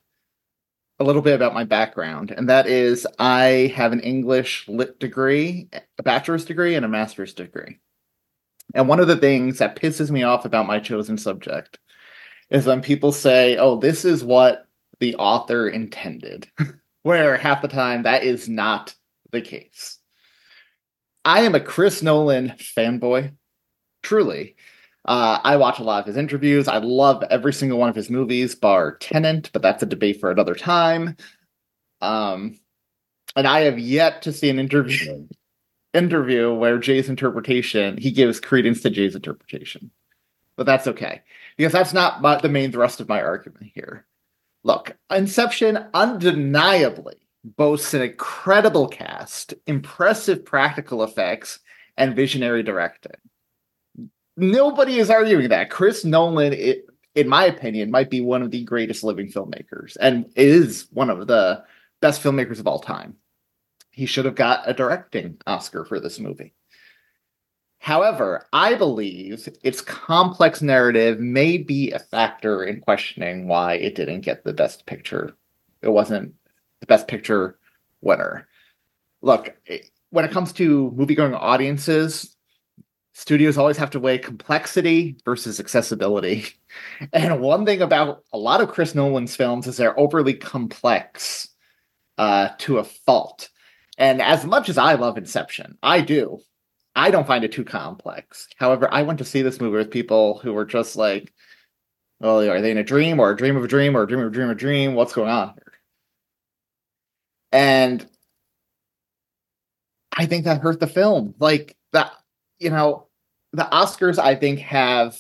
a 1.00 1.04
little 1.04 1.22
bit 1.22 1.36
about 1.36 1.54
my 1.54 1.64
background, 1.64 2.32
and 2.32 2.48
that 2.50 2.68
is 2.68 3.08
I 3.20 3.74
have 3.76 3.92
an 3.92 4.02
English 4.02 4.68
lit 4.68 5.00
degree, 5.00 5.68
a 5.98 6.04
bachelor's 6.04 6.46
degree, 6.46 6.76
and 6.76 6.86
a 6.86 6.90
master's 6.90 7.34
degree. 7.34 7.80
And 8.74 8.88
one 8.88 9.00
of 9.00 9.08
the 9.08 9.18
things 9.18 9.58
that 9.58 9.76
pisses 9.76 10.12
me 10.12 10.24
off 10.24 10.46
about 10.46 10.68
my 10.68 10.80
chosen 10.80 11.18
subject 11.18 11.80
is 12.50 12.66
when 12.66 12.82
people 12.82 13.12
say, 13.12 13.58
oh, 13.58 13.78
this 13.78 14.06
is 14.06 14.24
what 14.24 14.68
the 15.00 15.16
author 15.16 15.68
intended. 15.68 16.48
where 17.04 17.38
half 17.38 17.62
the 17.62 17.68
time 17.68 18.04
that 18.04 18.24
is 18.24 18.48
not 18.48 18.94
the 19.32 19.42
case. 19.42 19.98
I 21.24 21.42
am 21.42 21.56
a 21.56 21.60
Chris 21.60 22.02
Nolan 22.02 22.54
fanboy, 22.58 23.34
truly. 24.02 24.56
Uh, 25.06 25.40
I 25.44 25.58
watch 25.58 25.80
a 25.80 25.84
lot 25.84 26.02
of 26.02 26.06
his 26.06 26.18
interviews. 26.18 26.68
I 26.68 26.78
love 26.78 27.24
every 27.30 27.54
single 27.54 27.80
one 27.80 27.90
of 27.90 27.96
his 27.96 28.10
movies, 28.10 28.56
bar 28.56 28.98
Tenet, 28.98 29.50
but 29.52 29.62
that's 29.62 29.84
a 29.84 29.88
debate 29.88 30.20
for 30.20 30.30
another 30.30 30.56
time. 30.56 31.16
Um, 32.02 32.60
and 33.36 33.48
I 33.48 33.62
have 33.62 33.80
yet 33.80 34.24
to 34.24 34.34
see 34.34 34.50
an 34.50 34.60
interview 34.60 35.28
interview 35.94 36.54
where 36.54 36.78
Jay's 36.78 37.10
interpretation 37.10 37.98
he 37.98 38.12
gives 38.12 38.40
credence 38.40 38.82
to 38.82 38.90
Jay's 38.90 39.16
interpretation, 39.16 39.92
but 40.56 40.66
that's 40.66 40.88
okay 40.88 41.22
because 41.58 41.74
that's 41.74 41.94
not 41.94 42.42
the 42.42 42.50
main 42.50 42.72
thrust 42.72 43.02
of 43.02 43.10
my 43.10 43.22
argument 43.22 43.72
here. 43.74 44.06
Look, 44.64 44.96
Inception 45.10 45.88
undeniably 45.94 47.16
boasts 47.44 47.94
an 47.94 48.02
incredible 48.02 48.88
cast, 48.88 49.54
impressive 49.66 50.46
practical 50.46 51.04
effects, 51.04 51.60
and 51.98 52.16
visionary 52.16 52.64
directing. 52.64 53.14
Nobody 54.38 55.00
is 55.00 55.10
arguing 55.10 55.50
that. 55.50 55.70
Chris 55.70 56.06
Nolan, 56.06 56.54
it, 56.54 56.86
in 57.16 57.28
my 57.28 57.46
opinion, 57.46 57.92
might 57.92 58.10
be 58.10 58.22
one 58.22 58.42
of 58.42 58.52
the 58.52 58.64
greatest 58.64 59.04
living 59.04 59.32
filmmakers 59.32 59.98
and 60.00 60.32
is 60.36 60.88
one 60.92 61.10
of 61.10 61.28
the 61.28 61.64
best 62.02 62.24
filmmakers 62.24 62.60
of 62.60 62.68
all 62.68 62.80
time. 62.80 63.16
He 63.92 64.06
should 64.06 64.26
have 64.26 64.36
got 64.36 64.70
a 64.70 64.74
directing 64.74 65.38
Oscar 65.46 65.84
for 65.84 66.00
this 66.00 66.20
movie. 66.20 66.54
However, 67.82 68.46
I 68.54 68.76
believe 68.76 69.50
its 69.64 69.82
complex 69.82 70.62
narrative 70.62 71.20
may 71.20 71.58
be 71.58 71.92
a 71.92 71.98
factor 71.98 72.64
in 72.64 72.80
questioning 72.80 73.48
why 73.48 73.74
it 73.74 73.96
didn't 73.96 74.22
get 74.22 74.44
the 74.44 74.54
best 74.54 74.86
picture. 74.86 75.36
It 75.82 75.90
wasn't 75.90 76.36
the 76.80 76.86
best 76.86 77.08
picture 77.08 77.58
winner. 78.02 78.48
Look, 79.24 79.58
when 80.12 80.26
it 80.26 80.30
comes 80.30 80.54
to 80.54 80.92
movie-going 80.92 81.34
audiences, 81.34 82.38
studios 83.14 83.58
always 83.58 83.78
have 83.78 83.90
to 83.92 84.00
weigh 84.00 84.20
complexity 84.20 85.18
versus 85.26 85.60
accessibility. 85.60 86.46
And 87.12 87.42
one 87.42 87.66
thing 87.66 87.82
about 87.82 88.24
a 88.32 88.38
lot 88.38 88.62
of 88.62 88.70
Chris 88.70 88.96
Nolan's 88.96 89.36
films 89.36 89.66
is 89.68 89.76
they're 89.76 90.00
overly 90.00 90.36
complex 90.36 91.50
uh, 92.20 92.50
to 92.60 92.78
a 92.78 92.84
fault. 92.84 93.50
And 93.98 94.22
as 94.22 94.46
much 94.46 94.70
as 94.70 94.78
I 94.78 94.94
love 94.94 95.18
Inception, 95.18 95.78
I 95.84 96.00
do. 96.00 96.42
I 96.96 97.12
don't 97.12 97.28
find 97.28 97.44
it 97.44 97.52
too 97.52 97.64
complex. 97.64 98.48
However, 98.58 98.90
I 98.92 99.04
went 99.04 99.20
to 99.20 99.26
see 99.26 99.42
this 99.42 99.62
movie 99.62 99.78
with 99.78 99.92
people 99.92 100.40
who 100.40 100.54
were 100.54 100.66
just 100.66 100.96
like, 100.96 101.34
well, 102.20 102.42
are 102.48 102.62
they 102.62 102.72
in 102.72 102.78
a 102.78 102.84
dream 102.84 103.20
or 103.20 103.32
a 103.32 103.38
dream 103.38 103.56
of 103.56 103.64
a 103.64 103.68
dream 103.68 103.96
or 103.96 104.04
a 104.04 104.08
dream 104.08 104.22
of 104.22 104.28
a 104.28 104.32
dream 104.32 104.50
of 104.50 104.56
a 104.58 104.60
dream? 104.60 104.94
What's 104.94 105.14
going 105.14 105.30
on 105.30 105.54
here? 105.56 105.74
And 107.52 108.06
I 110.16 110.26
think 110.26 110.46
that 110.46 110.62
hurt 110.62 110.80
the 110.80 110.88
film. 110.88 111.34
Like 111.40 111.76
that, 111.94 112.12
you 112.60 112.70
know, 112.70 113.08
the 113.54 113.68
Oscars, 113.72 114.20
I 114.20 114.36
think, 114.36 114.60
have 114.60 115.18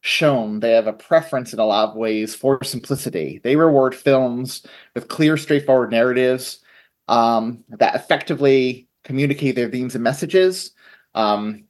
shown 0.00 0.60
they 0.60 0.72
have 0.72 0.86
a 0.86 0.92
preference 0.92 1.52
in 1.52 1.58
a 1.58 1.64
lot 1.64 1.90
of 1.90 1.96
ways 1.96 2.34
for 2.34 2.62
simplicity. 2.64 3.40
They 3.42 3.56
reward 3.56 3.94
films 3.94 4.66
with 4.94 5.08
clear, 5.08 5.36
straightforward 5.36 5.90
narratives 5.90 6.60
um, 7.08 7.64
that 7.68 7.94
effectively 7.94 8.87
communicate 9.08 9.56
their 9.56 9.70
themes 9.70 9.96
and 9.96 10.04
messages 10.04 10.72
um, 11.14 11.64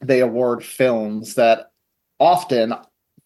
they 0.00 0.20
award 0.20 0.64
films 0.64 1.34
that 1.34 1.72
often 2.18 2.74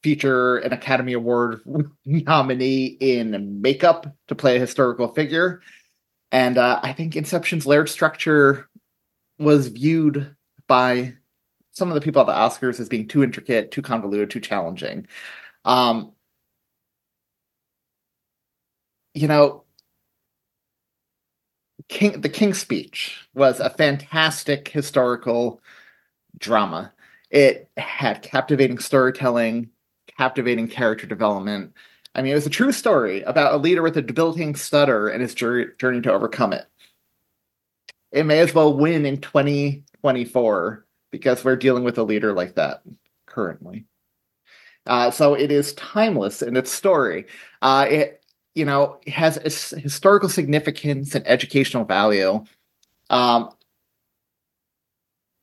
feature 0.02 0.58
an 0.58 0.72
Academy 0.72 1.12
Award 1.12 1.60
nominee 2.04 2.86
in 2.86 3.60
makeup 3.60 4.12
to 4.28 4.34
play 4.34 4.56
a 4.56 4.60
historical 4.60 5.08
figure. 5.08 5.62
And 6.32 6.58
uh, 6.58 6.80
I 6.82 6.92
think 6.92 7.14
Inception's 7.14 7.66
layered 7.66 7.88
structure 7.88 8.68
was 9.38 9.68
viewed 9.68 10.34
by 10.66 11.14
some 11.72 11.88
of 11.88 11.94
the 11.94 12.00
people 12.00 12.20
at 12.20 12.26
the 12.26 12.32
Oscars 12.32 12.80
as 12.80 12.88
being 12.88 13.06
too 13.06 13.22
intricate, 13.22 13.70
too 13.70 13.82
convoluted, 13.82 14.30
too 14.30 14.40
challenging. 14.40 15.06
Um, 15.64 16.12
you 19.14 19.28
know, 19.28 19.61
King 21.92 22.22
the 22.22 22.28
King's 22.30 22.58
Speech 22.58 23.28
was 23.34 23.60
a 23.60 23.68
fantastic 23.68 24.68
historical 24.68 25.60
drama. 26.38 26.90
It 27.30 27.68
had 27.76 28.22
captivating 28.22 28.78
storytelling, 28.78 29.68
captivating 30.16 30.68
character 30.68 31.06
development. 31.06 31.74
I 32.14 32.22
mean, 32.22 32.32
it 32.32 32.36
was 32.36 32.46
a 32.46 32.50
true 32.50 32.72
story 32.72 33.20
about 33.24 33.52
a 33.52 33.58
leader 33.58 33.82
with 33.82 33.98
a 33.98 34.02
debilitating 34.02 34.56
stutter 34.56 35.08
and 35.08 35.20
his 35.20 35.34
journey 35.34 36.00
to 36.00 36.12
overcome 36.12 36.54
it. 36.54 36.64
It 38.10 38.24
may 38.24 38.38
as 38.38 38.54
well 38.54 38.74
win 38.74 39.04
in 39.04 39.20
2024 39.20 40.86
because 41.10 41.44
we're 41.44 41.56
dealing 41.56 41.84
with 41.84 41.98
a 41.98 42.04
leader 42.04 42.32
like 42.32 42.54
that 42.54 42.82
currently. 43.26 43.84
Uh, 44.86 45.10
so 45.10 45.34
it 45.34 45.52
is 45.52 45.74
timeless 45.74 46.40
in 46.40 46.56
its 46.56 46.72
story. 46.72 47.26
Uh, 47.60 47.86
it 47.88 48.21
you 48.54 48.64
know, 48.64 48.98
has 49.06 49.36
historical 49.76 50.28
significance 50.28 51.14
and 51.14 51.26
educational 51.26 51.84
value. 51.84 52.44
Um, 53.08 53.50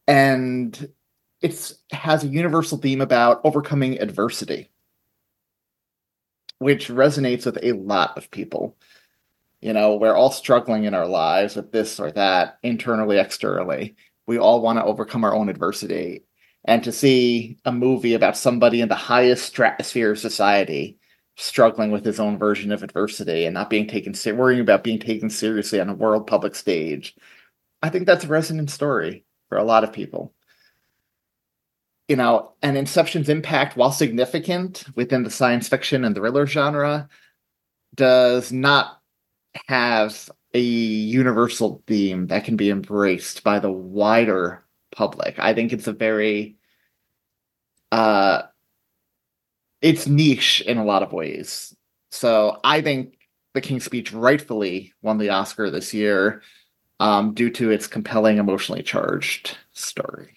and 0.07 0.89
it 1.41 1.73
has 1.91 2.23
a 2.23 2.27
universal 2.27 2.77
theme 2.77 3.01
about 3.01 3.41
overcoming 3.43 3.99
adversity, 3.99 4.69
which 6.59 6.89
resonates 6.89 7.45
with 7.45 7.57
a 7.63 7.73
lot 7.73 8.17
of 8.17 8.29
people. 8.31 8.75
You 9.61 9.73
know, 9.73 9.95
we're 9.95 10.15
all 10.15 10.31
struggling 10.31 10.83
in 10.85 10.93
our 10.93 11.07
lives 11.07 11.55
with 11.55 11.71
this 11.71 11.99
or 11.99 12.11
that, 12.11 12.59
internally, 12.63 13.17
externally. 13.17 13.95
We 14.25 14.37
all 14.37 14.61
want 14.61 14.79
to 14.79 14.85
overcome 14.85 15.23
our 15.23 15.35
own 15.35 15.49
adversity. 15.49 16.23
And 16.65 16.83
to 16.83 16.91
see 16.91 17.57
a 17.65 17.71
movie 17.71 18.13
about 18.13 18.37
somebody 18.37 18.81
in 18.81 18.89
the 18.89 18.95
highest 18.95 19.45
stratosphere 19.45 20.11
of 20.11 20.19
society 20.19 20.98
struggling 21.39 21.89
with 21.91 22.05
his 22.05 22.19
own 22.19 22.37
version 22.37 22.71
of 22.71 22.83
adversity 22.83 23.45
and 23.45 23.53
not 23.53 23.69
being 23.69 23.87
taken 23.87 24.13
worrying 24.35 24.59
about 24.59 24.83
being 24.83 24.99
taken 24.99 25.29
seriously 25.29 25.79
on 25.79 25.89
a 25.89 25.93
world 25.93 26.27
public 26.27 26.53
stage, 26.53 27.15
I 27.81 27.89
think 27.89 28.05
that's 28.05 28.25
a 28.25 28.27
resonant 28.27 28.69
story 28.69 29.23
for 29.47 29.57
a 29.57 29.63
lot 29.63 29.83
of 29.83 29.93
people. 29.93 30.33
You 32.07 32.17
know, 32.17 32.53
and 32.61 32.75
Inception's 32.75 33.29
impact, 33.29 33.77
while 33.77 33.91
significant 33.91 34.83
within 34.95 35.23
the 35.23 35.29
science 35.29 35.67
fiction 35.67 36.03
and 36.03 36.15
thriller 36.15 36.45
genre, 36.45 37.07
does 37.95 38.51
not 38.51 38.99
have 39.67 40.29
a 40.53 40.59
universal 40.59 41.83
theme 41.87 42.27
that 42.27 42.43
can 42.43 42.55
be 42.55 42.69
embraced 42.69 43.43
by 43.43 43.59
the 43.59 43.71
wider 43.71 44.65
public. 44.91 45.37
I 45.37 45.53
think 45.53 45.71
it's 45.71 45.87
a 45.87 45.93
very 45.93 46.57
uh 47.91 48.43
it's 49.81 50.07
niche 50.07 50.61
in 50.61 50.77
a 50.77 50.85
lot 50.85 51.03
of 51.03 51.13
ways. 51.13 51.75
So 52.11 52.59
I 52.63 52.81
think 52.81 53.17
The 53.53 53.61
King's 53.61 53.85
Speech 53.85 54.11
rightfully 54.11 54.93
won 55.01 55.17
the 55.17 55.29
Oscar 55.29 55.69
this 55.69 55.93
year 55.93 56.41
um, 56.99 57.33
due 57.33 57.49
to 57.51 57.71
its 57.71 57.87
compelling, 57.87 58.37
emotionally 58.37 58.83
charged 58.83 59.57
story. 59.73 60.35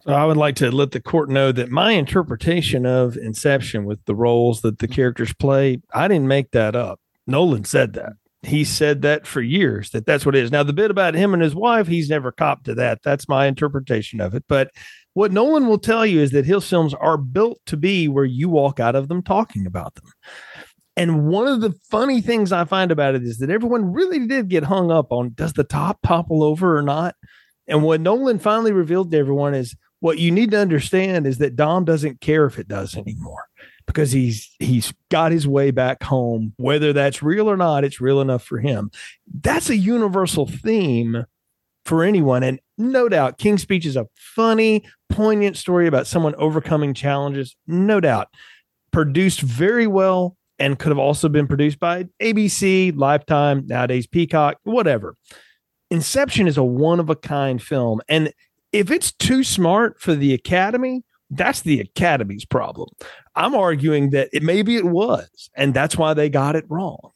So 0.00 0.14
I 0.14 0.24
would 0.24 0.36
like 0.36 0.56
to 0.56 0.70
let 0.70 0.92
the 0.92 1.00
court 1.00 1.28
know 1.28 1.52
that 1.52 1.70
my 1.70 1.92
interpretation 1.92 2.86
of 2.86 3.16
Inception 3.16 3.84
with 3.84 4.02
the 4.06 4.14
roles 4.14 4.62
that 4.62 4.78
the 4.78 4.88
characters 4.88 5.34
play, 5.34 5.80
I 5.94 6.08
didn't 6.08 6.28
make 6.28 6.52
that 6.52 6.74
up. 6.74 7.00
Nolan 7.26 7.64
said 7.64 7.92
that. 7.94 8.14
He 8.42 8.64
said 8.64 9.02
that 9.02 9.26
for 9.26 9.42
years 9.42 9.90
that 9.90 10.06
that's 10.06 10.24
what 10.24 10.34
it 10.34 10.42
is. 10.42 10.50
Now 10.50 10.62
the 10.62 10.72
bit 10.72 10.90
about 10.90 11.14
him 11.14 11.34
and 11.34 11.42
his 11.42 11.54
wife, 11.54 11.86
he's 11.86 12.08
never 12.08 12.32
copped 12.32 12.64
to 12.64 12.74
that. 12.76 13.00
That's 13.02 13.28
my 13.28 13.46
interpretation 13.46 14.20
of 14.20 14.34
it. 14.34 14.44
But 14.48 14.70
what 15.12 15.32
Nolan 15.32 15.66
will 15.66 15.78
tell 15.78 16.06
you 16.06 16.20
is 16.20 16.30
that 16.30 16.46
his 16.46 16.66
films 16.66 16.94
are 16.94 17.18
built 17.18 17.60
to 17.66 17.76
be 17.76 18.08
where 18.08 18.24
you 18.24 18.48
walk 18.48 18.80
out 18.80 18.94
of 18.94 19.08
them 19.08 19.22
talking 19.22 19.66
about 19.66 19.94
them. 19.96 20.10
And 20.96 21.28
one 21.28 21.46
of 21.46 21.60
the 21.60 21.74
funny 21.90 22.20
things 22.20 22.52
I 22.52 22.64
find 22.64 22.90
about 22.90 23.14
it 23.14 23.22
is 23.22 23.38
that 23.38 23.50
everyone 23.50 23.92
really 23.92 24.26
did 24.26 24.48
get 24.48 24.64
hung 24.64 24.90
up 24.90 25.12
on 25.12 25.32
does 25.34 25.52
the 25.52 25.64
top 25.64 25.98
topple 26.04 26.42
over 26.42 26.76
or 26.76 26.82
not? 26.82 27.14
And 27.66 27.82
what 27.82 28.00
Nolan 28.00 28.38
finally 28.38 28.72
revealed 28.72 29.10
to 29.10 29.18
everyone 29.18 29.54
is 29.54 29.76
what 30.00 30.18
you 30.18 30.30
need 30.30 30.50
to 30.52 30.58
understand 30.58 31.26
is 31.26 31.38
that 31.38 31.56
Dom 31.56 31.84
doesn't 31.84 32.20
care 32.20 32.46
if 32.46 32.58
it 32.58 32.68
does 32.68 32.96
anymore 32.96 33.44
because 33.92 34.12
he's 34.12 34.50
he's 34.58 34.92
got 35.10 35.32
his 35.32 35.46
way 35.46 35.70
back 35.70 36.02
home. 36.02 36.54
Whether 36.56 36.92
that's 36.92 37.22
real 37.22 37.50
or 37.50 37.56
not 37.56 37.84
it's 37.84 38.00
real 38.00 38.20
enough 38.20 38.42
for 38.42 38.58
him. 38.58 38.90
That's 39.42 39.70
a 39.70 39.76
universal 39.76 40.46
theme 40.46 41.24
for 41.84 42.04
anyone. 42.04 42.42
And 42.42 42.60
no 42.78 43.08
doubt 43.08 43.38
king's 43.38 43.62
speech 43.62 43.86
is 43.86 43.96
a 43.96 44.06
funny 44.14 44.84
poignant 45.08 45.56
story 45.56 45.86
about 45.86 46.06
someone 46.06 46.34
overcoming 46.36 46.94
challenges. 46.94 47.56
No 47.66 48.00
doubt. 48.00 48.28
Produced 48.92 49.40
very 49.40 49.86
well 49.86 50.36
and 50.58 50.78
could 50.78 50.90
have 50.90 50.98
also 50.98 51.28
been 51.28 51.46
produced 51.46 51.78
by 51.78 52.04
abc 52.20 52.96
lifetime 52.96 53.64
nowadays 53.66 54.06
peacock 54.06 54.58
whatever. 54.64 55.14
Inception 55.90 56.46
is 56.46 56.56
a 56.56 56.62
one 56.62 57.00
of 57.00 57.10
a 57.10 57.16
kind 57.16 57.60
film. 57.60 58.00
And 58.08 58.32
if 58.72 58.90
it's 58.90 59.10
too 59.10 59.42
smart 59.42 60.00
for 60.00 60.14
the 60.14 60.32
Academy, 60.32 61.02
that's 61.30 61.62
the 61.62 61.80
Academy's 61.80 62.44
problem. 62.44 62.88
I'm 63.34 63.54
arguing 63.54 64.10
that 64.10 64.28
it 64.32 64.42
maybe 64.42 64.76
it 64.76 64.86
was, 64.86 65.50
and 65.54 65.72
that's 65.72 65.96
why 65.96 66.14
they 66.14 66.28
got 66.28 66.56
it 66.56 66.64
wrong. 66.68 67.12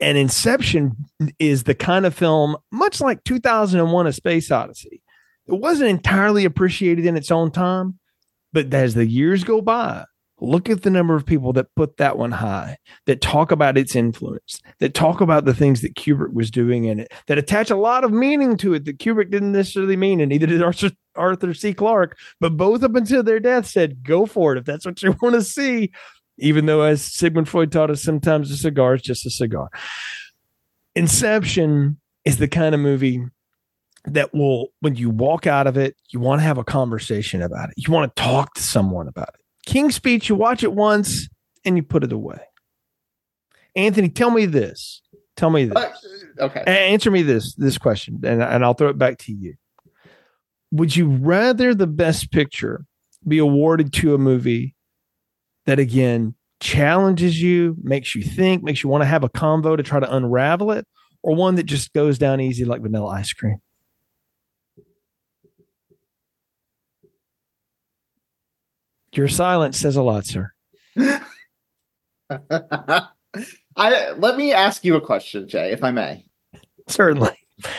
And 0.00 0.18
Inception 0.18 0.96
is 1.38 1.64
the 1.64 1.74
kind 1.74 2.06
of 2.06 2.14
film, 2.14 2.56
much 2.72 3.00
like 3.00 3.22
2001 3.24 4.06
A 4.06 4.12
Space 4.12 4.50
Odyssey, 4.50 5.02
it 5.46 5.54
wasn't 5.54 5.90
entirely 5.90 6.44
appreciated 6.44 7.06
in 7.06 7.16
its 7.16 7.30
own 7.30 7.50
time, 7.50 7.98
but 8.52 8.72
as 8.74 8.94
the 8.94 9.06
years 9.06 9.44
go 9.44 9.60
by, 9.60 10.04
Look 10.42 10.68
at 10.68 10.82
the 10.82 10.90
number 10.90 11.14
of 11.14 11.24
people 11.24 11.52
that 11.52 11.72
put 11.76 11.98
that 11.98 12.18
one 12.18 12.32
high, 12.32 12.78
that 13.06 13.20
talk 13.20 13.52
about 13.52 13.78
its 13.78 13.94
influence, 13.94 14.60
that 14.80 14.92
talk 14.92 15.20
about 15.20 15.44
the 15.44 15.54
things 15.54 15.82
that 15.82 15.94
Kubrick 15.94 16.32
was 16.32 16.50
doing 16.50 16.84
in 16.84 16.98
it, 16.98 17.12
that 17.28 17.38
attach 17.38 17.70
a 17.70 17.76
lot 17.76 18.02
of 18.02 18.10
meaning 18.10 18.56
to 18.56 18.74
it 18.74 18.84
that 18.86 18.98
Kubrick 18.98 19.30
didn't 19.30 19.52
necessarily 19.52 19.96
mean, 19.96 20.20
and 20.20 20.30
neither 20.30 20.48
did 20.48 20.60
Arthur, 20.60 20.90
Arthur 21.14 21.54
C. 21.54 21.72
Clarke. 21.72 22.18
But 22.40 22.56
both 22.56 22.82
up 22.82 22.96
until 22.96 23.22
their 23.22 23.38
death 23.38 23.66
said, 23.68 24.02
go 24.02 24.26
for 24.26 24.52
it 24.52 24.58
if 24.58 24.64
that's 24.64 24.84
what 24.84 25.00
you 25.00 25.14
want 25.22 25.36
to 25.36 25.42
see. 25.42 25.92
Even 26.38 26.66
though, 26.66 26.82
as 26.82 27.04
Sigmund 27.04 27.48
Freud 27.48 27.70
taught 27.70 27.90
us, 27.90 28.02
sometimes 28.02 28.50
a 28.50 28.56
cigar 28.56 28.94
is 28.94 29.02
just 29.02 29.24
a 29.24 29.30
cigar. 29.30 29.70
Inception 30.96 32.00
is 32.24 32.38
the 32.38 32.48
kind 32.48 32.74
of 32.74 32.80
movie 32.80 33.22
that 34.06 34.34
will, 34.34 34.68
when 34.80 34.96
you 34.96 35.08
walk 35.08 35.46
out 35.46 35.68
of 35.68 35.76
it, 35.76 35.94
you 36.10 36.18
want 36.18 36.40
to 36.40 36.44
have 36.44 36.58
a 36.58 36.64
conversation 36.64 37.42
about 37.42 37.68
it. 37.68 37.74
You 37.76 37.92
want 37.92 38.14
to 38.16 38.22
talk 38.22 38.54
to 38.54 38.62
someone 38.62 39.06
about 39.06 39.28
it. 39.28 39.41
King's 39.66 39.94
Speech, 39.94 40.28
you 40.28 40.34
watch 40.34 40.62
it 40.62 40.72
once 40.72 41.28
and 41.64 41.76
you 41.76 41.82
put 41.82 42.04
it 42.04 42.12
away. 42.12 42.40
Anthony, 43.74 44.08
tell 44.08 44.30
me 44.30 44.46
this. 44.46 45.02
Tell 45.36 45.50
me 45.50 45.64
this. 45.64 45.76
Uh, 45.76 46.44
okay. 46.44 46.62
Answer 46.66 47.10
me 47.10 47.22
this 47.22 47.54
this 47.54 47.78
question, 47.78 48.20
and, 48.22 48.42
and 48.42 48.64
I'll 48.64 48.74
throw 48.74 48.88
it 48.88 48.98
back 48.98 49.18
to 49.18 49.32
you. 49.32 49.54
Would 50.72 50.94
you 50.94 51.08
rather 51.08 51.74
the 51.74 51.86
best 51.86 52.30
picture 52.30 52.84
be 53.26 53.38
awarded 53.38 53.92
to 53.94 54.14
a 54.14 54.18
movie 54.18 54.74
that 55.66 55.78
again 55.78 56.34
challenges 56.60 57.40
you, 57.40 57.76
makes 57.82 58.14
you 58.14 58.22
think, 58.22 58.62
makes 58.62 58.82
you 58.82 58.90
want 58.90 59.02
to 59.02 59.06
have 59.06 59.24
a 59.24 59.28
convo 59.28 59.76
to 59.76 59.82
try 59.82 60.00
to 60.00 60.14
unravel 60.14 60.70
it, 60.70 60.86
or 61.22 61.34
one 61.34 61.54
that 61.54 61.64
just 61.64 61.92
goes 61.92 62.18
down 62.18 62.40
easy 62.40 62.64
like 62.64 62.82
vanilla 62.82 63.08
ice 63.08 63.32
cream? 63.32 63.58
Your 69.14 69.28
silence 69.28 69.78
says 69.78 69.96
a 69.96 70.02
lot, 70.02 70.26
sir. 70.26 70.52
I 73.76 74.10
let 74.16 74.36
me 74.36 74.52
ask 74.52 74.84
you 74.84 74.96
a 74.96 75.00
question, 75.00 75.48
Jay, 75.48 75.72
if 75.72 75.82
I 75.84 75.90
may. 75.90 76.26
Certainly. 76.88 77.30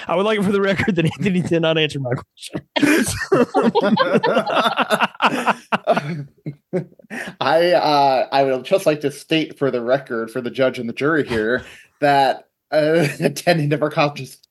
I 0.08 0.16
would 0.16 0.26
like 0.26 0.40
it 0.40 0.44
for 0.44 0.52
the 0.52 0.62
record 0.62 0.96
that 0.96 1.06
Anthony 1.06 1.42
did 1.42 1.62
not 1.62 1.78
answer 1.78 2.00
my 2.00 2.14
question. 2.14 2.62
I 7.42 7.72
uh, 7.72 8.28
I 8.32 8.44
would 8.44 8.64
just 8.64 8.86
like 8.86 9.02
to 9.02 9.12
state 9.12 9.58
for 9.58 9.72
the 9.72 9.82
record, 9.82 10.32
for 10.32 10.40
the 10.42 10.52
judge 10.52 10.80
and 10.80 10.88
the 10.88 10.94
jury 10.94 11.28
here, 11.28 11.66
that 12.00 12.48
uh, 12.72 13.08
attending 13.20 13.70
to 13.72 13.82
our 13.82 13.92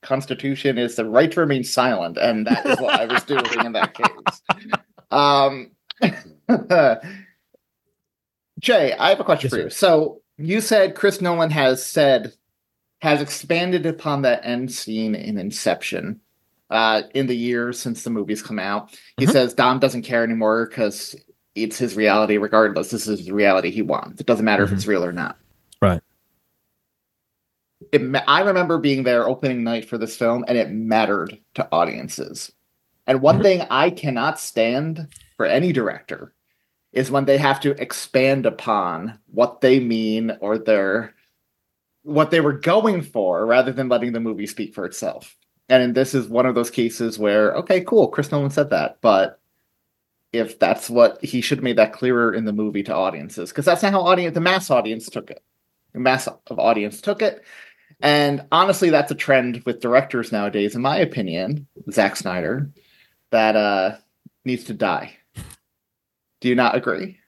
constitution 0.03 0.77
is 0.79 0.97
the 0.97 1.09
right 1.09 1.33
to 1.33 1.41
remain 1.41 1.65
silent, 1.65 2.19
and 2.19 2.47
that 2.47 2.67
is 2.67 2.79
what 2.81 3.01
I 3.01 3.07
was 3.07 3.23
doing 3.25 3.65
in 3.65 3.73
that 3.73 3.95
case. 3.95 4.43
Um, 5.11 5.71
Jay, 8.61 8.93
I 8.93 9.09
have 9.09 9.21
a 9.21 9.25
question 9.25 9.49
yes, 9.49 9.53
for 9.53 9.59
you. 9.59 9.71
Sir. 9.71 9.77
So 9.77 10.23
you 10.39 10.61
said 10.61 10.95
Chris 10.95 11.21
Nolan 11.21 11.51
has 11.51 11.85
said 11.85 12.33
has 13.01 13.21
expanded 13.21 13.85
upon 13.85 14.23
that 14.23 14.45
end 14.45 14.73
scene 14.73 15.15
in 15.15 15.37
Inception 15.37 16.21
uh, 16.71 17.03
in 17.15 17.27
the 17.27 17.37
years 17.37 17.79
since 17.79 18.05
the 18.05 18.11
movies 18.11 18.43
come 18.43 18.59
out. 18.59 18.97
He 19.19 19.25
mm-hmm. 19.25 19.33
says 19.33 19.55
Dom 19.55 19.81
doesn't 19.81 20.03
care 20.03 20.23
anymore 20.23 20.67
because 20.67 21.17
it's 21.55 21.79
his 21.79 21.97
reality 21.97 22.39
regardless. 22.39 22.91
This 22.91 23.07
is 23.07 23.27
the 23.27 23.33
reality 23.33 23.71
he 23.71 23.83
wants. 23.83 24.21
It 24.21 24.27
doesn't 24.27 24.45
matter 24.45 24.65
mm-hmm. 24.65 24.73
if 24.73 24.79
it's 24.79 24.87
real 24.87 25.05
or 25.05 25.13
not. 25.13 25.37
Right. 25.81 26.01
It, 27.91 28.01
I 28.29 28.43
remember 28.43 28.79
being 28.79 29.03
there 29.03 29.29
opening 29.29 29.65
night 29.65 29.85
for 29.85 29.99
this 29.99 30.17
film, 30.17 30.45
and 30.47 30.57
it 30.57 30.71
mattered 30.71 31.37
to 31.55 31.69
audiences. 31.73 32.53
And 33.07 33.21
one 33.21 33.37
mm-hmm. 33.37 33.43
thing 33.43 33.67
I 33.69 33.91
cannot 33.91 34.39
stand 34.39 35.09
for 35.37 35.47
any 35.47 35.73
director 35.73 36.35
is 36.93 37.11
when 37.11 37.25
they 37.25 37.39
have 37.39 37.61
to 37.61 37.71
expand 37.81 38.47
upon 38.47 39.19
what 39.27 39.61
they 39.61 39.81
mean 39.81 40.37
or 40.41 40.59
their 40.59 41.15
what 42.03 42.31
they 42.31 42.41
were 42.41 42.53
going 42.53 43.01
for 43.01 43.47
rather 43.47 43.73
than 43.73 43.89
letting 43.89 44.13
the 44.13 44.21
movie 44.21 44.47
speak 44.47 44.75
for 44.75 44.85
itself. 44.85 45.37
And 45.69 45.95
this 45.95 46.15
is 46.15 46.29
one 46.29 46.47
of 46.47 46.55
those 46.55 46.71
cases 46.71 47.19
where, 47.19 47.55
okay, 47.57 47.83
cool, 47.83 48.09
Chris 48.09 48.31
Nolan 48.33 48.51
said 48.51 48.71
that, 48.71 48.99
but 49.01 49.41
if 50.33 50.59
that's 50.59 50.91
what 50.91 51.23
he 51.25 51.41
should 51.41 51.59
have 51.59 51.65
made 51.65 51.79
that 51.79 51.93
clearer 51.93 52.35
in 52.35 52.45
the 52.45 52.53
movie 52.53 52.83
to 52.83 52.95
audiences, 52.95 53.51
because 53.51 53.65
that's 53.65 53.83
not 53.83 53.93
how 53.93 54.01
audience 54.01 54.35
the 54.35 54.41
mass 54.41 54.71
audience 54.71 55.09
took 55.09 55.31
it. 55.31 55.43
The 55.93 56.01
mass 56.01 56.27
of 56.27 56.59
audience 56.59 57.01
took 57.01 57.23
it. 57.23 57.45
And 58.01 58.47
honestly, 58.51 58.91
that's 58.91 59.13
a 59.13 59.15
trend 59.15 59.63
with 59.65 59.81
directors 59.81 60.33
nowadays, 60.33 60.75
in 60.75 60.83
my 60.83 60.97
opinion, 60.97 61.69
Zack 61.91 62.17
Snyder, 62.17 62.71
that 63.31 63.57
uh 63.57 63.97
needs 64.45 64.65
to 64.65 64.75
die. 64.75 65.17
Do 66.43 66.49
you 66.49 66.57
not 66.57 66.75
agree? 66.75 67.19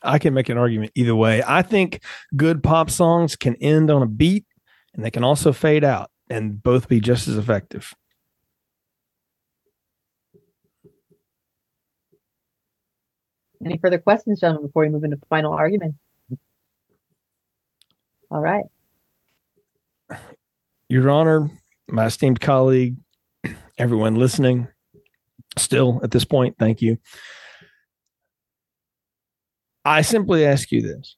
I 0.00 0.20
can 0.20 0.32
make 0.32 0.48
an 0.48 0.56
argument 0.56 0.92
either 0.94 1.16
way. 1.16 1.42
I 1.44 1.62
think 1.62 2.04
good 2.36 2.62
pop 2.62 2.88
songs 2.88 3.34
can 3.34 3.56
end 3.56 3.90
on 3.90 4.00
a 4.00 4.06
beat 4.06 4.46
and 4.94 5.04
they 5.04 5.10
can 5.10 5.24
also 5.24 5.52
fade 5.52 5.82
out 5.82 6.08
and 6.30 6.62
both 6.62 6.88
be 6.88 7.00
just 7.00 7.26
as 7.26 7.36
effective. 7.36 7.92
Any 13.64 13.78
further 13.78 13.98
questions, 13.98 14.38
gentlemen, 14.38 14.68
before 14.68 14.82
we 14.82 14.88
move 14.88 15.02
into 15.02 15.16
the 15.16 15.26
final 15.26 15.52
argument? 15.52 15.96
All 18.30 18.40
right. 18.40 18.66
Your 20.88 21.10
Honor, 21.10 21.50
my 21.88 22.06
esteemed 22.06 22.40
colleague, 22.40 22.98
everyone 23.78 24.14
listening, 24.14 24.68
still 25.58 26.00
at 26.02 26.10
this 26.10 26.24
point, 26.24 26.56
thank 26.58 26.82
you. 26.82 26.98
I 29.84 30.02
simply 30.02 30.44
ask 30.44 30.72
you 30.72 30.82
this 30.82 31.16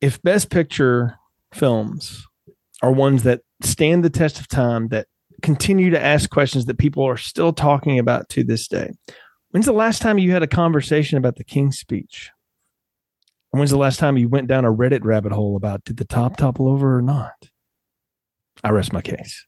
if 0.00 0.20
Best 0.22 0.50
Picture 0.50 1.18
films 1.54 2.26
are 2.82 2.90
ones 2.90 3.22
that 3.22 3.40
stand 3.62 4.04
the 4.04 4.10
test 4.10 4.40
of 4.40 4.48
time, 4.48 4.88
that 4.88 5.06
continue 5.42 5.90
to 5.90 6.02
ask 6.02 6.30
questions 6.30 6.66
that 6.66 6.78
people 6.78 7.04
are 7.04 7.16
still 7.16 7.52
talking 7.52 7.98
about 7.98 8.28
to 8.30 8.42
this 8.42 8.66
day, 8.66 8.90
when's 9.50 9.66
the 9.66 9.72
last 9.72 10.02
time 10.02 10.18
you 10.18 10.32
had 10.32 10.42
a 10.42 10.48
conversation 10.48 11.18
about 11.18 11.36
the 11.36 11.44
King's 11.44 11.78
speech? 11.78 12.30
When's 13.50 13.70
the 13.70 13.76
last 13.76 13.98
time 13.98 14.16
you 14.16 14.28
went 14.28 14.48
down 14.48 14.64
a 14.64 14.72
Reddit 14.72 15.04
rabbit 15.04 15.32
hole 15.32 15.56
about 15.56 15.84
did 15.84 15.98
the 15.98 16.06
top 16.06 16.36
topple 16.38 16.68
over 16.68 16.96
or 16.96 17.02
not? 17.02 17.34
I 18.64 18.70
rest 18.70 18.92
my 18.92 19.02
case. 19.02 19.46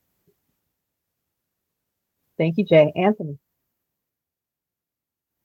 Thank 2.36 2.58
you, 2.58 2.64
Jay. 2.64 2.92
Anthony. 2.96 3.38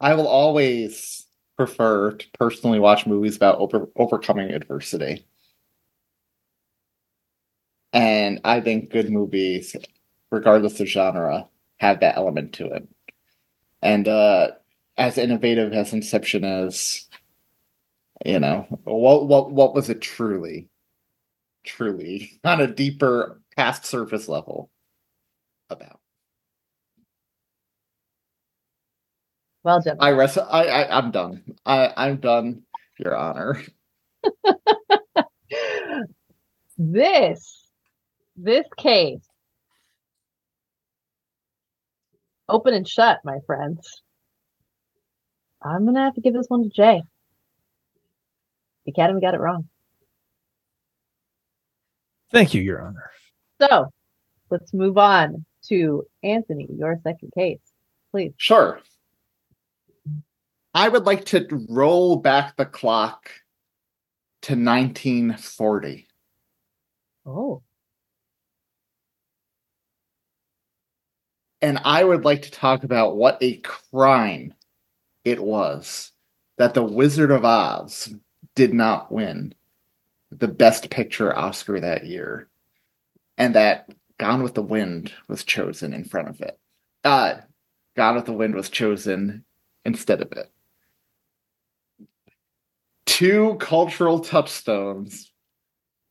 I 0.02 0.14
will 0.16 0.28
always 0.28 1.26
prefer 1.58 2.14
to 2.14 2.28
personally 2.34 2.80
watch 2.80 3.06
movies 3.06 3.36
about 3.36 3.60
over, 3.60 3.88
overcoming 3.96 4.52
adversity. 4.52 5.26
And 7.94 8.40
I 8.44 8.62
think 8.62 8.92
good 8.92 9.10
movies, 9.10 9.76
regardless 10.32 10.80
of 10.80 10.88
genre, 10.88 11.48
have 11.78 12.00
that 12.02 12.18
element 12.18 12.54
to 12.54 12.68
it. 12.68 12.88
And 13.82 14.08
uh, 14.08 14.52
as 14.98 15.18
innovative 15.18 15.74
as 15.74 15.94
Inception 15.94 16.44
is, 16.44 17.08
you 18.26 18.40
know, 18.40 18.68
what 18.84 19.28
what 19.28 19.52
what 19.52 19.74
was 19.74 19.90
it 19.90 20.02
truly? 20.02 20.68
Truly 21.66 22.40
on 22.46 22.62
a 22.62 22.68
deeper 22.68 23.42
past 23.56 23.86
surface 23.86 24.28
level 24.28 24.70
about. 25.70 25.99
Well 29.64 29.82
done. 29.82 29.98
I 30.00 30.12
rest. 30.12 30.38
I, 30.38 30.66
I 30.68 30.98
I'm 30.98 31.12
done. 31.12 31.44
I 31.66 31.94
I'm 31.96 32.18
done. 32.18 32.64
Your 32.98 33.16
Honor. 33.16 33.62
this 36.78 37.66
this 38.36 38.66
case 38.78 39.20
open 42.48 42.74
and 42.74 42.88
shut, 42.88 43.20
my 43.24 43.40
friends. 43.46 44.02
I'm 45.62 45.86
gonna 45.86 46.04
have 46.04 46.16
to 46.16 46.22
give 46.22 46.34
this 46.34 46.48
one 46.48 46.64
to 46.64 46.70
Jay. 46.70 47.02
The 48.86 48.92
Academy 48.92 49.22
got 49.22 49.34
it 49.34 49.40
wrong. 49.40 49.68
Thank 52.32 52.54
you, 52.54 52.62
Your 52.62 52.82
Honor. 52.82 53.12
So 53.62 53.88
let's 54.50 54.74
move 54.74 54.98
on 54.98 55.46
to 55.68 56.06
Anthony, 56.24 56.68
your 56.70 57.00
second 57.04 57.32
case, 57.36 57.60
please. 58.12 58.34
Sure. 58.38 58.80
I 60.80 60.88
would 60.88 61.06
like 61.06 61.26
to 61.26 61.46
roll 61.68 62.16
back 62.16 62.56
the 62.56 62.66
clock 62.66 63.30
to 64.44 64.54
1940. 64.54 66.08
Oh. 67.26 67.64
And 71.62 71.82
I 71.84 72.02
would 72.02 72.24
like 72.24 72.44
to 72.44 72.52
talk 72.52 72.86
about 72.86 73.18
what 73.18 73.40
a 73.42 73.58
crime 73.58 74.54
it 75.26 75.44
was 75.44 76.14
that 76.58 76.74
The 76.74 76.84
Wizard 76.84 77.32
of 77.32 77.44
Oz 77.44 78.14
did 78.56 78.74
not 78.74 79.12
win 79.12 79.54
the 80.32 80.48
Best 80.48 80.90
Picture 80.90 81.38
Oscar 81.38 81.82
that 81.82 82.06
year, 82.06 82.48
and 83.38 83.54
that 83.56 83.90
Gone 84.18 84.44
with 84.44 84.54
the 84.54 84.62
Wind 84.62 85.12
was 85.28 85.44
chosen 85.44 85.92
in 85.92 86.06
front 86.06 86.30
of 86.30 86.40
it. 86.40 86.58
Uh, 87.04 87.34
Gone 87.98 88.16
with 88.16 88.28
the 88.28 88.32
Wind 88.32 88.56
was 88.56 88.70
chosen 88.70 89.44
instead 89.84 90.22
of 90.22 90.32
it. 90.32 90.50
Two 93.20 93.56
cultural 93.60 94.22
touchstones. 94.22 95.30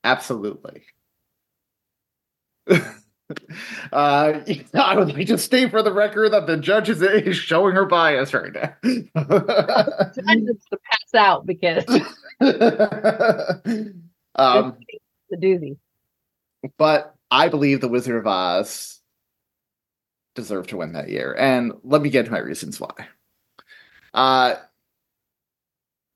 Absolutely. 0.04 0.82
Uh, 3.92 4.40
I 4.74 4.96
would 4.96 5.12
like 5.12 5.26
to 5.26 5.36
state 5.36 5.70
for 5.70 5.82
the 5.82 5.92
record 5.92 6.32
that 6.32 6.46
the 6.46 6.56
judge 6.56 6.88
is, 6.88 7.02
is 7.02 7.36
showing 7.36 7.74
her 7.74 7.84
bias 7.84 8.32
right 8.32 8.54
now. 8.54 8.74
Time 8.82 10.46
to 10.46 10.56
pass 10.72 11.14
out 11.14 11.44
because 11.44 11.84
um, 14.34 14.78
the 15.28 15.36
doozy. 15.36 15.76
but 16.78 17.14
I 17.30 17.50
believe 17.50 17.82
the 17.82 17.88
Wizard 17.88 18.16
of 18.16 18.26
Oz 18.26 18.98
deserved 20.34 20.70
to 20.70 20.78
win 20.78 20.94
that 20.94 21.10
year, 21.10 21.36
and 21.38 21.74
let 21.84 22.00
me 22.00 22.08
get 22.08 22.24
to 22.24 22.32
my 22.32 22.38
reasons 22.38 22.80
why. 22.80 23.08
Uh, 24.14 24.54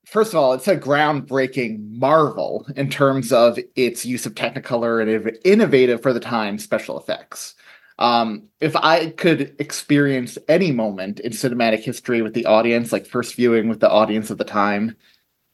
first 0.05 0.33
of 0.33 0.39
all, 0.39 0.53
it's 0.53 0.67
a 0.67 0.77
groundbreaking 0.77 1.97
marvel 1.97 2.65
in 2.75 2.89
terms 2.89 3.31
of 3.31 3.57
its 3.75 4.05
use 4.05 4.25
of 4.25 4.35
Technicolor 4.35 5.01
and 5.01 5.37
innovative 5.43 6.01
for 6.01 6.13
the 6.13 6.19
time 6.19 6.57
special 6.59 6.99
effects. 6.99 7.55
Um, 7.99 8.49
if 8.59 8.75
I 8.75 9.11
could 9.11 9.55
experience 9.59 10.37
any 10.47 10.71
moment 10.71 11.19
in 11.19 11.31
cinematic 11.31 11.79
history 11.79 12.21
with 12.21 12.33
the 12.33 12.45
audience, 12.45 12.91
like 12.91 13.05
first 13.05 13.35
viewing 13.35 13.69
with 13.69 13.79
the 13.79 13.89
audience 13.89 14.29
of 14.29 14.37
the 14.37 14.43
time, 14.43 14.95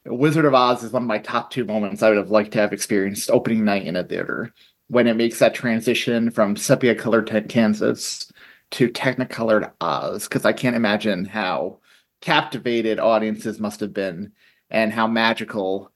Wizard 0.06 0.46
of 0.46 0.54
Oz 0.54 0.84
is 0.84 0.92
one 0.92 1.04
of 1.04 1.08
my 1.08 1.20
top 1.20 1.52
two 1.52 1.66
moments 1.66 2.02
I 2.02 2.10
would 2.10 2.18
have 2.18 2.32
liked 2.32 2.52
to 2.54 2.60
have 2.60 2.74
experienced 2.74 3.30
opening 3.30 3.66
night 3.66 3.86
in 3.86 3.96
a 3.96 4.04
theater 4.04 4.54
when 4.88 5.06
it 5.06 5.18
makes 5.18 5.40
that 5.40 5.54
transition 5.54 6.32
from 6.32 6.56
sepia 6.56 6.96
colored 6.96 7.30
Kansas 7.50 8.32
to 8.72 8.88
technicolored 8.88 9.70
Oz, 9.82 10.28
because 10.28 10.46
I 10.46 10.54
can't 10.54 10.76
imagine 10.76 11.26
how 11.26 11.80
captivated 12.22 13.00
audiences 13.00 13.60
must 13.60 13.80
have 13.80 13.94
been 13.94 14.32
and 14.70 14.94
how 14.94 15.08
magical 15.08 15.92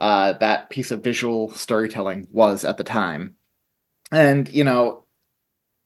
uh, 0.00 0.32
that 0.34 0.70
piece 0.70 0.90
of 0.90 1.04
visual 1.04 1.52
storytelling 1.52 2.26
was 2.30 2.64
at 2.64 2.76
the 2.76 2.84
time. 2.84 3.36
And, 4.10 4.48
you 4.48 4.64
know, 4.64 5.04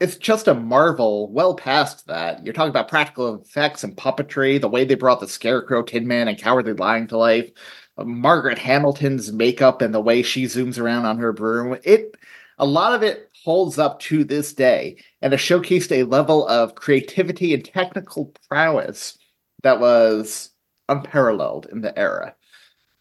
it's 0.00 0.16
just 0.16 0.48
a 0.48 0.54
marvel 0.54 1.30
well 1.32 1.54
past 1.54 2.06
that. 2.06 2.44
You're 2.44 2.54
talking 2.54 2.70
about 2.70 2.88
practical 2.88 3.42
effects 3.42 3.84
and 3.84 3.96
puppetry, 3.96 4.60
the 4.60 4.68
way 4.68 4.84
they 4.84 4.94
brought 4.94 5.20
the 5.20 5.28
Scarecrow, 5.28 5.82
Tin 5.82 6.06
Man, 6.06 6.28
and 6.28 6.38
Cowardly 6.38 6.74
Lion 6.74 7.06
to 7.08 7.16
life, 7.16 7.50
Margaret 7.98 8.58
Hamilton's 8.58 9.32
makeup 9.32 9.80
and 9.80 9.94
the 9.94 10.00
way 10.00 10.22
she 10.22 10.44
zooms 10.44 10.78
around 10.78 11.06
on 11.06 11.18
her 11.18 11.32
broom. 11.32 11.78
It 11.82 12.16
a 12.58 12.66
lot 12.66 12.94
of 12.94 13.02
it 13.02 13.30
holds 13.44 13.78
up 13.78 14.00
to 14.00 14.24
this 14.24 14.52
day 14.52 14.96
and 15.22 15.32
it 15.32 15.36
showcased 15.36 15.92
a 15.92 16.04
level 16.04 16.46
of 16.48 16.74
creativity 16.74 17.54
and 17.54 17.64
technical 17.64 18.32
prowess 18.48 19.18
that 19.66 19.80
was 19.80 20.50
unparalleled 20.88 21.66
in 21.72 21.80
the 21.80 21.96
era. 21.98 22.36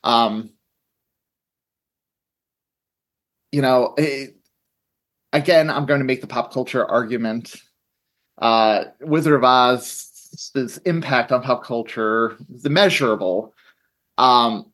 Um, 0.03 0.49
you 3.51 3.61
know, 3.61 3.93
it, 3.99 4.36
again, 5.32 5.70
I'm 5.70 5.86
going 5.86 5.99
to 5.99 6.05
make 6.05 6.22
the 6.22 6.28
pop 6.28 6.51
culture 6.51 6.84
argument. 6.84 7.55
Uh, 8.39 8.86
Wizard 8.99 9.36
of 9.36 9.43
Oz's 9.43 10.80
impact 10.86 11.32
on 11.32 11.43
pop 11.43 11.63
culture 11.63 12.36
is 12.51 12.66
immeasurable. 12.66 13.53
Um, 14.18 14.72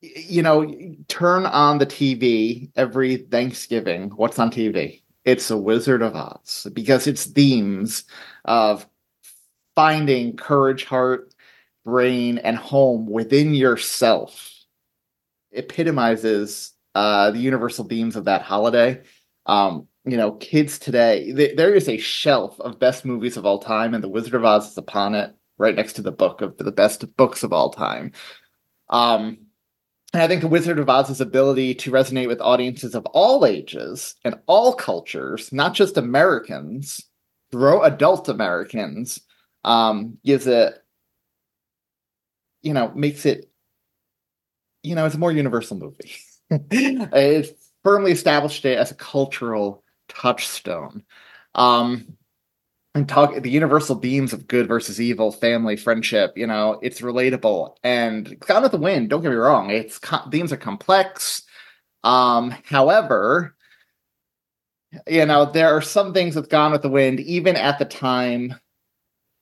you 0.00 0.40
know, 0.40 0.72
turn 1.08 1.46
on 1.46 1.78
the 1.78 1.86
TV 1.86 2.70
every 2.76 3.16
Thanksgiving. 3.16 4.10
What's 4.10 4.38
on 4.38 4.52
TV? 4.52 5.02
It's 5.24 5.50
a 5.50 5.56
Wizard 5.56 6.02
of 6.02 6.14
Oz 6.14 6.68
because 6.72 7.08
its 7.08 7.24
themes 7.24 8.04
of 8.44 8.86
finding 9.74 10.36
courage, 10.36 10.84
heart, 10.84 11.34
brain, 11.84 12.38
and 12.38 12.56
home 12.56 13.06
within 13.06 13.54
yourself 13.54 14.50
epitomizes 15.52 16.72
uh, 16.94 17.30
the 17.30 17.38
universal 17.38 17.84
themes 17.84 18.16
of 18.16 18.24
that 18.24 18.42
holiday. 18.42 19.00
Um, 19.46 19.88
you 20.04 20.16
know, 20.16 20.32
kids 20.32 20.78
today, 20.78 21.32
th- 21.32 21.56
there 21.56 21.74
is 21.74 21.88
a 21.88 21.98
shelf 21.98 22.58
of 22.60 22.78
best 22.78 23.04
movies 23.04 23.36
of 23.36 23.46
all 23.46 23.58
time, 23.58 23.94
and 23.94 24.02
The 24.02 24.08
Wizard 24.08 24.34
of 24.34 24.44
Oz 24.44 24.70
is 24.70 24.78
upon 24.78 25.14
it, 25.14 25.34
right 25.58 25.74
next 25.74 25.94
to 25.94 26.02
the 26.02 26.12
book 26.12 26.40
of 26.40 26.56
the 26.56 26.72
best 26.72 27.16
books 27.16 27.42
of 27.42 27.52
all 27.52 27.70
time. 27.70 28.12
Um, 28.88 29.38
and 30.12 30.22
I 30.22 30.28
think 30.28 30.42
The 30.42 30.48
Wizard 30.48 30.78
of 30.78 30.88
Oz's 30.88 31.20
ability 31.20 31.74
to 31.76 31.90
resonate 31.90 32.28
with 32.28 32.40
audiences 32.40 32.94
of 32.94 33.06
all 33.06 33.44
ages 33.44 34.14
and 34.24 34.36
all 34.46 34.72
cultures, 34.74 35.52
not 35.52 35.74
just 35.74 35.96
Americans, 35.96 37.00
grow 37.50 37.82
adult 37.82 38.28
Americans, 38.28 39.20
um, 39.64 40.18
gives 40.24 40.46
it, 40.46 40.82
you 42.62 42.72
know, 42.72 42.92
makes 42.94 43.26
it, 43.26 43.50
you 44.82 44.94
know, 44.94 45.06
it's 45.06 45.14
a 45.14 45.18
more 45.18 45.32
universal 45.32 45.76
movie. 45.76 46.12
it 46.50 47.58
firmly 47.82 48.12
established 48.12 48.64
it 48.64 48.78
as 48.78 48.90
a 48.90 48.96
cultural 48.96 49.82
touchstone. 50.08 51.04
Um, 51.54 52.16
and 52.94 53.08
talk 53.08 53.34
the 53.34 53.50
universal 53.50 53.96
themes 53.96 54.32
of 54.32 54.46
good 54.46 54.68
versus 54.68 55.00
evil, 55.00 55.32
family, 55.32 55.76
friendship. 55.76 56.32
You 56.36 56.46
know, 56.46 56.78
it's 56.82 57.00
relatable. 57.00 57.76
And 57.82 58.38
Gone 58.40 58.62
with 58.62 58.72
the 58.72 58.78
Wind. 58.78 59.10
Don't 59.10 59.22
get 59.22 59.30
me 59.30 59.36
wrong; 59.36 59.70
its 59.70 59.98
co- 59.98 60.28
themes 60.30 60.52
are 60.52 60.56
complex. 60.56 61.42
Um, 62.04 62.54
however, 62.64 63.56
you 65.08 65.26
know, 65.26 65.44
there 65.46 65.74
are 65.76 65.82
some 65.82 66.12
things 66.12 66.36
with 66.36 66.48
Gone 66.50 66.72
with 66.72 66.82
the 66.82 66.88
Wind, 66.88 67.20
even 67.20 67.56
at 67.56 67.78
the 67.78 67.84
time, 67.84 68.54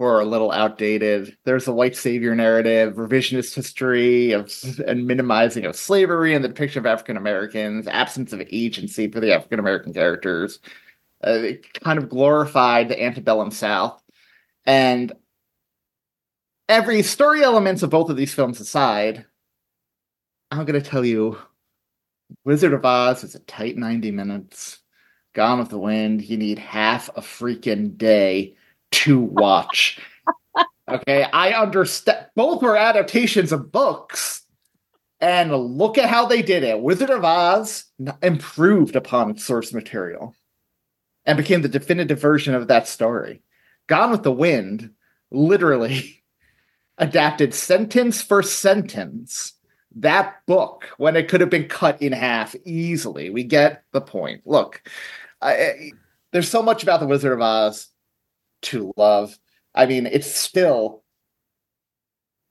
were 0.02 0.20
a 0.20 0.24
little 0.24 0.50
outdated. 0.50 1.36
There's 1.44 1.68
a 1.68 1.72
white 1.72 1.94
savior 1.94 2.34
narrative, 2.34 2.94
revisionist 2.94 3.54
history 3.54 4.32
of 4.32 4.52
and 4.86 5.06
minimizing 5.06 5.64
of 5.64 5.76
slavery 5.76 6.34
and 6.34 6.44
the 6.44 6.48
depiction 6.48 6.80
of 6.80 6.86
African 6.86 7.16
Americans, 7.16 7.86
absence 7.86 8.32
of 8.32 8.42
agency 8.50 9.08
for 9.08 9.20
the 9.20 9.32
African 9.32 9.60
American 9.60 9.94
characters. 9.94 10.58
Uh, 11.24 11.30
it 11.30 11.72
kind 11.80 12.00
of 12.00 12.08
glorified 12.08 12.88
the 12.88 13.00
antebellum 13.00 13.52
South. 13.52 14.02
And 14.66 15.12
every 16.68 17.02
story 17.02 17.44
elements 17.44 17.84
of 17.84 17.90
both 17.90 18.10
of 18.10 18.16
these 18.16 18.34
films 18.34 18.60
aside, 18.60 19.24
I'm 20.50 20.64
going 20.64 20.82
to 20.82 20.90
tell 20.90 21.04
you 21.04 21.38
Wizard 22.44 22.72
of 22.72 22.84
Oz 22.84 23.22
is 23.22 23.36
a 23.36 23.40
tight 23.40 23.76
90 23.76 24.10
minutes. 24.10 24.80
Gone 25.32 25.60
with 25.60 25.68
the 25.68 25.78
Wind, 25.78 26.22
you 26.22 26.36
need 26.36 26.58
half 26.58 27.08
a 27.10 27.20
freaking 27.20 27.96
day 27.96 28.56
to 28.92 29.18
watch. 29.20 30.00
okay, 30.88 31.24
I 31.24 31.52
understand. 31.52 32.26
Both 32.34 32.62
were 32.62 32.76
adaptations 32.76 33.52
of 33.52 33.72
books. 33.72 34.40
And 35.20 35.52
look 35.52 35.98
at 35.98 36.08
how 36.08 36.26
they 36.26 36.42
did 36.42 36.64
it. 36.64 36.80
Wizard 36.80 37.10
of 37.10 37.24
Oz 37.24 37.84
improved 38.22 38.96
upon 38.96 39.30
its 39.30 39.44
source 39.44 39.72
material 39.72 40.34
and 41.24 41.36
became 41.36 41.62
the 41.62 41.68
definitive 41.68 42.20
version 42.20 42.54
of 42.54 42.66
that 42.66 42.88
story. 42.88 43.42
Gone 43.86 44.10
with 44.10 44.24
the 44.24 44.32
Wind 44.32 44.90
literally 45.30 46.24
adapted 46.98 47.54
sentence 47.54 48.20
for 48.20 48.42
sentence 48.42 49.54
that 49.96 50.44
book 50.46 50.88
when 50.96 51.16
it 51.16 51.28
could 51.28 51.40
have 51.40 51.50
been 51.50 51.68
cut 51.68 52.00
in 52.00 52.12
half 52.12 52.54
easily. 52.64 53.30
We 53.30 53.44
get 53.44 53.84
the 53.92 54.00
point. 54.00 54.42
Look, 54.44 54.82
I, 55.40 55.92
there's 56.32 56.48
so 56.48 56.62
much 56.62 56.82
about 56.82 57.00
the 57.00 57.06
Wizard 57.06 57.32
of 57.32 57.40
Oz 57.40 57.88
to 58.62 58.92
love. 58.96 59.38
I 59.74 59.86
mean, 59.86 60.06
it's 60.06 60.30
still 60.34 61.02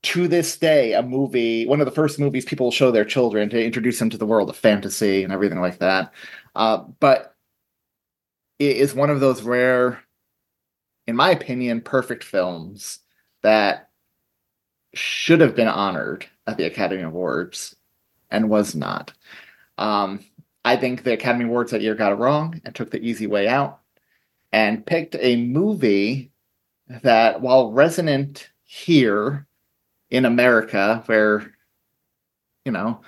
to 0.04 0.28
this 0.28 0.58
day 0.58 0.94
a 0.94 1.04
movie, 1.04 1.66
one 1.68 1.80
of 1.80 1.86
the 1.86 1.92
first 1.92 2.20
movies 2.20 2.46
people 2.46 2.72
show 2.72 2.92
their 2.92 3.06
children 3.06 3.50
to 3.50 3.64
introduce 3.64 4.00
them 4.00 4.10
to 4.10 4.18
the 4.18 4.26
world 4.26 4.50
of 4.50 4.58
fantasy 4.58 5.24
and 5.24 5.32
everything 5.32 5.62
like 5.62 5.78
that. 5.78 6.12
Uh, 6.56 6.78
but 7.00 7.36
it 8.58 8.78
is 8.78 8.96
one 8.96 9.10
of 9.10 9.20
those 9.20 9.44
rare, 9.44 10.02
in 11.08 11.16
my 11.16 11.32
opinion, 11.32 11.82
perfect 11.82 12.24
films 12.24 13.00
that 13.44 13.90
should 14.94 15.42
have 15.42 15.56
been 15.56 15.68
honored 15.68 16.26
at 16.48 16.58
the 16.58 16.66
Academy 16.66 17.04
Awards 17.04 17.76
and 18.30 18.50
was 18.50 18.76
not. 18.76 19.14
Um, 19.78 20.26
I 20.66 20.78
think 20.78 21.04
the 21.04 21.14
Academy 21.14 21.46
Awards 21.46 21.72
that 21.72 21.82
year 21.82 21.96
got 21.96 22.12
it 22.12 22.16
wrong 22.16 22.60
and 22.66 22.74
took 22.74 22.92
the 22.92 23.02
easy 23.02 23.28
way 23.28 23.48
out 23.48 23.81
and 24.52 24.86
picked 24.86 25.16
a 25.20 25.36
movie 25.38 26.32
that, 27.04 27.42
while 27.42 27.72
resonant 27.72 28.50
here 28.64 29.48
in 30.10 30.26
America, 30.26 31.04
where, 31.06 31.54
you 32.66 32.72
know, 32.72 33.02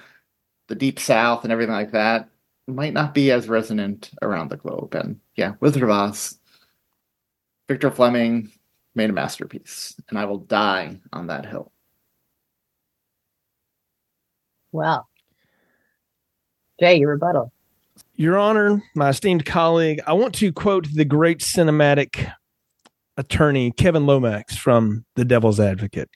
the 0.68 0.76
Deep 0.76 1.00
South 1.00 1.44
and 1.44 1.52
everything 1.52 1.74
like 1.74 1.92
that, 1.92 2.30
might 2.68 2.94
not 2.94 3.14
be 3.14 3.32
as 3.32 3.50
resonant 3.50 4.12
around 4.22 4.50
the 4.50 4.58
globe. 4.58 4.96
And 4.96 5.20
yeah, 5.36 5.54
Wizard 5.60 5.84
of 5.84 5.90
Oz, 5.90 6.40
Victor 7.68 7.92
Fleming 7.92 8.50
made 8.96 9.10
a 9.10 9.14
masterpiece, 9.14 10.00
and 10.10 10.18
I 10.18 10.26
will 10.26 10.38
die 10.38 11.00
on 11.12 11.28
that 11.28 11.46
hill. 11.46 11.72
Well, 14.72 15.10
Jay, 16.80 17.00
your 17.00 17.12
rebuttal. 17.12 17.52
Your 18.16 18.38
Honor, 18.38 18.84
my 18.94 19.10
esteemed 19.10 19.44
colleague, 19.44 20.00
I 20.06 20.14
want 20.14 20.36
to 20.36 20.54
quote 20.54 20.88
the 20.94 21.04
great 21.04 21.40
cinematic 21.40 22.32
attorney 23.18 23.72
Kevin 23.72 24.06
Lomax 24.06 24.56
from 24.56 25.04
The 25.16 25.26
Devil's 25.26 25.60
Advocate. 25.60 26.10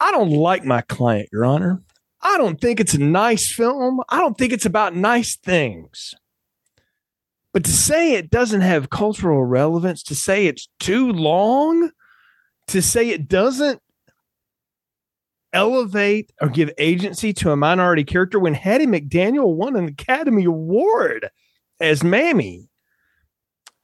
I 0.00 0.10
don't 0.12 0.30
like 0.30 0.64
my 0.64 0.80
client, 0.80 1.28
Your 1.30 1.44
Honor. 1.44 1.82
I 2.22 2.38
don't 2.38 2.58
think 2.58 2.80
it's 2.80 2.94
a 2.94 2.98
nice 2.98 3.52
film. 3.52 4.00
I 4.08 4.18
don't 4.18 4.38
think 4.38 4.54
it's 4.54 4.64
about 4.64 4.96
nice 4.96 5.36
things. 5.36 6.14
But 7.52 7.64
to 7.64 7.70
say 7.70 8.14
it 8.14 8.30
doesn't 8.30 8.62
have 8.62 8.88
cultural 8.88 9.44
relevance, 9.44 10.02
to 10.04 10.14
say 10.14 10.46
it's 10.46 10.68
too 10.80 11.12
long, 11.12 11.90
to 12.68 12.80
say 12.80 13.10
it 13.10 13.28
doesn't 13.28 13.82
elevate 15.52 16.32
or 16.40 16.48
give 16.48 16.70
agency 16.78 17.32
to 17.34 17.50
a 17.50 17.56
minority 17.56 18.04
character 18.04 18.38
when 18.38 18.54
Hattie 18.54 18.86
McDaniel 18.86 19.54
won 19.54 19.76
an 19.76 19.86
Academy 19.86 20.44
Award 20.44 21.30
as 21.80 22.02
Mammy 22.02 22.68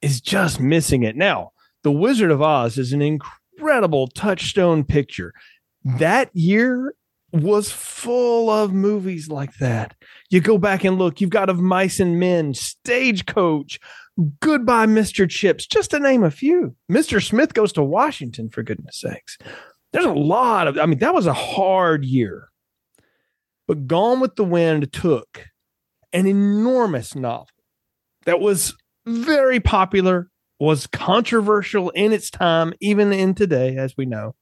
is 0.02 0.20
just 0.20 0.60
missing 0.60 1.02
it. 1.02 1.16
Now, 1.16 1.52
The 1.82 1.92
Wizard 1.92 2.30
of 2.30 2.42
Oz 2.42 2.78
is 2.78 2.92
an 2.92 3.02
incredible 3.02 4.08
touchstone 4.08 4.84
picture. 4.84 5.32
That 5.84 6.30
year 6.34 6.94
was 7.32 7.70
full 7.70 8.48
of 8.50 8.72
movies 8.72 9.28
like 9.28 9.54
that. 9.58 9.94
You 10.30 10.40
go 10.40 10.58
back 10.58 10.84
and 10.84 10.98
look, 10.98 11.20
you've 11.20 11.30
got 11.30 11.50
Of 11.50 11.58
Mice 11.58 12.00
and 12.00 12.20
Men, 12.20 12.54
Stagecoach, 12.54 13.80
Goodbye, 14.40 14.86
Mr. 14.86 15.28
Chips, 15.28 15.66
just 15.66 15.90
to 15.90 15.98
name 15.98 16.22
a 16.22 16.30
few. 16.30 16.76
Mr. 16.90 17.24
Smith 17.24 17.52
goes 17.52 17.72
to 17.72 17.82
Washington, 17.82 18.48
for 18.48 18.62
goodness 18.62 19.00
sakes. 19.00 19.36
There's 19.94 20.06
a 20.06 20.12
lot 20.12 20.66
of, 20.66 20.76
I 20.76 20.86
mean, 20.86 20.98
that 20.98 21.14
was 21.14 21.28
a 21.28 21.32
hard 21.32 22.04
year. 22.04 22.48
But 23.68 23.86
Gone 23.86 24.18
with 24.18 24.34
the 24.34 24.42
Wind 24.42 24.92
took 24.92 25.46
an 26.12 26.26
enormous 26.26 27.14
novel 27.14 27.46
that 28.26 28.40
was 28.40 28.74
very 29.06 29.60
popular, 29.60 30.30
was 30.58 30.88
controversial 30.88 31.90
in 31.90 32.12
its 32.12 32.28
time, 32.28 32.74
even 32.80 33.12
in 33.12 33.36
today, 33.36 33.76
as 33.76 33.94
we 33.96 34.04
know, 34.04 34.34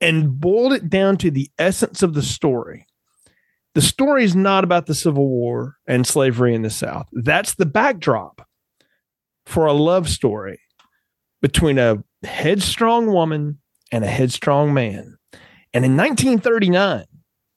and 0.00 0.38
boiled 0.38 0.72
it 0.72 0.88
down 0.88 1.16
to 1.16 1.32
the 1.32 1.50
essence 1.58 2.00
of 2.00 2.14
the 2.14 2.22
story. 2.22 2.86
The 3.74 3.82
story 3.82 4.22
is 4.22 4.36
not 4.36 4.62
about 4.62 4.86
the 4.86 4.94
Civil 4.94 5.28
War 5.28 5.78
and 5.88 6.06
slavery 6.06 6.54
in 6.54 6.62
the 6.62 6.70
South. 6.70 7.08
That's 7.12 7.56
the 7.56 7.66
backdrop 7.66 8.46
for 9.46 9.66
a 9.66 9.72
love 9.72 10.08
story 10.08 10.60
between 11.40 11.80
a 11.80 12.04
headstrong 12.22 13.06
woman 13.06 13.58
and 13.92 14.04
a 14.04 14.08
headstrong 14.08 14.74
man. 14.74 15.18
And 15.74 15.84
in 15.84 15.96
1939, 15.96 17.04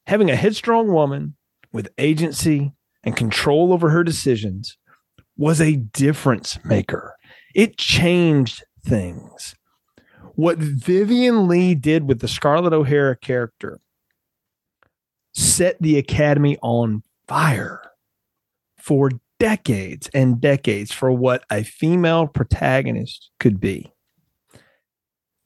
having 0.06 0.30
a 0.30 0.36
headstrong 0.36 0.92
woman 0.92 1.36
with 1.72 1.90
agency 1.98 2.74
and 3.04 3.16
control 3.16 3.74
over 3.74 3.90
her 3.90 4.04
decisions 4.04 4.78
was 5.38 5.60
a 5.60 5.78
difference 5.78 6.60
maker. 6.64 7.16
It 7.56 7.78
changed 7.78 8.64
things. 8.86 9.56
What 10.36 10.58
Vivien 10.58 11.48
Leigh 11.48 11.76
did 11.76 12.08
with 12.08 12.20
the 12.20 12.28
Scarlett 12.28 12.74
O'Hara 12.74 13.16
character 13.16 13.80
set 15.34 15.82
the 15.82 15.98
Academy 15.98 16.58
on 16.62 17.04
fire 17.28 17.82
for 18.78 19.10
decades 19.40 20.10
and 20.14 20.40
decades 20.40 20.92
for 20.92 21.12
what 21.12 21.44
a 21.50 21.64
female 21.64 22.28
protagonist 22.28 23.32
could 23.40 23.60
be. 23.60 23.92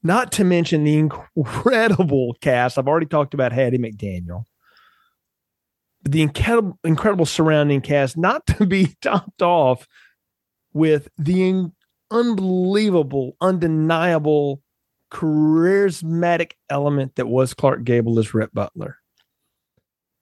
Not 0.02 0.32
to 0.32 0.44
mention 0.44 0.84
the 0.84 0.96
incredible 0.96 2.36
cast. 2.40 2.78
I've 2.78 2.88
already 2.88 3.06
talked 3.06 3.34
about 3.34 3.52
Hattie 3.52 3.78
McDaniel. 3.78 4.44
But 6.02 6.12
the 6.12 6.22
incredible, 6.22 6.78
incredible 6.84 7.26
surrounding 7.26 7.82
cast, 7.82 8.16
not 8.16 8.46
to 8.46 8.66
be 8.66 8.94
topped 9.02 9.42
off 9.42 9.86
with 10.72 11.08
the 11.18 11.48
in- 11.48 11.72
unbelievable, 12.10 13.36
undeniable, 13.40 14.62
charismatic 15.10 16.52
element 16.70 17.16
that 17.16 17.26
was 17.26 17.52
Clark 17.52 17.84
Gable 17.84 18.18
as 18.18 18.32
Rhett 18.32 18.54
Butler. 18.54 18.96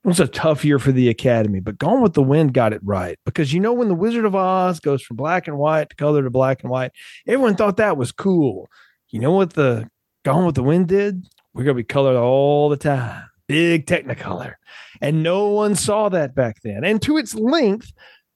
It 0.04 0.08
was 0.08 0.20
a 0.20 0.26
tough 0.26 0.64
year 0.64 0.78
for 0.78 0.90
the 0.90 1.08
Academy, 1.08 1.60
but 1.60 1.78
Gone 1.78 2.00
with 2.00 2.14
the 2.14 2.22
Wind 2.22 2.54
got 2.54 2.72
it 2.72 2.80
right 2.82 3.18
because 3.26 3.52
you 3.52 3.60
know 3.60 3.72
when 3.72 3.88
the 3.88 3.94
Wizard 3.94 4.24
of 4.24 4.34
Oz 4.34 4.80
goes 4.80 5.02
from 5.02 5.16
black 5.16 5.46
and 5.46 5.58
white 5.58 5.90
to 5.90 5.96
color 5.96 6.22
to 6.22 6.30
black 6.30 6.62
and 6.62 6.70
white, 6.70 6.92
everyone 7.26 7.56
thought 7.56 7.76
that 7.76 7.96
was 7.96 8.10
cool 8.10 8.68
you 9.10 9.20
know 9.20 9.32
what 9.32 9.54
the 9.54 9.88
Gone 10.24 10.44
with 10.44 10.54
the 10.54 10.62
Wind 10.62 10.88
did? 10.88 11.26
We're 11.54 11.64
going 11.64 11.76
to 11.76 11.82
be 11.82 11.86
colored 11.86 12.16
all 12.16 12.68
the 12.68 12.76
time. 12.76 13.24
Big 13.46 13.86
technicolor. 13.86 14.54
And 15.00 15.22
no 15.22 15.48
one 15.48 15.74
saw 15.74 16.08
that 16.10 16.34
back 16.34 16.60
then. 16.62 16.84
And 16.84 17.00
to 17.02 17.16
its 17.16 17.34
length, 17.34 17.92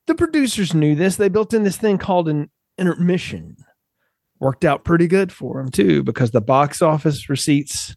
the 0.06 0.14
producers 0.14 0.74
knew 0.74 0.94
this. 0.94 1.16
They 1.16 1.28
built 1.28 1.52
in 1.52 1.64
this 1.64 1.76
thing 1.76 1.98
called 1.98 2.28
an 2.28 2.50
intermission. 2.78 3.56
Worked 4.40 4.64
out 4.64 4.84
pretty 4.84 5.06
good 5.06 5.32
for 5.32 5.58
them, 5.58 5.70
too, 5.70 6.02
because 6.02 6.30
the 6.30 6.40
box 6.40 6.80
office 6.82 7.28
receipts 7.28 7.94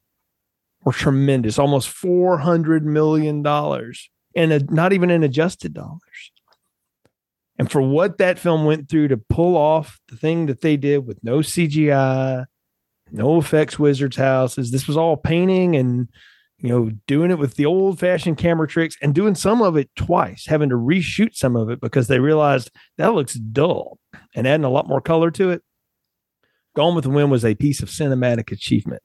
were 0.83 0.91
tremendous 0.91 1.57
almost 1.57 1.89
$400 1.89 2.83
million 2.83 3.45
and 4.35 4.71
not 4.71 4.93
even 4.93 5.09
in 5.09 5.23
adjusted 5.23 5.73
dollars. 5.73 6.31
And 7.57 7.71
for 7.71 7.81
what 7.81 8.17
that 8.17 8.37
film 8.37 8.65
went 8.65 8.89
through 8.89 9.07
to 9.07 9.17
pull 9.17 9.55
off 9.57 9.99
the 10.09 10.17
thing 10.17 10.45
that 10.47 10.61
they 10.61 10.77
did 10.77 11.07
with 11.07 11.23
no 11.23 11.39
CGI, 11.39 12.45
no 13.11 13.37
effects 13.37 13.79
wizards 13.79 14.17
houses. 14.17 14.71
This 14.71 14.87
was 14.87 14.97
all 14.97 15.17
painting 15.17 15.75
and 15.75 16.09
you 16.57 16.69
know, 16.69 16.89
doing 17.05 17.31
it 17.31 17.37
with 17.37 17.55
the 17.55 17.65
old 17.65 17.99
fashioned 17.99 18.37
camera 18.37 18.67
tricks 18.67 18.95
and 19.01 19.13
doing 19.13 19.35
some 19.35 19.61
of 19.61 19.75
it 19.75 19.89
twice, 19.95 20.45
having 20.47 20.69
to 20.69 20.75
reshoot 20.75 21.35
some 21.35 21.55
of 21.55 21.69
it 21.69 21.81
because 21.81 22.07
they 22.07 22.19
realized 22.19 22.71
that 22.97 23.13
looks 23.13 23.33
dull 23.33 23.99
and 24.33 24.47
adding 24.47 24.63
a 24.63 24.69
lot 24.69 24.87
more 24.87 25.01
color 25.01 25.31
to 25.31 25.51
it. 25.51 25.61
Gone 26.75 26.95
with 26.95 27.03
the 27.03 27.09
Wind 27.09 27.31
was 27.31 27.45
a 27.45 27.55
piece 27.55 27.81
of 27.81 27.89
cinematic 27.89 28.51
achievement, 28.51 29.01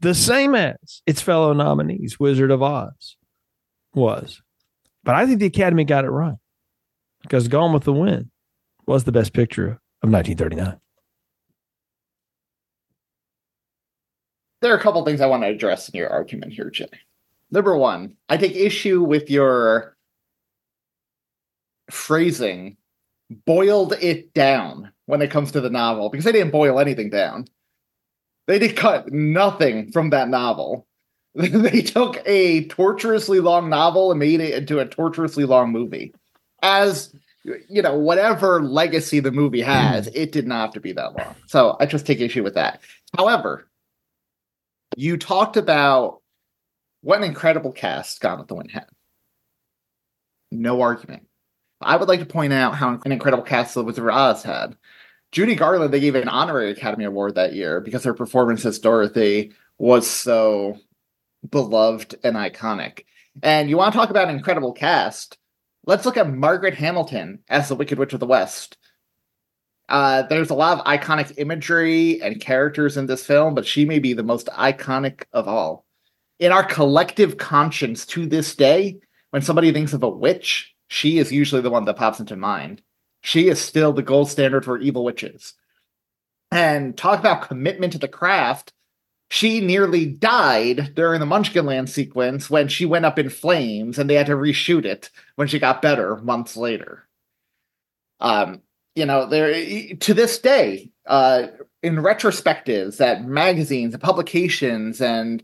the 0.00 0.14
same 0.14 0.54
as 0.54 1.02
its 1.06 1.20
fellow 1.20 1.52
nominees, 1.52 2.20
Wizard 2.20 2.50
of 2.50 2.62
Oz 2.62 3.16
was. 3.94 4.42
But 5.02 5.14
I 5.14 5.26
think 5.26 5.40
the 5.40 5.46
Academy 5.46 5.84
got 5.84 6.04
it 6.04 6.10
right 6.10 6.36
because 7.22 7.48
Gone 7.48 7.72
with 7.72 7.84
the 7.84 7.92
Wind 7.92 8.30
was 8.86 9.04
the 9.04 9.12
best 9.12 9.32
picture 9.32 9.80
of 10.02 10.10
1939. 10.10 10.78
There 14.60 14.72
are 14.72 14.76
a 14.76 14.80
couple 14.80 15.04
things 15.04 15.20
I 15.20 15.26
want 15.26 15.42
to 15.42 15.48
address 15.48 15.88
in 15.88 15.98
your 15.98 16.10
argument 16.10 16.52
here, 16.52 16.70
Jay. 16.70 16.88
Number 17.50 17.76
one, 17.76 18.16
I 18.28 18.36
take 18.36 18.54
issue 18.54 19.02
with 19.02 19.30
your 19.30 19.96
phrasing 21.90 22.76
boiled 23.46 23.94
it 24.00 24.34
down 24.34 24.92
when 25.06 25.22
it 25.22 25.30
comes 25.30 25.52
to 25.52 25.60
the 25.60 25.70
novel 25.70 26.10
because 26.10 26.24
they 26.24 26.32
didn't 26.32 26.50
boil 26.50 26.80
anything 26.80 27.10
down. 27.10 27.46
They 28.46 28.58
did 28.58 28.76
cut 28.76 29.12
nothing 29.12 29.92
from 29.92 30.10
that 30.10 30.28
novel. 30.28 30.86
they 31.34 31.82
took 31.82 32.20
a 32.26 32.64
torturously 32.66 33.38
long 33.38 33.70
novel 33.70 34.10
and 34.10 34.18
made 34.18 34.40
it 34.40 34.54
into 34.54 34.80
a 34.80 34.86
torturously 34.86 35.44
long 35.44 35.70
movie. 35.70 36.12
As 36.62 37.14
you 37.44 37.80
know, 37.80 37.96
whatever 37.96 38.62
legacy 38.62 39.20
the 39.20 39.30
movie 39.30 39.62
has, 39.62 40.08
it 40.08 40.32
did 40.32 40.46
not 40.46 40.60
have 40.60 40.74
to 40.74 40.80
be 40.80 40.92
that 40.92 41.16
long. 41.16 41.34
So 41.46 41.76
I 41.80 41.86
just 41.86 42.04
take 42.04 42.20
issue 42.20 42.42
with 42.42 42.54
that. 42.54 42.80
However, 43.16 43.66
you 44.96 45.16
talked 45.16 45.56
about 45.56 46.20
what 47.02 47.18
an 47.18 47.24
incredible 47.24 47.72
cast 47.72 48.20
Gone 48.20 48.38
with 48.38 48.48
the 48.48 48.54
Wind 48.54 48.70
had. 48.70 48.86
No 50.50 50.80
argument. 50.80 51.26
I 51.80 51.96
would 51.96 52.08
like 52.08 52.20
to 52.20 52.26
point 52.26 52.52
out 52.52 52.74
how 52.74 53.00
an 53.04 53.12
incredible 53.12 53.44
cast 53.44 53.74
the 53.74 53.84
Wizard 53.84 54.04
of 54.04 54.14
Oz 54.14 54.42
had. 54.42 54.76
Judy 55.32 55.54
Garland, 55.54 55.94
they 55.94 56.00
gave 56.00 56.14
an 56.14 56.28
honorary 56.28 56.70
Academy 56.70 57.04
Award 57.04 57.36
that 57.36 57.54
year 57.54 57.80
because 57.80 58.04
her 58.04 58.14
performance 58.14 58.66
as 58.66 58.78
Dorothy 58.78 59.52
was 59.78 60.08
so 60.08 60.76
beloved 61.48 62.16
and 62.24 62.36
iconic. 62.36 63.04
And 63.42 63.70
you 63.70 63.76
want 63.76 63.92
to 63.92 63.98
talk 63.98 64.10
about 64.10 64.28
an 64.28 64.36
incredible 64.36 64.72
cast? 64.72 65.38
Let's 65.86 66.04
look 66.04 66.16
at 66.16 66.30
Margaret 66.30 66.74
Hamilton 66.74 67.38
as 67.48 67.68
the 67.68 67.76
Wicked 67.76 67.98
Witch 67.98 68.12
of 68.12 68.20
the 68.20 68.26
West. 68.26 68.76
Uh, 69.90 70.22
there's 70.22 70.50
a 70.50 70.54
lot 70.54 70.78
of 70.78 70.84
iconic 70.86 71.34
imagery 71.36 72.22
and 72.22 72.40
characters 72.40 72.96
in 72.96 73.06
this 73.06 73.26
film, 73.26 73.54
but 73.56 73.66
she 73.66 73.84
may 73.84 73.98
be 73.98 74.12
the 74.12 74.22
most 74.22 74.46
iconic 74.56 75.24
of 75.32 75.48
all. 75.48 75.84
In 76.38 76.52
our 76.52 76.64
collective 76.64 77.36
conscience 77.36 78.06
to 78.06 78.24
this 78.24 78.54
day, 78.54 79.00
when 79.30 79.42
somebody 79.42 79.72
thinks 79.72 79.92
of 79.92 80.04
a 80.04 80.08
witch, 80.08 80.72
she 80.86 81.18
is 81.18 81.32
usually 81.32 81.60
the 81.60 81.70
one 81.70 81.84
that 81.86 81.96
pops 81.96 82.20
into 82.20 82.36
mind. 82.36 82.82
She 83.22 83.48
is 83.48 83.60
still 83.60 83.92
the 83.92 84.02
gold 84.02 84.30
standard 84.30 84.64
for 84.64 84.78
evil 84.78 85.04
witches. 85.04 85.54
And 86.52 86.96
talk 86.96 87.18
about 87.18 87.48
commitment 87.48 87.92
to 87.92 87.98
the 87.98 88.08
craft. 88.08 88.72
She 89.28 89.60
nearly 89.60 90.06
died 90.06 90.94
during 90.94 91.20
the 91.20 91.26
Munchkinland 91.26 91.88
sequence 91.88 92.48
when 92.48 92.68
she 92.68 92.86
went 92.86 93.04
up 93.04 93.18
in 93.18 93.28
flames 93.28 93.98
and 93.98 94.08
they 94.08 94.14
had 94.14 94.26
to 94.26 94.32
reshoot 94.32 94.84
it 94.84 95.10
when 95.34 95.48
she 95.48 95.58
got 95.58 95.82
better 95.82 96.16
months 96.16 96.56
later. 96.56 97.08
Um, 98.18 98.62
you 98.94 99.06
know, 99.06 99.26
there 99.26 99.52
to 99.96 100.14
this 100.14 100.38
day, 100.38 100.90
uh, 101.06 101.46
in 101.82 101.96
retrospectives 101.96 102.98
that 102.98 103.24
magazines 103.24 103.94
and 103.94 104.02
publications 104.02 105.00
and 105.00 105.42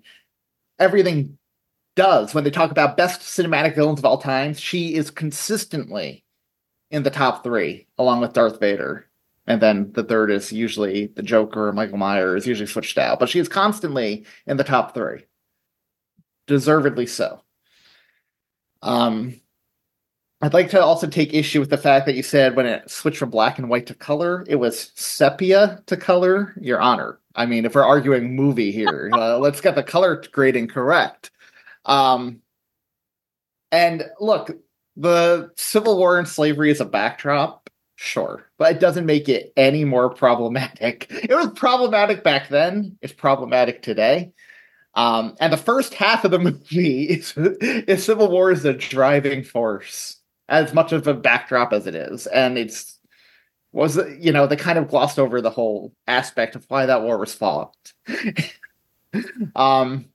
everything 0.79 1.39
does 1.95 2.35
when 2.35 2.45
they 2.45 2.51
talk 2.51 2.71
about 2.71 2.97
best 2.97 3.23
cinematic 3.23 3.75
villains 3.75 3.99
of 3.99 4.05
all 4.05 4.19
time, 4.19 4.53
she 4.55 4.95
is 4.95 5.11
consistently 5.11 6.25
in 6.91 7.03
the 7.03 7.11
top 7.11 7.43
three, 7.43 7.87
along 7.99 8.21
with 8.21 8.33
Darth 8.33 8.61
Vader. 8.61 9.09
And 9.47 9.61
then 9.63 9.93
the 9.93 10.05
third 10.05 10.31
is 10.31 10.53
usually 10.53 11.07
the 11.07 11.23
Joker, 11.23 11.73
Michael 11.73 11.99
Myers, 11.99 12.47
usually 12.47 12.67
switched 12.67 12.99
out. 12.99 13.19
But 13.19 13.29
she 13.29 13.39
is 13.39 13.49
constantly 13.49 14.27
in 14.47 14.57
the 14.57 14.65
top 14.65 14.93
three. 14.93 15.25
Deservedly 16.47 17.07
so. 17.07 17.43
Um, 18.83 19.41
I'd 20.43 20.53
like 20.53 20.69
to 20.71 20.83
also 20.83 21.07
take 21.07 21.33
issue 21.33 21.61
with 21.61 21.71
the 21.71 21.79
fact 21.79 22.05
that 22.07 22.15
you 22.15 22.23
said 22.23 22.57
when 22.57 22.67
it 22.67 22.91
switched 22.91 23.19
from 23.19 23.31
black 23.31 23.59
and 23.59 23.71
white 23.71 23.87
to 23.87 23.95
color, 23.95 24.45
it 24.47 24.57
was 24.57 24.93
sepia 24.95 25.83
to 25.87 25.97
color. 25.97 26.55
Your 26.61 26.81
honor. 26.81 27.19
I 27.35 27.47
mean, 27.47 27.65
if 27.65 27.75
we're 27.75 27.85
arguing 27.85 28.37
movie 28.37 28.71
here, 28.71 29.11
uh, 29.15 29.39
let's 29.39 29.63
get 29.63 29.75
the 29.77 29.83
color 29.83 30.23
grading 30.33 30.69
correct. 30.69 31.31
Um, 31.87 32.41
and 33.73 34.05
look, 34.21 34.51
the 34.97 35.53
Civil 35.57 35.97
War 35.97 36.19
and 36.19 36.29
slavery 36.29 36.71
is 36.71 36.81
a 36.81 36.85
backdrop, 36.85 37.71
sure, 37.97 38.51
but 38.59 38.73
it 38.73 38.81
doesn't 38.81 39.07
make 39.07 39.31
it 39.31 39.55
any 39.57 39.85
more 39.85 40.11
problematic. 40.11 41.07
It 41.11 41.35
was 41.35 41.51
problematic 41.57 42.23
back 42.23 42.49
then. 42.51 42.99
It's 43.01 43.13
problematic 43.13 43.83
today. 43.83 44.33
Um, 44.95 45.35
and 45.41 45.53
the 45.53 45.59
first 45.59 45.95
half 45.95 46.25
of 46.25 46.31
the 46.31 46.39
movie 46.39 47.05
is, 47.05 47.33
is 47.37 48.05
Civil 48.05 48.31
War 48.31 48.51
is 48.51 48.67
a 48.67 48.75
driving 48.75 49.43
force 49.43 50.19
as 50.49 50.73
much 50.73 50.93
of 50.93 51.07
a 51.07 51.15
backdrop 51.15 51.73
as 51.73 51.87
it 51.87 51.95
is, 51.95 52.27
and 52.27 52.59
it's 52.59 52.99
was 53.73 53.99
you 54.19 54.33
know 54.33 54.47
they 54.47 54.57
kind 54.57 54.79
of 54.79 54.89
glossed 54.89 55.19
over 55.19 55.41
the 55.41 55.51
whole 55.51 55.93
aspect 56.07 56.57
of 56.57 56.65
why 56.69 56.87
that 56.87 57.03
war 57.03 57.19
was 57.19 57.35
fought. 57.35 57.77
um, 59.57 60.07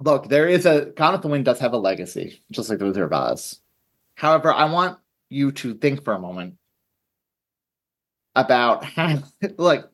look, 0.00 0.28
there 0.28 0.48
is 0.48 0.66
a 0.66 0.86
Gone 0.96 1.12
with 1.12 1.22
the 1.22 1.28
Wind 1.28 1.44
does 1.44 1.60
have 1.60 1.72
a 1.72 1.78
legacy, 1.78 2.42
just 2.50 2.70
like 2.70 2.78
the 2.78 2.84
Wizard 2.84 3.04
of 3.04 3.12
Oz. 3.12 3.60
However, 4.14 4.52
I 4.52 4.64
want 4.66 4.98
you 5.28 5.52
to 5.52 5.74
think 5.74 6.04
for 6.04 6.14
a 6.14 6.18
moment 6.18 6.56
about 8.34 8.84
how, 8.84 9.22
like, 9.56 9.84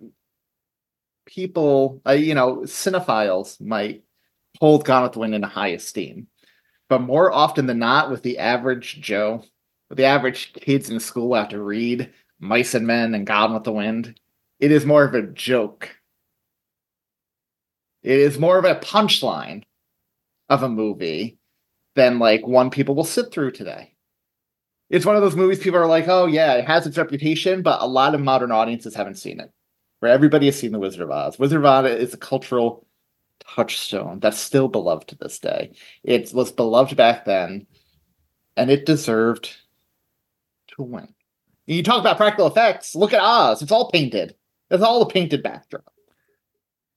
people, 1.26 2.00
uh, 2.06 2.12
you 2.12 2.34
know, 2.34 2.58
cinephiles 2.58 3.60
might 3.60 4.04
hold 4.60 4.84
Gone 4.84 5.04
with 5.04 5.12
the 5.12 5.20
Wind 5.20 5.34
in 5.34 5.42
high 5.42 5.68
esteem. 5.68 6.26
But 6.92 7.00
more 7.00 7.32
often 7.32 7.64
than 7.64 7.78
not, 7.78 8.10
with 8.10 8.22
the 8.22 8.36
average 8.36 9.00
Joe, 9.00 9.42
with 9.88 9.96
the 9.96 10.04
average 10.04 10.52
kids 10.52 10.90
in 10.90 11.00
school 11.00 11.34
have 11.34 11.48
to 11.48 11.62
read 11.62 12.12
Mice 12.38 12.74
and 12.74 12.86
Men 12.86 13.14
and 13.14 13.26
Gone 13.26 13.54
with 13.54 13.64
the 13.64 13.72
Wind, 13.72 14.20
it 14.60 14.70
is 14.70 14.84
more 14.84 15.02
of 15.02 15.14
a 15.14 15.22
joke. 15.22 15.96
It 18.02 18.18
is 18.18 18.38
more 18.38 18.58
of 18.58 18.66
a 18.66 18.74
punchline 18.74 19.62
of 20.50 20.62
a 20.62 20.68
movie 20.68 21.38
than 21.94 22.18
like 22.18 22.46
one 22.46 22.68
people 22.68 22.94
will 22.94 23.04
sit 23.04 23.32
through 23.32 23.52
today. 23.52 23.94
It's 24.90 25.06
one 25.06 25.16
of 25.16 25.22
those 25.22 25.34
movies 25.34 25.60
people 25.60 25.80
are 25.80 25.86
like, 25.86 26.08
oh 26.08 26.26
yeah, 26.26 26.56
it 26.56 26.66
has 26.66 26.86
its 26.86 26.98
reputation, 26.98 27.62
but 27.62 27.80
a 27.80 27.86
lot 27.86 28.14
of 28.14 28.20
modern 28.20 28.52
audiences 28.52 28.94
haven't 28.94 29.14
seen 29.14 29.40
it. 29.40 29.50
Where 30.00 30.12
everybody 30.12 30.44
has 30.44 30.58
seen 30.58 30.72
The 30.72 30.78
Wizard 30.78 31.00
of 31.00 31.10
Oz. 31.10 31.38
Wizard 31.38 31.60
of 31.60 31.64
Oz 31.64 31.90
is 31.90 32.12
a 32.12 32.18
cultural 32.18 32.86
touchstone 33.48 34.20
that's 34.20 34.38
still 34.38 34.68
beloved 34.68 35.08
to 35.08 35.16
this 35.16 35.38
day. 35.38 35.72
It 36.04 36.32
was 36.32 36.52
beloved 36.52 36.96
back 36.96 37.24
then, 37.24 37.66
and 38.56 38.70
it 38.70 38.86
deserved 38.86 39.54
to 40.76 40.82
win. 40.82 41.14
You 41.66 41.82
talk 41.82 42.00
about 42.00 42.16
practical 42.16 42.46
effects. 42.46 42.94
Look 42.94 43.12
at 43.12 43.20
Oz; 43.20 43.62
it's 43.62 43.72
all 43.72 43.90
painted. 43.90 44.34
It's 44.70 44.82
all 44.82 45.02
a 45.02 45.08
painted 45.08 45.42
backdrop. 45.42 45.84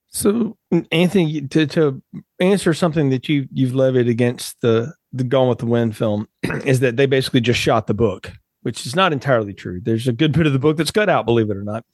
So, 0.08 0.58
Anthony, 0.92 1.42
to, 1.42 1.68
to 1.68 2.02
answer 2.40 2.74
something 2.74 3.10
that 3.10 3.28
you 3.28 3.48
you've 3.52 3.76
levied 3.76 4.08
against 4.08 4.62
the 4.62 4.94
the 5.12 5.24
Gone 5.24 5.50
with 5.50 5.60
the 5.60 5.66
Wind 5.66 5.96
film 5.96 6.28
is 6.66 6.80
that 6.80 6.98
they 6.98 7.06
basically 7.06 7.42
just 7.42 7.60
shot 7.60 7.88
the 7.88 7.94
book, 7.94 8.32
which 8.62 8.86
is 8.86 8.96
not 8.96 9.14
entirely 9.14 9.54
true. 9.54 9.82
There's 9.82 10.08
a 10.08 10.14
good 10.14 10.32
bit 10.32 10.48
of 10.48 10.54
the 10.54 10.60
book 10.60 10.78
that's 10.78 10.92
cut 10.92 11.10
out, 11.10 11.26
believe 11.26 11.50
it 11.50 11.58
or 11.58 11.64
not. 11.64 11.86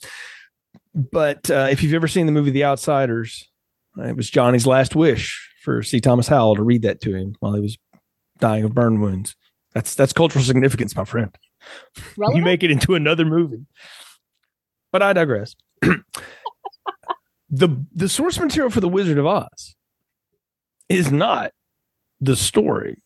But 0.93 1.49
uh, 1.49 1.67
if 1.71 1.81
you've 1.81 1.93
ever 1.93 2.07
seen 2.07 2.25
the 2.25 2.31
movie 2.31 2.51
The 2.51 2.65
Outsiders, 2.65 3.49
it 3.97 4.15
was 4.15 4.29
Johnny's 4.29 4.67
last 4.67 4.95
wish 4.95 5.49
for 5.61 5.83
C. 5.83 5.99
Thomas 5.99 6.27
Howell 6.27 6.55
to 6.55 6.63
read 6.63 6.81
that 6.83 7.01
to 7.01 7.13
him 7.13 7.35
while 7.39 7.53
he 7.53 7.61
was 7.61 7.77
dying 8.39 8.63
of 8.63 8.73
burn 8.73 9.01
wounds. 9.01 9.35
That's 9.73 9.95
that's 9.95 10.13
cultural 10.13 10.43
significance, 10.43 10.95
my 10.95 11.05
friend. 11.05 11.35
Relevant? 12.17 12.37
You 12.37 12.43
make 12.43 12.63
it 12.63 12.71
into 12.71 12.95
another 12.95 13.25
movie. 13.25 13.65
But 14.91 15.01
I 15.01 15.13
digress. 15.13 15.55
the 17.49 17.85
the 17.93 18.09
source 18.09 18.39
material 18.39 18.69
for 18.69 18.81
the 18.81 18.89
Wizard 18.89 19.17
of 19.17 19.25
Oz 19.25 19.75
is 20.89 21.11
not 21.11 21.51
the 22.19 22.35
story 22.35 23.01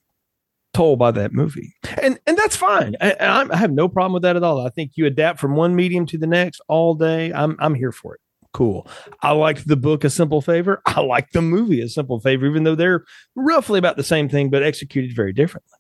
told 0.74 1.00
by 1.00 1.12
that 1.12 1.34
movie, 1.34 1.74
and 2.02 2.20
and 2.26 2.38
that's 2.38 2.56
fine. 2.56 2.96
I, 3.00 3.16
I 3.20 3.58
have 3.58 3.72
no 3.72 3.88
problem 3.88 4.14
with 4.14 4.24
that 4.24 4.36
at 4.36 4.44
all. 4.44 4.66
I 4.66 4.70
think 4.70 4.94
you 4.96 5.06
adapt 5.06 5.40
from 5.40 5.56
one 5.56 5.76
medium 5.76 6.06
to 6.08 6.18
the 6.18 6.28
next 6.28 6.62
all 6.68 6.96
day. 6.96 7.32
I'm 7.32 7.56
I'm 7.60 7.76
here 7.76 7.92
for 7.92 8.16
it 8.16 8.22
cool. 8.56 8.88
I 9.22 9.32
liked 9.32 9.68
the 9.68 9.76
book 9.76 10.06
A 10.06 10.10
Simple 10.10 10.42
Favor. 10.42 10.82
I 10.86 11.02
like 11.02 11.32
the 11.32 11.42
movie 11.42 11.82
A 11.82 11.90
Simple 11.90 12.22
Favor, 12.22 12.46
even 12.46 12.64
though 12.64 12.76
they're 12.76 13.04
roughly 13.36 13.78
about 13.78 13.98
the 13.98 14.04
same 14.04 14.30
thing, 14.30 14.50
but 14.50 14.64
executed 14.64 15.14
very 15.14 15.34
differently. 15.34 15.78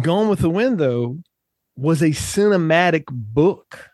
Gone 0.00 0.28
with 0.28 0.38
the 0.38 0.48
Wind, 0.48 0.78
though, 0.78 1.18
was 1.76 2.00
a 2.00 2.10
cinematic 2.10 3.04
book 3.10 3.90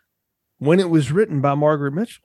when 0.59 0.79
it 0.79 0.89
was 0.89 1.11
written 1.11 1.41
by 1.41 1.53
Margaret 1.53 1.91
Mitchell. 1.91 2.23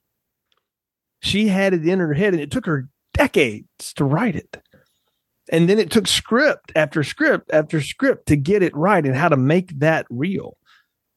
She 1.21 1.49
had 1.49 1.75
it 1.75 1.87
in 1.87 1.99
her 1.99 2.15
head, 2.15 2.33
and 2.33 2.43
it 2.43 2.53
took 2.53 2.67
her 2.67 2.89
decades 3.13 3.93
to 3.95 4.05
write 4.05 4.37
it. 4.37 4.63
And 5.51 5.69
then 5.69 5.81
it 5.81 5.91
took 5.91 6.07
script 6.07 6.71
after 6.77 7.03
script 7.03 7.51
after 7.53 7.81
script 7.81 8.27
to 8.27 8.37
get 8.37 8.63
it 8.63 8.77
right 8.77 9.05
and 9.05 9.17
how 9.17 9.29
to 9.29 9.37
make 9.37 9.81
that 9.81 10.07
real. 10.09 10.57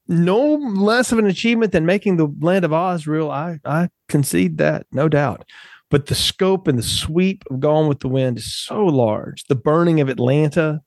No 0.07 0.55
less 0.55 1.11
of 1.11 1.19
an 1.19 1.27
achievement 1.27 1.71
than 1.71 1.85
making 1.85 2.17
the 2.17 2.27
Land 2.41 2.65
of 2.65 2.73
Oz 2.73 3.07
real. 3.07 3.31
I, 3.31 3.59
I 3.63 3.89
concede 4.09 4.57
that, 4.57 4.85
no 4.91 5.07
doubt. 5.07 5.45
But 5.89 6.07
the 6.07 6.15
scope 6.15 6.67
and 6.67 6.77
the 6.77 6.83
sweep 6.83 7.43
of 7.49 7.59
Gone 7.59 7.87
with 7.87 7.99
the 7.99 8.09
Wind 8.09 8.37
is 8.37 8.53
so 8.53 8.83
large. 8.83 9.45
The 9.45 9.55
burning 9.55 10.01
of 10.01 10.09
Atlanta, 10.09 10.81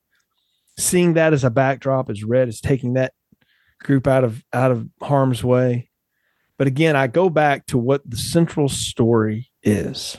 seeing 0.79 1.15
that 1.15 1.33
as 1.33 1.45
a 1.45 1.51
backdrop 1.51 2.11
as 2.11 2.25
Rhett 2.25 2.49
is 2.49 2.61
taking 2.61 2.95
that 2.95 3.13
group 3.81 4.07
out 4.07 4.25
of 4.25 4.45
out 4.53 4.73
of 4.73 4.89
harm's 5.01 5.45
way. 5.45 5.91
But 6.59 6.67
again, 6.67 6.97
I 6.97 7.07
go 7.07 7.31
back 7.31 7.67
to 7.67 7.79
what 7.79 8.09
the 8.09 8.17
central 8.17 8.69
story 8.69 9.51
is. 9.63 10.19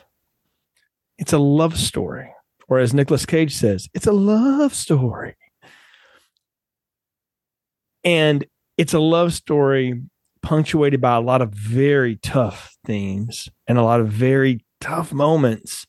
It's 1.17 1.33
a 1.33 1.39
love 1.39 1.77
story, 1.77 2.31
or 2.67 2.79
as 2.79 2.93
Nicolas 2.93 3.25
Cage 3.25 3.55
says, 3.55 3.89
it's 3.93 4.07
a 4.07 4.11
love 4.11 4.73
story. 4.73 5.35
And 8.03 8.45
it's 8.78 8.93
a 8.93 8.99
love 8.99 9.34
story 9.34 10.01
punctuated 10.41 11.01
by 11.01 11.15
a 11.15 11.21
lot 11.21 11.41
of 11.41 11.49
very 11.49 12.15
tough 12.17 12.78
themes 12.86 13.49
and 13.67 13.78
a 13.78 13.84
lot 13.84 13.99
of 13.99 14.07
very 14.07 14.63
tough 14.80 15.11
moments 15.11 15.88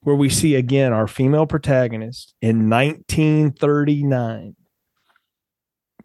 where 0.00 0.16
we 0.16 0.28
see 0.28 0.54
again 0.54 0.92
our 0.92 1.06
female 1.06 1.46
protagonist 1.46 2.34
in 2.42 2.68
1939 2.68 4.56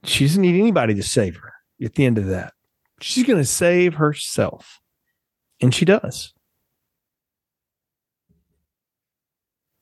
she 0.07 0.25
doesn't 0.25 0.41
need 0.41 0.59
anybody 0.59 0.93
to 0.93 1.03
save 1.03 1.37
her 1.37 1.53
at 1.83 1.95
the 1.95 2.05
end 2.05 2.17
of 2.17 2.27
that. 2.27 2.53
She's 3.01 3.25
going 3.25 3.39
to 3.39 3.45
save 3.45 3.95
herself. 3.95 4.79
And 5.61 5.73
she 5.73 5.85
does. 5.85 6.33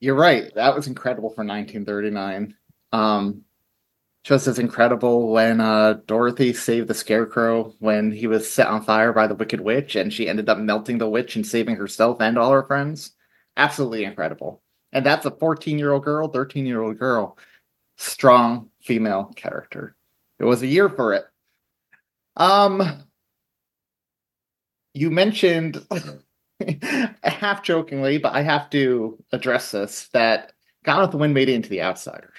You're 0.00 0.14
right. 0.14 0.52
That 0.54 0.74
was 0.74 0.86
incredible 0.86 1.30
for 1.30 1.44
1939. 1.44 2.54
Um, 2.92 3.42
just 4.24 4.46
as 4.46 4.58
incredible 4.58 5.30
when 5.30 5.60
uh, 5.60 6.00
Dorothy 6.06 6.54
saved 6.54 6.88
the 6.88 6.94
Scarecrow 6.94 7.74
when 7.78 8.10
he 8.10 8.26
was 8.26 8.50
set 8.50 8.66
on 8.66 8.82
fire 8.82 9.12
by 9.12 9.26
the 9.26 9.34
Wicked 9.34 9.60
Witch 9.60 9.96
and 9.96 10.12
she 10.12 10.28
ended 10.28 10.48
up 10.48 10.58
melting 10.58 10.96
the 10.96 11.08
witch 11.08 11.36
and 11.36 11.46
saving 11.46 11.76
herself 11.76 12.20
and 12.20 12.38
all 12.38 12.50
her 12.50 12.62
friends. 12.62 13.12
Absolutely 13.58 14.04
incredible. 14.04 14.62
And 14.92 15.04
that's 15.04 15.26
a 15.26 15.30
14 15.30 15.78
year 15.78 15.92
old 15.92 16.04
girl, 16.04 16.28
13 16.28 16.64
year 16.64 16.80
old 16.80 16.98
girl. 16.98 17.36
Strong 17.98 18.70
female 18.82 19.30
character. 19.36 19.94
It 20.38 20.44
was 20.44 20.62
a 20.62 20.66
year 20.66 20.88
for 20.88 21.12
it. 21.12 21.26
Um, 22.36 23.04
you 24.94 25.10
mentioned 25.10 25.86
half 27.22 27.62
jokingly, 27.62 28.18
but 28.18 28.32
I 28.32 28.42
have 28.42 28.70
to 28.70 29.22
address 29.32 29.70
this 29.72 30.08
that 30.12 30.52
Gone 30.84 31.02
with 31.02 31.12
the 31.12 31.18
Wind 31.18 31.34
made 31.34 31.48
it 31.48 31.54
into 31.54 31.68
the 31.68 31.82
Outsiders. 31.82 32.30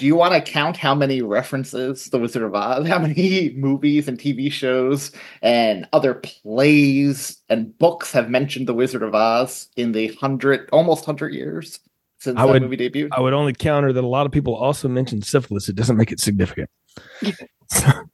Do 0.00 0.06
you 0.06 0.16
want 0.16 0.32
to 0.32 0.40
count 0.40 0.78
how 0.78 0.94
many 0.94 1.20
references 1.20 2.06
The 2.06 2.18
Wizard 2.18 2.42
of 2.42 2.54
Oz, 2.54 2.88
how 2.88 2.98
many 2.98 3.52
movies 3.56 4.08
and 4.08 4.18
TV 4.18 4.50
shows 4.50 5.12
and 5.42 5.86
other 5.92 6.14
plays 6.14 7.36
and 7.50 7.76
books 7.76 8.10
have 8.12 8.30
mentioned 8.30 8.66
The 8.66 8.72
Wizard 8.72 9.02
of 9.02 9.14
Oz 9.14 9.68
in 9.76 9.92
the 9.92 10.08
hundred, 10.14 10.70
almost 10.72 11.04
hundred 11.04 11.34
years? 11.34 11.80
since 12.18 12.38
I 12.38 12.46
that 12.46 12.52
would- 12.52 12.62
movie 12.62 12.78
debuted. 12.78 13.10
I 13.12 13.20
would 13.20 13.34
only 13.34 13.52
counter 13.52 13.92
that 13.92 14.02
a 14.02 14.06
lot 14.06 14.24
of 14.24 14.32
people 14.32 14.54
also 14.54 14.88
mention 14.88 15.20
syphilis. 15.20 15.68
It 15.68 15.76
doesn't 15.76 15.98
make 15.98 16.12
it 16.12 16.18
significant. 16.18 16.70
the 17.20 18.06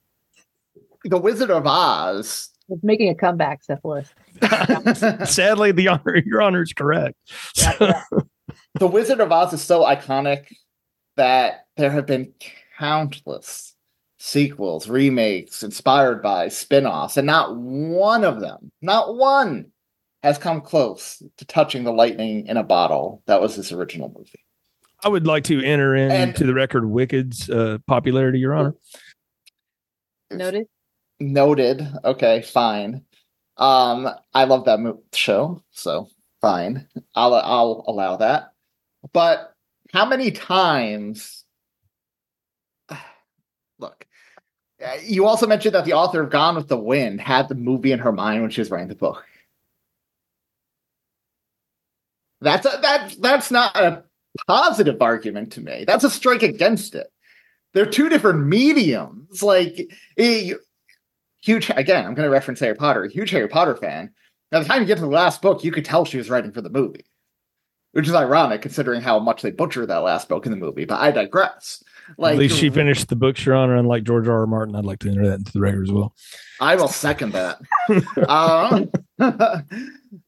Wizard 1.05 1.53
of 1.53 1.69
Oz. 1.69 2.51
It's 2.69 2.83
making 2.83 3.11
a 3.11 3.15
comeback, 3.15 3.63
syphilis. 3.63 4.09
Sadly, 5.31 5.71
the 5.71 5.87
honor, 5.87 6.21
your 6.27 6.43
honor 6.43 6.63
is 6.63 6.73
correct. 6.73 7.15
Yeah, 7.55 8.03
the 8.75 8.89
Wizard 8.89 9.21
of 9.21 9.31
Oz 9.31 9.53
is 9.53 9.63
so 9.63 9.85
iconic 9.85 10.47
that 11.17 11.67
there 11.77 11.91
have 11.91 12.07
been 12.07 12.33
countless 12.79 13.75
sequels, 14.19 14.89
remakes, 14.89 15.63
inspired 15.63 16.23
by 16.23 16.49
spin-offs, 16.49 17.17
and 17.17 17.27
not 17.27 17.57
one 17.57 18.25
of 18.25 18.41
them, 18.41 18.71
not 18.83 19.17
one, 19.17 19.67
has 20.23 20.39
come 20.39 20.61
close 20.61 21.23
to 21.37 21.45
touching 21.45 21.85
the 21.85 21.93
lightning 21.93 22.47
in 22.47 22.57
a 22.57 22.65
bottle 22.65 23.23
that 23.27 23.41
was 23.41 23.55
his 23.55 23.73
original 23.73 24.13
movie. 24.17 24.41
I 25.05 25.09
would 25.09 25.27
like 25.27 25.45
to 25.45 25.63
enter 25.63 25.95
into 25.95 26.45
the 26.45 26.55
record 26.55 26.87
Wicked's 26.89 27.49
uh, 27.49 27.79
popularity, 27.87 28.39
your 28.39 28.55
honor. 28.55 28.75
Noted. 30.31 30.67
Noted. 31.21 31.87
Okay, 32.05 32.43
fine. 32.43 33.03
Um, 33.57 34.09
I 34.35 34.45
love 34.45 34.65
that 34.65 34.81
mo- 34.81 35.03
show, 35.13 35.63
so 35.71 36.09
fine. 36.41 36.89
I'll 37.15 37.35
I'll 37.35 37.85
allow 37.87 38.17
that. 38.17 38.53
But 39.13 39.55
how 39.93 40.07
many 40.07 40.31
times? 40.31 41.45
Look, 43.79 44.07
uh, 44.85 44.97
you 45.03 45.27
also 45.27 45.47
mentioned 45.47 45.75
that 45.75 45.85
the 45.85 45.95
author 45.95 46.23
of 46.23 46.31
Gone 46.31 46.57
with 46.57 46.69
the 46.69 46.79
Wind 46.79 47.21
had 47.21 47.49
the 47.49 47.55
movie 47.55 47.93
in 47.93 47.99
her 47.99 48.13
mind 48.13 48.43
when 48.43 48.51
she 48.51 48.61
was 48.61 48.71
writing 48.71 48.89
the 48.89 48.95
book. 48.95 49.25
That's 52.41 52.67
a, 52.67 52.79
that 52.83 53.15
that's 53.21 53.51
not 53.51 53.77
a 53.77 54.05
positive 54.47 55.01
argument 55.01 55.53
to 55.53 55.61
me. 55.61 55.85
That's 55.87 56.05
a 56.05 56.11
strike 56.11 56.43
against 56.43 56.95
it. 56.95 57.07
They're 57.73 57.87
two 57.87 58.09
different 58.09 58.47
mediums. 58.47 59.43
Like 59.43 59.91
eh, 60.19 60.53
huge 61.47 61.71
again 61.71 62.05
i'm 62.05 62.15
going 62.15 62.27
to 62.27 62.31
reference 62.31 62.59
harry 62.59 62.75
potter 62.75 63.07
huge 63.07 63.31
harry 63.31 63.49
potter 63.49 63.77
fan 63.77 64.11
by 64.51 64.59
the 64.59 64.65
time 64.65 64.81
you 64.81 64.87
get 64.87 64.97
to 64.97 65.03
the 65.03 65.07
last 65.07 65.41
book 65.41 65.63
you 65.63 65.71
could 65.71 65.85
tell 65.85 66.05
she 66.05 66.19
was 66.19 66.29
writing 66.29 66.51
for 66.51 66.61
the 66.61 66.69
movie 66.69 67.05
which 67.97 68.07
is 68.09 68.15
ironic 68.15 68.61
considering 68.61 69.01
how 69.01 69.19
much 69.19 69.41
they 69.41 69.51
butcher 69.51 69.87
that 69.87 70.03
last 70.03 70.29
book 70.29 70.45
in 70.45 70.53
the 70.53 70.57
movie 70.59 70.85
but 70.85 71.01
i 71.01 71.11
digress 71.11 71.83
like 72.19 72.35
At 72.35 72.39
least 72.39 72.59
she 72.59 72.69
finished 72.71 73.09
the 73.09 73.17
books, 73.17 73.45
your 73.45 73.57
honor. 73.57 73.75
Unlike 73.75 74.05
George 74.05 74.29
R. 74.29 74.39
R. 74.43 74.47
Martin, 74.47 74.77
I'd 74.77 74.85
like 74.85 75.01
to 75.01 75.09
enter 75.09 75.27
that 75.27 75.41
into 75.41 75.51
the 75.53 75.61
record 75.61 75.89
as 75.89 75.93
well. 75.93 76.15
i 76.61 76.77
will 76.77 76.87
second 76.87 77.33
that 77.33 77.59
um, 78.29 78.89
we 79.19 79.27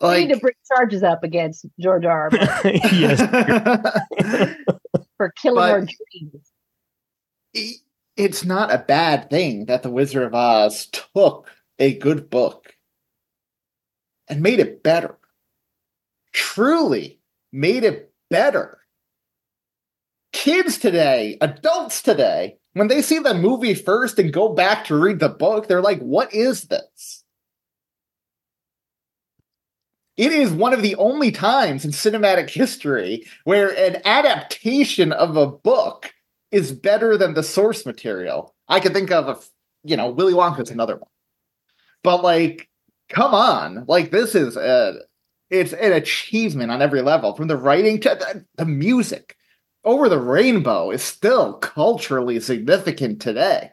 like 0.01 0.27
need 0.27 0.35
to 0.35 0.41
bring 0.41 0.55
charges 0.67 1.05
up 1.05 1.23
against 1.23 1.67
George 1.79 2.05
R. 2.05 2.23
R. 2.23 2.31
Martin 2.33 2.81
yes. 2.93 3.21
for 5.17 5.31
killing 5.41 5.61
But- 5.61 5.71
our 5.71 5.81
dreams. 5.83 6.51
it's 8.17 8.45
not 8.45 8.75
a 8.75 8.79
bad 8.79 9.31
thing 9.31 9.67
that 9.67 9.85
the 9.85 9.91
wizard 9.91 10.25
of 10.25 10.35
oz 10.35 10.87
took 10.87 11.49
a 11.79 11.95
good 11.95 12.29
book 12.29 12.75
and 14.27 14.43
made 14.43 14.59
it 14.59 14.83
better 14.83 15.17
truly 16.33 17.18
made 17.53 17.85
it 17.85 18.13
better 18.31 18.79
kids 20.33 20.79
today 20.79 21.37
adults 21.41 22.03
today 22.03 22.57
when 22.75 22.89
they 22.89 23.01
see 23.01 23.19
the 23.19 23.35
movie 23.35 23.75
first 23.75 24.19
and 24.19 24.33
go 24.33 24.51
back 24.51 24.85
to 24.85 24.95
read 24.95 25.19
the 25.19 25.29
book 25.29 25.67
they're 25.67 25.81
like 25.81 26.01
what 26.01 26.33
is 26.35 26.65
this 26.65 27.25
it 30.19 30.33
is 30.33 30.51
one 30.51 30.75
of 30.75 30.83
the 30.83 30.97
only 30.97 31.31
times 31.31 31.85
in 31.85 31.93
cinematic 31.93 32.51
history 32.51 33.25
where 33.45 33.69
an 33.79 34.03
adaptation 34.05 35.13
of 35.13 35.37
a 35.37 35.47
book 35.47 36.13
is 36.51 36.73
better 36.73 37.17
than 37.17 37.35
the 37.35 37.43
source 37.45 37.87
material. 37.87 38.55
I 38.67 38.81
can 38.81 38.93
think 38.93 39.13
of 39.13 39.29
a, 39.29 39.39
you 39.85 39.97
know, 39.97 40.11
Willy 40.11 40.35
Wonka's 40.35 40.71
another 40.71 40.97
one. 40.97 41.09
But 42.03 42.25
like, 42.25 42.69
come 43.09 43.33
on, 43.33 43.85
like 43.87 44.11
this 44.11 44.35
is 44.35 44.57
a, 44.57 44.95
it's 45.51 45.73
an 45.73 45.93
achievement 45.93 46.71
on 46.71 46.83
every 46.83 47.03
level, 47.03 47.35
from 47.35 47.49
the 47.49 47.57
writing 47.57 48.01
to 48.01 48.09
the, 48.11 48.45
the 48.57 48.67
music. 48.67 49.37
Over 49.85 50.09
the 50.09 50.19
Rainbow 50.19 50.91
is 50.91 51.03
still 51.03 51.55
culturally 51.55 52.41
significant 52.41 53.23
today. 53.23 53.71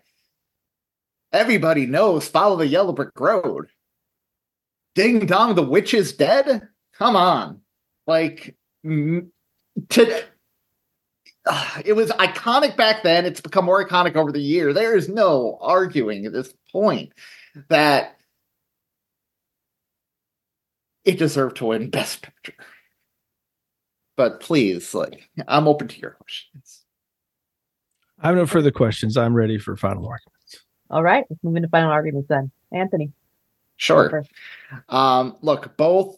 Everybody 1.33 1.85
knows 1.85 2.27
Follow 2.27 2.55
the 2.55 2.67
Yellow 2.67 2.93
Brick 2.93 3.19
Road. 3.19 3.67
Ding 4.93 5.25
Dong, 5.25 5.55
the 5.55 5.63
Witch 5.63 5.93
is 5.93 6.13
Dead? 6.13 6.67
Come 6.97 7.17
on. 7.17 7.61
Like, 8.07 8.55
to, 8.85 10.23
Ah, 11.47 11.81
it 11.85 11.93
was 11.93 12.09
iconic 12.11 12.75
back 12.75 13.03
then. 13.03 13.25
It's 13.25 13.41
become 13.41 13.65
more 13.65 13.87
iconic 13.87 14.15
over 14.15 14.31
the 14.31 14.41
year. 14.41 14.73
There 14.73 14.97
is 14.97 15.07
no 15.07 15.59
arguing 15.61 16.25
at 16.25 16.33
this 16.33 16.51
point 16.71 17.13
that 17.69 18.17
it 21.05 21.17
deserved 21.17 21.57
to 21.57 21.65
win 21.65 21.89
Best 21.89 22.23
Picture. 22.23 22.53
But 24.17 24.39
please, 24.39 24.93
like, 24.93 25.29
I'm 25.47 25.67
open 25.67 25.87
to 25.87 25.99
your 25.99 26.11
questions. 26.11 26.83
I 28.19 28.27
have 28.27 28.35
no 28.35 28.45
further 28.45 28.71
questions. 28.71 29.17
I'm 29.17 29.33
ready 29.33 29.57
for 29.57 29.75
final 29.75 30.07
arguments. 30.07 30.63
All 30.89 31.03
right, 31.03 31.25
let's 31.29 31.43
move 31.43 31.55
into 31.55 31.67
final 31.67 31.91
arguments 31.91 32.29
then. 32.29 32.51
Anthony. 32.71 33.11
Sure. 33.77 34.23
Um, 34.89 35.35
look, 35.41 35.75
both. 35.77 36.17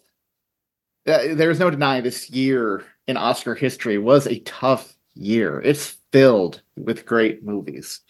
Uh, 1.07 1.33
there's 1.33 1.59
no 1.59 1.69
denying 1.69 2.03
this 2.03 2.29
year 2.29 2.83
in 3.07 3.17
Oscar 3.17 3.55
history 3.55 3.97
was 3.97 4.27
a 4.27 4.39
tough 4.39 4.93
year. 5.15 5.61
It's 5.61 5.97
filled 6.11 6.61
with 6.75 7.05
great 7.05 7.43
movies, 7.43 8.01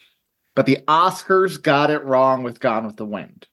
but 0.56 0.66
the 0.66 0.80
Oscars 0.88 1.62
got 1.62 1.92
it 1.92 2.04
wrong 2.04 2.44
with 2.44 2.60
Gone 2.60 2.86
with 2.86 2.98
the 2.98 3.06
Wind. 3.06 3.48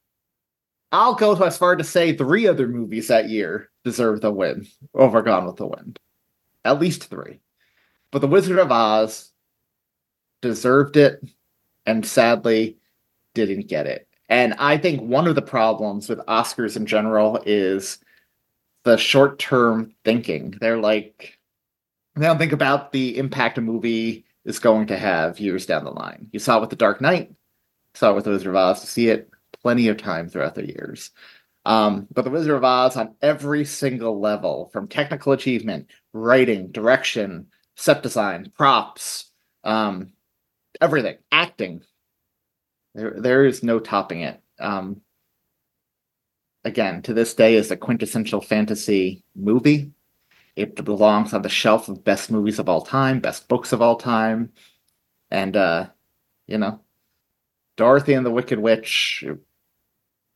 I'll 0.94 1.14
go 1.14 1.34
as 1.34 1.58
far 1.58 1.74
to 1.74 1.82
say 1.82 2.16
three 2.16 2.46
other 2.46 2.68
movies 2.68 3.08
that 3.08 3.28
year 3.28 3.68
deserve 3.82 4.20
the 4.20 4.30
win 4.30 4.68
over 4.94 5.22
Gone 5.22 5.44
with 5.44 5.56
the 5.56 5.66
Wind. 5.66 5.98
At 6.64 6.78
least 6.78 7.10
three. 7.10 7.40
But 8.12 8.20
The 8.20 8.28
Wizard 8.28 8.60
of 8.60 8.70
Oz 8.70 9.32
deserved 10.40 10.96
it 10.96 11.20
and 11.84 12.06
sadly 12.06 12.78
didn't 13.34 13.66
get 13.66 13.88
it. 13.88 14.06
And 14.28 14.54
I 14.54 14.78
think 14.78 15.02
one 15.02 15.26
of 15.26 15.34
the 15.34 15.42
problems 15.42 16.08
with 16.08 16.20
Oscars 16.28 16.76
in 16.76 16.86
general 16.86 17.42
is 17.44 17.98
the 18.84 18.96
short 18.96 19.40
term 19.40 19.92
thinking. 20.04 20.54
They're 20.60 20.80
like, 20.80 21.40
they 22.14 22.24
don't 22.24 22.38
think 22.38 22.52
about 22.52 22.92
the 22.92 23.18
impact 23.18 23.58
a 23.58 23.60
movie 23.60 24.26
is 24.44 24.60
going 24.60 24.86
to 24.86 24.96
have 24.96 25.40
years 25.40 25.66
down 25.66 25.82
the 25.82 25.90
line. 25.90 26.28
You 26.30 26.38
saw 26.38 26.58
it 26.58 26.60
with 26.60 26.70
The 26.70 26.76
Dark 26.76 27.00
Knight, 27.00 27.32
saw 27.94 28.12
it 28.12 28.14
with 28.14 28.26
The 28.26 28.30
Wizard 28.30 28.46
of 28.46 28.54
Oz, 28.54 28.80
to 28.82 28.86
see 28.86 29.08
it 29.08 29.28
plenty 29.64 29.88
of 29.88 29.96
time 29.96 30.28
throughout 30.28 30.54
the 30.54 30.68
years. 30.68 31.10
Um, 31.64 32.06
but 32.12 32.22
The 32.22 32.30
Wizard 32.30 32.54
of 32.54 32.64
Oz 32.64 32.98
on 32.98 33.14
every 33.22 33.64
single 33.64 34.20
level, 34.20 34.68
from 34.74 34.86
technical 34.86 35.32
achievement, 35.32 35.88
writing, 36.12 36.70
direction, 36.70 37.46
set 37.74 38.02
design, 38.02 38.52
props, 38.54 39.30
um, 39.64 40.12
everything, 40.82 41.16
acting. 41.32 41.82
There, 42.94 43.14
there 43.16 43.46
is 43.46 43.62
no 43.62 43.80
topping 43.80 44.20
it. 44.20 44.38
Um, 44.60 45.00
again, 46.62 47.00
to 47.02 47.14
this 47.14 47.32
day, 47.32 47.54
is 47.54 47.70
a 47.70 47.76
quintessential 47.78 48.42
fantasy 48.42 49.24
movie. 49.34 49.92
It 50.56 50.84
belongs 50.84 51.32
on 51.32 51.40
the 51.40 51.48
shelf 51.48 51.88
of 51.88 52.04
best 52.04 52.30
movies 52.30 52.58
of 52.58 52.68
all 52.68 52.82
time, 52.82 53.20
best 53.20 53.48
books 53.48 53.72
of 53.72 53.80
all 53.80 53.96
time, 53.96 54.52
and 55.30 55.56
uh, 55.56 55.86
you 56.46 56.58
know, 56.58 56.80
Dorothy 57.78 58.12
and 58.12 58.26
the 58.26 58.30
Wicked 58.30 58.58
Witch. 58.58 59.24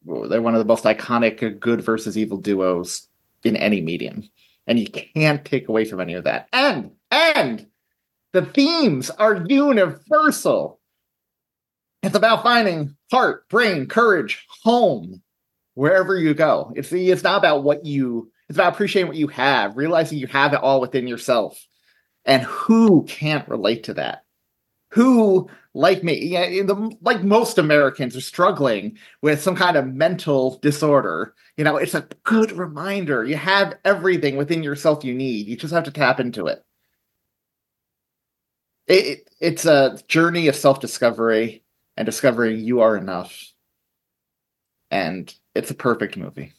They're 0.04 0.42
one 0.42 0.54
of 0.54 0.60
the 0.60 0.64
most 0.64 0.84
iconic 0.84 1.60
good 1.60 1.82
versus 1.82 2.16
evil 2.16 2.38
duos 2.38 3.08
in 3.44 3.56
any 3.56 3.80
medium, 3.80 4.28
and 4.66 4.78
you 4.78 4.86
can't 4.86 5.44
take 5.44 5.68
away 5.68 5.84
from 5.84 6.00
any 6.00 6.14
of 6.14 6.24
that. 6.24 6.48
And 6.52 6.92
and 7.10 7.66
the 8.32 8.42
themes 8.42 9.10
are 9.10 9.44
universal. 9.48 10.80
It's 12.02 12.14
about 12.14 12.42
finding 12.42 12.96
heart, 13.10 13.48
brain, 13.48 13.86
courage, 13.86 14.46
home, 14.62 15.22
wherever 15.74 16.16
you 16.16 16.34
go. 16.34 16.72
It's 16.76 16.92
it's 16.92 17.22
not 17.22 17.38
about 17.38 17.64
what 17.64 17.84
you. 17.84 18.30
It's 18.48 18.56
about 18.56 18.74
appreciating 18.74 19.08
what 19.08 19.16
you 19.16 19.28
have, 19.28 19.76
realizing 19.76 20.18
you 20.18 20.26
have 20.28 20.54
it 20.54 20.60
all 20.60 20.80
within 20.80 21.06
yourself, 21.06 21.66
and 22.24 22.42
who 22.42 23.04
can't 23.04 23.48
relate 23.48 23.84
to 23.84 23.94
that? 23.94 24.24
Who, 24.90 25.50
like 25.74 26.02
me, 26.02 26.30
the, 26.62 26.96
like 27.02 27.22
most 27.22 27.58
Americans, 27.58 28.16
are 28.16 28.22
struggling 28.22 28.96
with 29.20 29.42
some 29.42 29.54
kind 29.54 29.76
of 29.76 29.86
mental 29.86 30.58
disorder. 30.60 31.34
You 31.56 31.64
know, 31.64 31.76
it's 31.76 31.94
a 31.94 32.08
good 32.24 32.52
reminder. 32.52 33.24
You 33.24 33.36
have 33.36 33.76
everything 33.84 34.36
within 34.36 34.62
yourself 34.62 35.04
you 35.04 35.14
need. 35.14 35.46
You 35.46 35.56
just 35.56 35.74
have 35.74 35.84
to 35.84 35.90
tap 35.90 36.20
into 36.20 36.46
it 36.46 36.64
it, 38.88 39.28
it's 39.40 39.66
a 39.66 39.98
journey 40.08 40.48
of 40.48 40.56
self 40.56 40.80
discovery 40.80 41.62
and 41.96 42.06
discovering 42.06 42.58
you 42.58 42.80
are 42.80 42.96
enough. 42.96 43.52
And 44.90 45.32
it's 45.54 45.70
a 45.70 45.74
perfect 45.74 46.16
movie. 46.16 46.54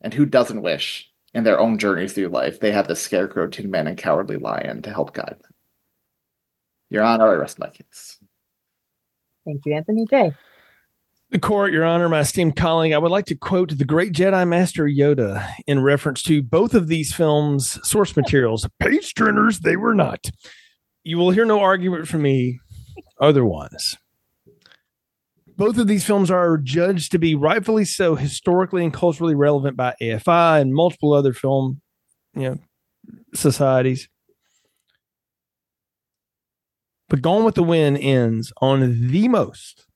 And 0.00 0.14
who 0.14 0.26
doesn't 0.26 0.62
wish 0.62 1.10
in 1.32 1.44
their 1.44 1.58
own 1.58 1.78
journeys 1.78 2.12
through 2.12 2.28
life 2.28 2.60
they 2.60 2.70
have 2.70 2.86
the 2.86 2.94
Scarecrow, 2.94 3.48
Tin 3.48 3.70
Man, 3.70 3.88
and 3.88 3.98
Cowardly 3.98 4.36
Lion 4.36 4.82
to 4.82 4.92
help 4.92 5.14
guide 5.14 5.36
them? 5.42 5.53
Your 6.94 7.04
Honor, 7.04 7.28
I 7.28 7.34
rest 7.34 7.58
my 7.58 7.68
case. 7.68 8.18
Thank 9.44 9.66
you, 9.66 9.74
Anthony 9.74 10.06
J. 10.08 10.32
The 11.30 11.38
court, 11.38 11.72
Your 11.72 11.84
Honor, 11.84 12.08
my 12.08 12.20
esteemed 12.20 12.56
colleague, 12.56 12.92
I 12.92 12.98
would 12.98 13.10
like 13.10 13.26
to 13.26 13.34
quote 13.34 13.76
the 13.76 13.84
great 13.84 14.12
Jedi 14.12 14.48
Master 14.48 14.84
Yoda 14.84 15.46
in 15.66 15.82
reference 15.82 16.22
to 16.22 16.42
both 16.42 16.72
of 16.72 16.88
these 16.88 17.12
films' 17.12 17.78
source 17.86 18.16
materials. 18.16 18.66
Page 18.78 19.14
turners, 19.14 19.60
they 19.60 19.76
were 19.76 19.94
not 19.94 20.30
you 21.04 21.18
will 21.18 21.30
hear 21.30 21.44
no 21.44 21.60
argument 21.60 22.08
from 22.08 22.22
me 22.22 22.58
otherwise. 23.20 23.96
Both 25.56 25.78
of 25.78 25.86
these 25.86 26.04
films 26.04 26.30
are 26.30 26.58
judged 26.58 27.12
to 27.12 27.18
be 27.18 27.36
rightfully 27.36 27.84
so 27.84 28.16
historically 28.16 28.82
and 28.82 28.92
culturally 28.92 29.36
relevant 29.36 29.76
by 29.76 29.94
AFI 30.00 30.60
and 30.60 30.74
multiple 30.74 31.12
other 31.12 31.32
film, 31.32 31.80
you 32.34 32.42
know, 32.42 32.58
societies. 33.34 34.08
But 37.08 37.22
Gone 37.22 37.44
with 37.44 37.54
the 37.54 37.62
Wind 37.62 37.98
ends 37.98 38.52
on 38.60 39.08
the 39.10 39.28
most 39.28 39.86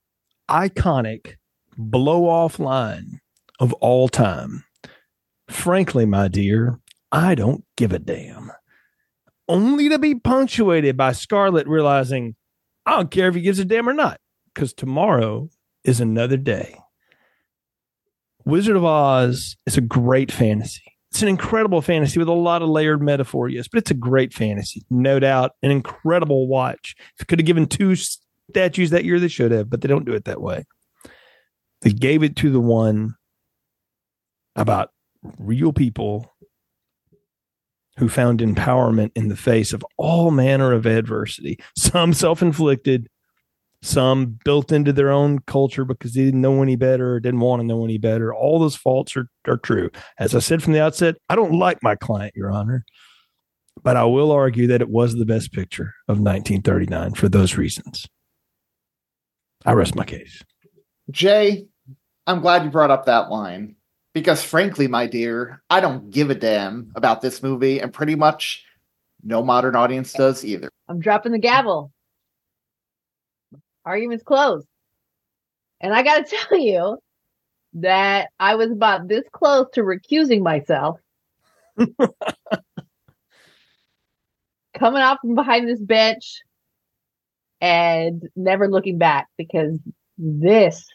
iconic 0.49 1.37
blow 1.77 2.29
off 2.29 2.59
line 2.59 3.21
of 3.61 3.73
all 3.75 4.09
time. 4.09 4.65
Frankly, 5.49 6.05
my 6.05 6.29
dear, 6.29 6.81
I 7.11 7.35
don't 7.35 7.65
give 7.77 7.93
a 7.93 7.99
damn 7.99 8.53
only 9.49 9.89
to 9.89 9.99
be 9.99 10.15
punctuated 10.15 10.97
by 10.97 11.13
Scarlett 11.13 11.67
realizing, 11.67 12.37
I 12.85 12.97
don't 12.97 13.11
care 13.11 13.29
if 13.29 13.35
he 13.35 13.41
gives 13.41 13.59
a 13.59 13.65
damn 13.65 13.89
or 13.89 13.95
not, 13.95 14.21
because 14.55 14.73
tomorrow 14.73 15.49
is 15.85 16.01
another 16.01 16.37
day. 16.37 16.77
Wizard 18.45 18.77
of 18.77 18.85
Oz 18.85 19.57
is 19.67 19.77
a 19.77 19.83
great 19.83 20.31
fantasy. 20.31 20.98
It's 21.11 21.23
an 21.23 21.29
incredible 21.29 21.81
fantasy 21.81 22.19
with 22.19 22.29
a 22.29 22.33
lot 22.33 22.63
of 22.63 22.69
layered 22.69 23.03
metaphor, 23.03 23.49
yes, 23.49 23.67
but 23.67 23.79
it's 23.79 23.91
a 23.91 23.95
great 23.95 24.35
fantasy, 24.35 24.85
no 24.91 25.19
doubt. 25.19 25.53
An 25.63 25.71
incredible 25.71 26.47
watch. 26.49 26.95
If 27.19 27.27
could 27.27 27.39
have 27.39 27.47
given 27.47 27.67
two 27.67 27.95
statues 27.95 28.91
that 28.91 29.05
year, 29.05 29.19
they 29.19 29.29
should 29.29 29.51
have, 29.51 29.71
but 29.71 29.81
they 29.81 29.89
don't 29.89 30.05
do 30.05 30.13
it 30.13 30.27
that 30.27 30.43
way. 30.43 30.65
They 31.81 31.93
gave 31.93 32.23
it 32.23 32.37
to 32.37 32.51
the 32.51 32.61
one 32.61 33.15
about 34.55 34.91
real 35.39 35.73
people 35.73 36.35
who 37.99 38.09
found 38.09 38.41
empowerment 38.41 39.11
in 39.15 39.29
the 39.29 39.37
face 39.37 39.73
of 39.73 39.85
all 39.97 40.31
manner 40.31 40.73
of 40.73 40.87
adversity, 40.87 41.59
some 41.77 42.13
self 42.13 42.43
inflicted, 42.43 43.09
some 43.83 44.39
built 44.45 44.73
into 44.73 44.93
their 44.93 45.11
own 45.11 45.39
culture 45.41 45.85
because 45.85 46.15
they 46.15 46.25
didn't 46.25 46.41
know 46.41 46.63
any 46.63 46.77
better 46.77 47.15
or 47.15 47.21
didn't 47.21 47.41
want 47.41 47.61
to 47.61 47.67
know 47.67 47.85
any 47.85 47.99
better. 47.99 48.35
All 48.35 48.59
those 48.59 48.77
faults 48.77 49.17
are, 49.17 49.29
are 49.47 49.59
true. 49.59 49.91
As 50.19 50.35
I 50.35 50.41
said 50.41 50.63
from 50.63 50.73
the 50.73 50.83
outset, 50.83 51.17
I 51.29 51.37
don't 51.37 51.59
like 51.59 51.83
my 51.83 51.95
client, 51.95 52.35
Your 52.37 52.51
Honor, 52.51 52.85
but 53.83 53.97
I 53.97 54.05
will 54.05 54.33
argue 54.33 54.67
that 54.69 54.83
it 54.83 54.89
was 54.89 55.15
the 55.15 55.27
best 55.27 55.53
picture 55.53 55.95
of 56.09 56.19
1939 56.19 57.15
for 57.15 57.29
those 57.29 57.57
reasons. 57.57 58.07
I 59.65 59.73
rest 59.73 59.95
my 59.95 60.05
case. 60.05 60.43
Jay, 61.11 61.67
I'm 62.27 62.41
glad 62.41 62.65
you 62.65 62.71
brought 62.71 62.91
up 62.91 63.07
that 63.07 63.31
line 63.31 63.77
because 64.13 64.43
frankly, 64.43 64.89
my 64.89 65.07
dear, 65.07 65.63
I 65.71 65.81
don't 65.81 66.11
give 66.11 66.31
a 66.31 66.35
damn 66.35 66.91
about 66.97 67.21
this 67.21 67.43
movie, 67.43 67.81
and 67.81 67.93
pretty 67.93 68.15
much 68.15 68.65
no 69.23 69.43
modern 69.43 69.77
audience 69.77 70.13
does 70.13 70.45
either. 70.45 70.71
I'm 70.89 71.01
dropping 71.01 71.33
the 71.33 71.39
gavel. 71.39 71.93
Argument's 73.89 74.23
closed. 74.25 74.67
And 75.81 75.95
I 75.95 76.03
gotta 76.03 76.25
tell 76.49 76.59
you 76.59 76.99
that 77.75 78.29
I 78.39 78.55
was 78.55 78.71
about 78.71 79.09
this 79.09 79.25
close 79.33 79.67
to 79.75 79.83
recusing 79.83 80.43
myself. 80.43 81.01
Coming 84.79 85.03
out 85.03 85.19
from 85.21 85.35
behind 85.35 85.69
this 85.69 85.81
bench 85.81 86.41
and 87.61 88.23
never 88.37 88.69
looking 88.69 88.99
back 88.99 89.27
because 89.37 89.79
this, 90.17 90.87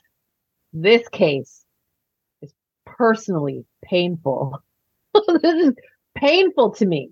this 0.72 1.06
case 1.10 1.66
is 2.42 2.54
personally 2.86 3.66
painful. 3.84 4.62
this 5.42 5.44
is 5.44 5.74
painful 6.16 6.72
to 6.76 6.86
me. 6.86 7.10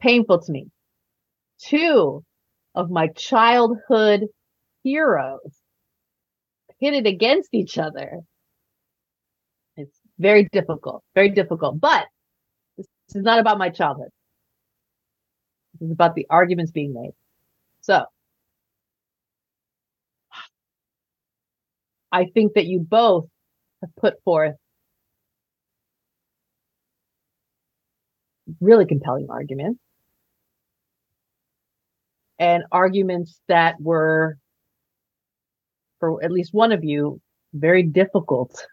Painful 0.00 0.40
to 0.40 0.52
me. 0.52 0.68
Two 1.60 2.24
of 2.74 2.90
my 2.90 3.08
childhood 3.08 4.26
heroes 4.82 5.56
pitted 6.80 7.06
against 7.06 7.50
each 7.52 7.78
other. 7.78 8.20
It's 9.76 9.98
very 10.18 10.48
difficult, 10.52 11.02
very 11.14 11.30
difficult. 11.30 11.80
But 11.80 12.06
this 12.76 12.86
is 13.14 13.22
not 13.22 13.38
about 13.38 13.58
my 13.58 13.70
childhood. 13.70 14.10
This 15.78 15.86
is 15.86 15.92
about 15.92 16.14
the 16.14 16.26
arguments 16.28 16.72
being 16.72 16.92
made. 16.94 17.12
So 17.80 18.04
I 22.12 22.26
think 22.26 22.54
that 22.54 22.66
you 22.66 22.80
both 22.80 23.26
have 23.80 23.94
put 23.96 24.22
forth 24.24 24.56
really 28.60 28.84
compelling 28.84 29.28
arguments 29.30 29.80
and 32.38 32.64
arguments 32.72 33.38
that 33.48 33.80
were, 33.80 34.38
for 36.00 36.22
at 36.24 36.32
least 36.32 36.52
one 36.52 36.72
of 36.72 36.82
you, 36.82 37.20
very 37.54 37.82
difficult, 37.82 38.66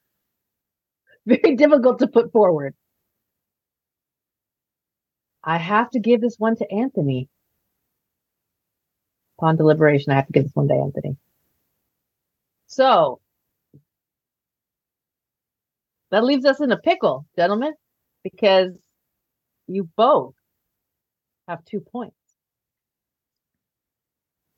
very 1.25 1.55
difficult 1.55 1.99
to 1.99 2.07
put 2.07 2.31
forward. 2.31 2.73
I 5.43 5.57
have 5.57 5.89
to 5.91 5.99
give 5.99 6.19
this 6.19 6.35
one 6.37 6.55
to 6.57 6.71
Anthony. 6.71 7.29
Upon 9.37 9.55
deliberation, 9.55 10.11
I 10.11 10.15
have 10.15 10.27
to 10.27 10.33
give 10.33 10.43
this 10.43 10.55
one 10.55 10.67
to 10.67 10.73
Anthony. 10.73 11.15
So 12.65 13.21
that 16.11 16.23
leaves 16.23 16.45
us 16.45 16.59
in 16.59 16.71
a 16.71 16.77
pickle, 16.77 17.25
gentlemen. 17.37 17.73
because 18.23 18.73
you 19.67 19.89
both 19.95 20.33
have 21.47 21.63
two 21.65 21.79
points. 21.79 22.16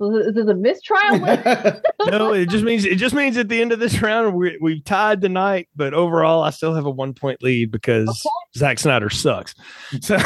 So 0.02 0.16
is 0.16 0.34
this 0.34 0.48
a 0.48 0.54
mistrial? 0.56 1.20
no, 2.08 2.34
it 2.34 2.48
just 2.50 2.64
means 2.64 2.86
it 2.86 2.96
just 2.96 3.14
means 3.14 3.36
at 3.36 3.50
the 3.50 3.62
end 3.62 3.74
of 3.74 3.80
this 3.80 4.02
round 4.02 4.34
we 4.34 4.58
we've 4.62 4.82
tied 4.86 5.20
tonight, 5.20 5.68
but 5.76 5.94
overall 5.94 6.42
I 6.42 6.52
still 6.52 6.74
have 6.74 6.86
a 6.86 6.90
one 6.90 7.14
point 7.14 7.44
lead 7.44 7.70
because 7.70 8.08
Okay. 8.08 8.30
Zack 8.58 8.80
Snyder 8.80 9.10
sucks. 9.10 9.54
So 10.02 10.18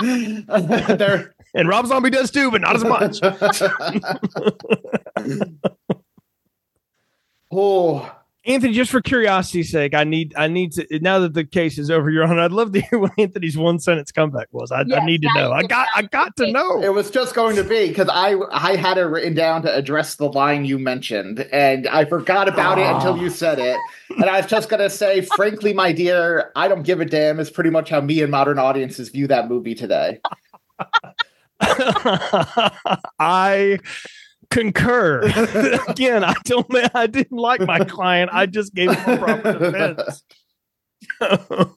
There- 0.00 1.34
and 1.54 1.68
Rob 1.68 1.86
Zombie 1.86 2.10
does 2.10 2.30
too, 2.30 2.50
but 2.50 2.60
not 2.60 2.76
as 2.76 2.84
much. 2.84 3.20
oh, 7.50 8.14
Anthony, 8.46 8.74
just 8.74 8.90
for 8.90 9.00
curiosity's 9.00 9.70
sake, 9.70 9.94
I 9.94 10.04
need 10.04 10.34
I 10.36 10.48
need 10.48 10.72
to 10.72 10.86
now 11.00 11.18
that 11.20 11.32
the 11.32 11.44
case 11.44 11.78
is 11.78 11.90
over, 11.90 12.10
Your 12.10 12.24
Honor, 12.24 12.40
I'd 12.40 12.52
love 12.52 12.72
to 12.72 12.80
hear 12.82 12.98
what 13.00 13.12
Anthony's 13.18 13.56
one 13.56 13.78
sentence 13.78 14.12
comeback 14.12 14.48
was. 14.52 14.70
I, 14.70 14.80
I 14.80 15.04
need 15.04 15.22
to 15.22 15.30
know. 15.34 15.50
I 15.52 15.62
got 15.62 15.88
I 15.94 16.02
got 16.02 16.36
to 16.36 16.52
know. 16.52 16.82
it 16.82 16.92
was 16.92 17.10
just 17.10 17.34
going 17.34 17.56
to 17.56 17.64
be 17.64 17.88
because 17.88 18.08
I 18.10 18.36
I 18.52 18.76
had 18.76 18.98
it 18.98 19.04
written 19.04 19.34
down 19.34 19.62
to 19.62 19.74
address 19.74 20.16
the 20.16 20.28
line 20.30 20.66
you 20.66 20.78
mentioned, 20.78 21.40
and 21.52 21.88
I 21.88 22.04
forgot 22.04 22.46
about 22.46 22.78
it 22.78 22.86
until 22.86 23.16
you 23.16 23.30
said 23.30 23.58
it. 23.58 23.78
And 24.10 24.24
I 24.24 24.38
was 24.38 24.46
just 24.46 24.68
gonna 24.68 24.90
say, 24.90 25.22
frankly, 25.22 25.72
my 25.72 25.92
dear, 25.92 26.52
I 26.54 26.68
don't 26.68 26.82
give 26.82 27.00
a 27.00 27.06
damn. 27.06 27.40
Is 27.40 27.50
pretty 27.50 27.70
much 27.70 27.88
how 27.88 28.02
me 28.02 28.20
and 28.20 28.30
modern 28.30 28.58
audiences 28.58 29.08
view 29.08 29.26
that 29.28 29.48
movie 29.48 29.74
today. 29.74 30.20
I 33.18 33.78
concur. 34.50 35.22
Again, 35.88 36.24
I 36.24 36.34
don't 36.44 36.66
I 36.94 37.06
didn't 37.06 37.36
like 37.36 37.60
my 37.60 37.80
client. 37.80 38.30
I 38.32 38.46
just 38.46 38.74
gave 38.74 38.90
him 38.92 39.14
a 39.14 39.18
proper 39.18 39.52
defense. 39.52 40.24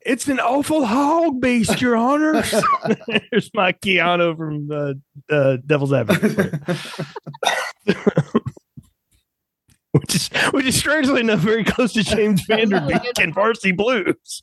it's 0.00 0.28
an 0.28 0.40
awful 0.40 0.84
hog 0.84 1.40
beast, 1.40 1.80
Your 1.80 1.96
Honor. 1.96 2.42
Here's 3.30 3.50
my 3.54 3.72
Keanu 3.72 4.36
from 4.36 4.70
uh, 4.70 4.94
uh, 5.34 5.56
Devil's 5.66 5.92
Advocate. 5.92 6.54
which 9.92 10.14
is 10.14 10.28
which 10.52 10.66
is 10.66 10.78
strangely 10.78 11.20
enough 11.20 11.40
very 11.40 11.64
close 11.64 11.92
to 11.94 12.02
James 12.02 12.42
Van 12.46 12.68
Der 12.68 12.86
Beek 12.86 13.18
and 13.20 13.34
Varsity 13.34 13.72
Blues. 13.72 14.42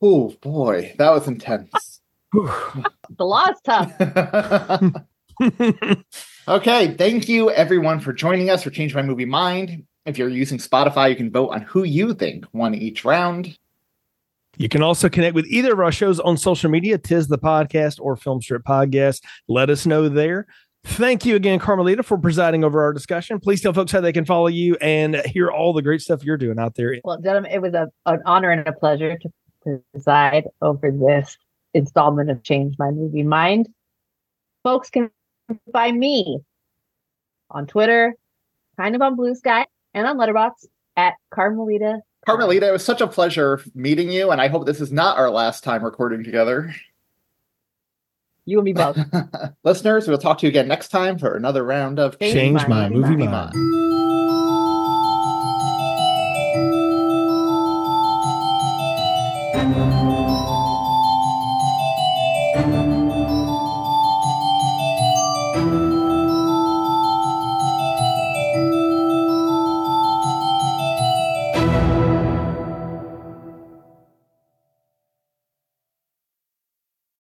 Oh 0.00 0.34
boy, 0.40 0.94
that 0.98 1.10
was 1.10 1.26
intense. 1.26 1.97
The 2.32 2.84
law 3.20 3.46
is 3.48 3.60
tough. 3.64 3.92
okay, 6.48 6.94
thank 6.94 7.28
you 7.28 7.50
everyone 7.50 8.00
for 8.00 8.12
joining 8.12 8.50
us 8.50 8.62
for 8.62 8.70
Change 8.70 8.94
My 8.94 9.02
Movie 9.02 9.24
Mind. 9.24 9.84
If 10.04 10.18
you're 10.18 10.28
using 10.28 10.58
Spotify, 10.58 11.10
you 11.10 11.16
can 11.16 11.30
vote 11.30 11.50
on 11.50 11.62
who 11.62 11.84
you 11.84 12.14
think 12.14 12.44
won 12.52 12.74
each 12.74 13.04
round. 13.04 13.58
You 14.56 14.68
can 14.68 14.82
also 14.82 15.08
connect 15.08 15.34
with 15.34 15.46
either 15.46 15.72
of 15.72 15.80
our 15.80 15.92
shows 15.92 16.18
on 16.18 16.36
social 16.36 16.70
media, 16.70 16.98
Tis 16.98 17.28
the 17.28 17.38
Podcast 17.38 18.00
or 18.00 18.16
Film 18.16 18.42
Strip 18.42 18.64
Podcast. 18.64 19.22
Let 19.46 19.70
us 19.70 19.86
know 19.86 20.08
there. 20.08 20.46
Thank 20.84 21.24
you 21.24 21.36
again, 21.36 21.58
Carmelita, 21.58 22.02
for 22.02 22.18
presiding 22.18 22.64
over 22.64 22.82
our 22.82 22.92
discussion. 22.92 23.38
Please 23.40 23.60
tell 23.60 23.72
folks 23.72 23.92
how 23.92 24.00
they 24.00 24.12
can 24.12 24.24
follow 24.24 24.46
you 24.46 24.76
and 24.80 25.16
hear 25.26 25.50
all 25.50 25.72
the 25.72 25.82
great 25.82 26.00
stuff 26.00 26.24
you're 26.24 26.36
doing 26.36 26.58
out 26.58 26.74
there. 26.74 26.96
Well, 27.04 27.20
gentlemen, 27.20 27.52
it 27.52 27.60
was 27.60 27.74
a, 27.74 27.88
an 28.06 28.20
honor 28.24 28.50
and 28.50 28.66
a 28.66 28.72
pleasure 28.72 29.18
to 29.18 29.82
preside 29.92 30.44
over 30.62 30.90
this 30.90 31.36
installment 31.78 32.30
of 32.30 32.42
Change 32.42 32.76
My 32.78 32.90
Movie 32.90 33.22
Mind. 33.22 33.68
Folks 34.62 34.90
can 34.90 35.10
find 35.72 35.98
me 35.98 36.40
on 37.50 37.66
Twitter, 37.66 38.14
kind 38.76 38.94
of 38.94 39.02
on 39.02 39.16
Bluesky, 39.16 39.64
and 39.94 40.06
on 40.06 40.18
Letterboxd 40.18 40.66
at 40.96 41.14
Carmelita. 41.30 42.00
Carmelita, 42.26 42.68
it 42.68 42.72
was 42.72 42.84
such 42.84 43.00
a 43.00 43.06
pleasure 43.06 43.62
meeting 43.74 44.10
you, 44.10 44.30
and 44.30 44.40
I 44.40 44.48
hope 44.48 44.66
this 44.66 44.80
is 44.80 44.92
not 44.92 45.16
our 45.16 45.30
last 45.30 45.64
time 45.64 45.82
recording 45.82 46.22
together. 46.24 46.74
You 48.44 48.58
and 48.58 48.64
me 48.64 48.72
both. 48.72 48.98
Listeners, 49.64 50.08
we'll 50.08 50.18
talk 50.18 50.38
to 50.38 50.46
you 50.46 50.50
again 50.50 50.68
next 50.68 50.88
time 50.88 51.18
for 51.18 51.36
another 51.36 51.64
round 51.64 51.98
of 51.98 52.18
Change, 52.18 52.34
Change 52.34 52.62
My, 52.62 52.68
My, 52.68 52.88
Movie, 52.88 53.10
Movie 53.10 53.28
Mind. 53.28 53.54
Mind. 53.54 53.88